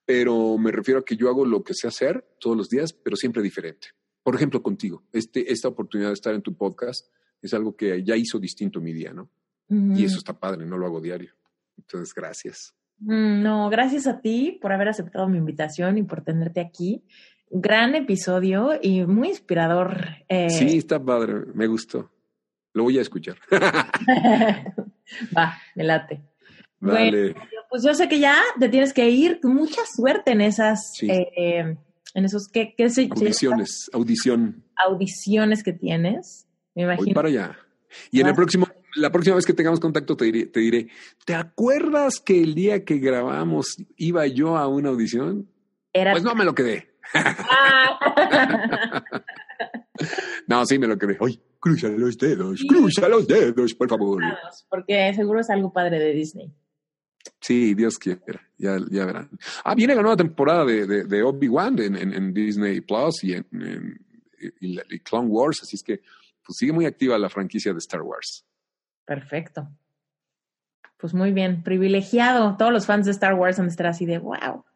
pero 0.07 0.57
me 0.57 0.73
refiero 0.73 1.01
a 1.01 1.05
que 1.05 1.17
yo 1.17 1.29
hago 1.29 1.45
lo 1.45 1.63
que 1.63 1.75
sé 1.75 1.87
hacer 1.87 2.27
todos 2.41 2.57
los 2.57 2.71
días, 2.71 2.95
pero 2.95 3.15
siempre 3.15 3.43
diferente. 3.43 3.89
Por 4.23 4.35
ejemplo, 4.35 4.63
contigo, 4.63 5.05
este, 5.13 5.53
esta 5.53 5.69
oportunidad 5.69 6.09
de 6.09 6.15
estar 6.15 6.35
en 6.35 6.41
tu 6.41 6.57
podcast 6.57 7.09
es 7.43 7.53
algo 7.53 7.77
que 7.77 8.03
ya 8.03 8.17
hizo 8.17 8.39
distinto 8.39 8.81
mi 8.81 8.95
día, 8.95 9.13
¿no? 9.13 9.31
Y 9.69 10.03
eso 10.03 10.17
está 10.17 10.41
padre, 10.41 10.65
no 10.65 10.79
lo 10.79 10.87
hago 10.87 10.99
diario. 10.99 11.35
Entonces, 11.77 12.15
gracias. 12.15 12.75
Mm, 13.01 13.43
no, 13.43 13.71
gracias 13.71 14.07
a 14.07 14.21
ti 14.21 14.59
por 14.61 14.73
haber 14.73 14.89
aceptado 14.89 15.29
mi 15.29 15.39
invitación 15.39 15.99
y 15.99 16.03
por 16.03 16.23
tenerte 16.23 16.61
aquí. 16.61 17.05
Gran 17.51 17.95
episodio 17.95 18.79
y 18.81 19.07
muy 19.07 19.29
inspirador. 19.29 20.17
Eh. 20.29 20.51
Sí, 20.51 20.79
está 20.79 21.03
padre, 21.03 21.47
me 21.55 21.67
gustó. 21.67 22.11
Lo 22.75 22.83
voy 22.85 22.99
a 22.99 23.03
escuchar. 23.03 23.37
Va, 25.37 25.57
me 25.75 25.85
late. 25.85 26.23
Bueno, 26.81 27.35
pues 27.71 27.83
yo 27.83 27.95
sé 27.95 28.09
que 28.09 28.21
ya 28.21 28.37
te 28.59 28.69
tienes 28.69 28.93
que 28.93 29.09
ir. 29.09 29.41
Mucha 29.43 29.81
suerte 29.87 30.33
en 30.33 30.41
esas, 30.43 30.93
eh, 31.03 31.77
en 32.15 32.25
esos, 32.25 32.49
¿qué, 32.49 32.75
qué 32.77 32.89
se, 32.91 33.09
Audiciones, 33.11 33.91
audición. 33.93 34.65
Audiciones 34.77 35.65
que 35.65 35.73
tienes. 35.73 36.47
Me 36.75 36.83
imagino. 36.83 37.07
Voy 37.07 37.15
para 37.15 37.29
allá. 37.29 37.59
Y 38.11 38.21
en 38.21 38.29
el 38.29 38.35
próximo, 38.35 38.69
la 38.97 39.11
próxima 39.11 39.37
vez 39.37 39.47
que 39.47 39.53
tengamos 39.53 39.81
contacto 39.81 40.17
te 40.17 40.27
diré, 40.27 40.47
te 40.47 40.61
diré, 40.61 40.89
¿te 41.25 41.35
acuerdas 41.35 42.21
que 42.21 42.43
el 42.43 42.55
día 42.55 42.85
que 42.85 42.99
grabamos 42.99 43.77
iba 43.97 44.27
yo 44.27 44.57
a 44.57 44.67
una 44.69 44.91
audición? 44.91 45.49
Pues 45.93 46.23
no 46.23 46.35
me 46.35 46.45
lo 46.45 46.55
quedé. 46.55 46.95
Ah. 47.15 49.03
no, 50.47 50.65
sí 50.67 50.79
me 50.79 50.87
lo 50.87 50.99
quedé. 50.99 51.17
Ay, 51.21 51.41
cruza 51.59 51.89
los 51.89 52.17
dedos, 52.19 52.63
cruza 52.69 53.09
los 53.09 53.27
dedos, 53.27 53.75
por 53.75 53.89
favor. 53.89 54.23
Porque 54.69 55.13
seguro 55.15 55.41
es 55.41 55.51
algo 55.51 55.73
padre 55.73 55.99
de 55.99 56.13
Disney. 56.13 56.53
Sí, 57.41 57.75
Dios 57.75 57.99
quiera, 57.99 58.41
ya, 58.57 58.79
ya 58.91 59.07
verán. 59.07 59.31
Ah, 59.65 59.75
viene 59.75 59.95
la 59.95 60.03
nueva 60.03 60.17
temporada 60.17 60.65
de, 60.65 61.05
de, 61.05 61.23
Obi-Wan 61.23 61.79
en, 61.79 61.97
en, 61.97 62.33
Disney 62.33 62.81
Plus 62.81 63.23
y 63.23 63.35
en, 63.35 63.99
y, 64.61 64.99
Clone 65.01 65.29
Wars, 65.29 65.59
así 65.63 65.77
es 65.77 65.83
que 65.83 66.01
pues 66.45 66.57
sigue 66.59 66.73
muy 66.73 66.87
activa 66.87 67.19
la 67.19 67.29
franquicia 67.29 67.73
de 67.73 67.79
Star 67.79 68.03
Wars. 68.03 68.45
Perfecto. 69.09 69.71
Pues 70.99 71.15
muy 71.15 71.33
bien, 71.33 71.63
privilegiado. 71.63 72.59
Todos 72.59 72.71
los 72.71 72.85
fans 72.85 73.07
de 73.07 73.13
Star 73.13 73.33
Wars 73.33 73.59
han 73.59 73.65
de 73.65 73.71
estar 73.71 73.87
así 73.87 74.05
de 74.05 74.19
wow. 74.19 74.67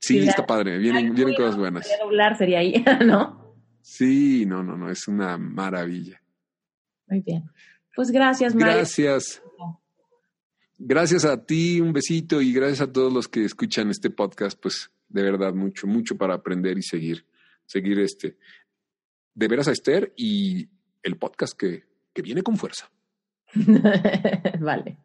Sí, 0.00 0.18
está 0.26 0.44
padre, 0.44 0.76
vienen, 0.78 1.14
vienen 1.14 1.36
cosas 1.36 1.56
buenas. 1.56 1.88
doblar 2.02 2.36
sería 2.36 2.58
ahí, 2.58 2.84
¿no? 3.06 3.54
Sí, 3.82 4.44
no, 4.44 4.64
no, 4.64 4.76
no, 4.76 4.90
es 4.90 5.06
una 5.06 5.38
maravilla. 5.38 6.20
Muy 7.06 7.20
bien. 7.20 7.48
Pues 7.94 8.10
gracias, 8.10 8.56
Mario. 8.56 8.74
Gracias. 8.74 9.40
Gracias 10.78 11.24
a 11.24 11.46
ti, 11.46 11.80
un 11.80 11.92
besito 11.92 12.42
y 12.42 12.52
gracias 12.52 12.80
a 12.80 12.92
todos 12.92 13.12
los 13.12 13.28
que 13.28 13.44
escuchan 13.44 13.88
este 13.90 14.10
podcast, 14.10 14.60
pues 14.60 14.90
de 15.08 15.22
verdad 15.22 15.54
mucho, 15.54 15.86
mucho 15.86 16.18
para 16.18 16.34
aprender 16.34 16.76
y 16.76 16.82
seguir, 16.82 17.24
seguir 17.64 18.00
este, 18.00 18.36
de 19.32 19.48
veras 19.48 19.68
a 19.68 19.72
Esther 19.72 20.12
y 20.16 20.68
el 21.04 21.16
podcast 21.16 21.56
que, 21.56 21.84
que 22.12 22.22
viene 22.22 22.42
con 22.42 22.56
fuerza. 22.56 22.90
vale. 24.60 24.96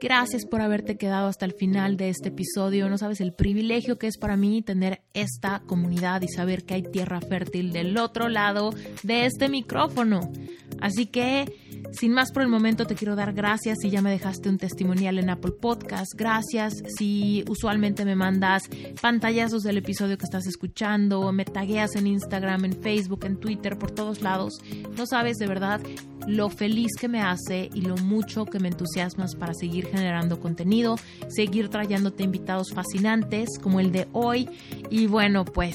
Gracias 0.00 0.46
por 0.46 0.62
haberte 0.62 0.96
quedado 0.96 1.28
hasta 1.28 1.44
el 1.44 1.52
final 1.52 1.98
de 1.98 2.08
este 2.08 2.30
episodio. 2.30 2.88
No 2.88 2.96
sabes 2.96 3.20
el 3.20 3.34
privilegio 3.34 3.98
que 3.98 4.06
es 4.06 4.16
para 4.16 4.34
mí 4.34 4.62
tener 4.62 5.02
esta 5.12 5.60
comunidad 5.66 6.22
y 6.22 6.28
saber 6.28 6.64
que 6.64 6.72
hay 6.72 6.82
tierra 6.82 7.20
fértil 7.20 7.70
del 7.70 7.98
otro 7.98 8.30
lado 8.30 8.70
de 9.02 9.26
este 9.26 9.50
micrófono. 9.50 10.32
Así 10.80 11.04
que, 11.04 11.52
sin 11.92 12.12
más 12.12 12.32
por 12.32 12.42
el 12.42 12.48
momento, 12.48 12.86
te 12.86 12.94
quiero 12.94 13.14
dar 13.14 13.34
gracias 13.34 13.76
si 13.82 13.90
ya 13.90 14.00
me 14.00 14.10
dejaste 14.10 14.48
un 14.48 14.56
testimonial 14.56 15.18
en 15.18 15.28
Apple 15.28 15.52
Podcast. 15.60 16.14
Gracias 16.16 16.72
si 16.96 17.44
usualmente 17.48 18.06
me 18.06 18.16
mandas 18.16 18.62
pantallazos 19.02 19.62
del 19.62 19.76
episodio 19.76 20.16
que 20.16 20.24
estás 20.24 20.46
escuchando, 20.46 21.30
me 21.32 21.44
tagueas 21.44 21.94
en 21.96 22.06
Instagram, 22.06 22.64
en 22.64 22.80
Facebook, 22.80 23.26
en 23.26 23.38
Twitter, 23.38 23.76
por 23.76 23.90
todos 23.90 24.22
lados. 24.22 24.54
No 24.96 25.06
sabes 25.06 25.36
de 25.36 25.46
verdad 25.46 25.82
lo 26.26 26.48
feliz 26.48 26.92
que 26.98 27.08
me 27.08 27.20
hace 27.20 27.68
y 27.74 27.82
lo 27.82 27.96
mucho 27.96 28.44
que 28.44 28.60
me 28.60 28.68
entusiasmas 28.68 29.34
para 29.34 29.54
seguir 29.54 29.89
generando 29.90 30.40
contenido, 30.40 30.96
seguir 31.28 31.68
trayéndote 31.68 32.22
invitados 32.22 32.72
fascinantes 32.72 33.58
como 33.60 33.80
el 33.80 33.92
de 33.92 34.08
hoy. 34.12 34.48
Y 34.90 35.06
bueno, 35.06 35.44
pues 35.44 35.74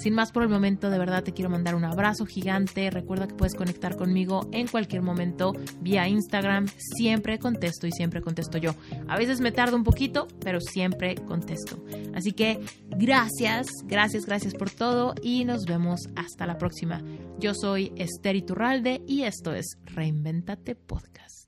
sin 0.00 0.14
más 0.14 0.32
por 0.32 0.42
el 0.42 0.48
momento, 0.48 0.88
de 0.88 0.98
verdad 0.98 1.22
te 1.22 1.32
quiero 1.32 1.50
mandar 1.50 1.74
un 1.74 1.84
abrazo 1.84 2.24
gigante. 2.24 2.88
Recuerda 2.90 3.28
que 3.28 3.34
puedes 3.34 3.54
conectar 3.54 3.96
conmigo 3.96 4.48
en 4.50 4.66
cualquier 4.66 5.02
momento 5.02 5.52
vía 5.82 6.08
Instagram. 6.08 6.68
Siempre 6.96 7.38
contesto 7.38 7.86
y 7.86 7.92
siempre 7.92 8.22
contesto 8.22 8.56
yo. 8.56 8.74
A 9.08 9.18
veces 9.18 9.42
me 9.42 9.52
tardo 9.52 9.76
un 9.76 9.84
poquito, 9.84 10.26
pero 10.42 10.58
siempre 10.62 11.16
contesto. 11.16 11.84
Así 12.14 12.32
que 12.32 12.60
gracias, 12.88 13.66
gracias, 13.84 14.24
gracias 14.24 14.54
por 14.54 14.70
todo 14.70 15.14
y 15.22 15.44
nos 15.44 15.66
vemos 15.66 16.00
hasta 16.16 16.46
la 16.46 16.56
próxima. 16.56 17.02
Yo 17.38 17.52
soy 17.54 17.92
Esther 17.96 18.36
Iturralde 18.36 19.02
y 19.06 19.24
esto 19.24 19.52
es 19.52 19.76
Reinventate 19.84 20.76
Podcast. 20.76 21.39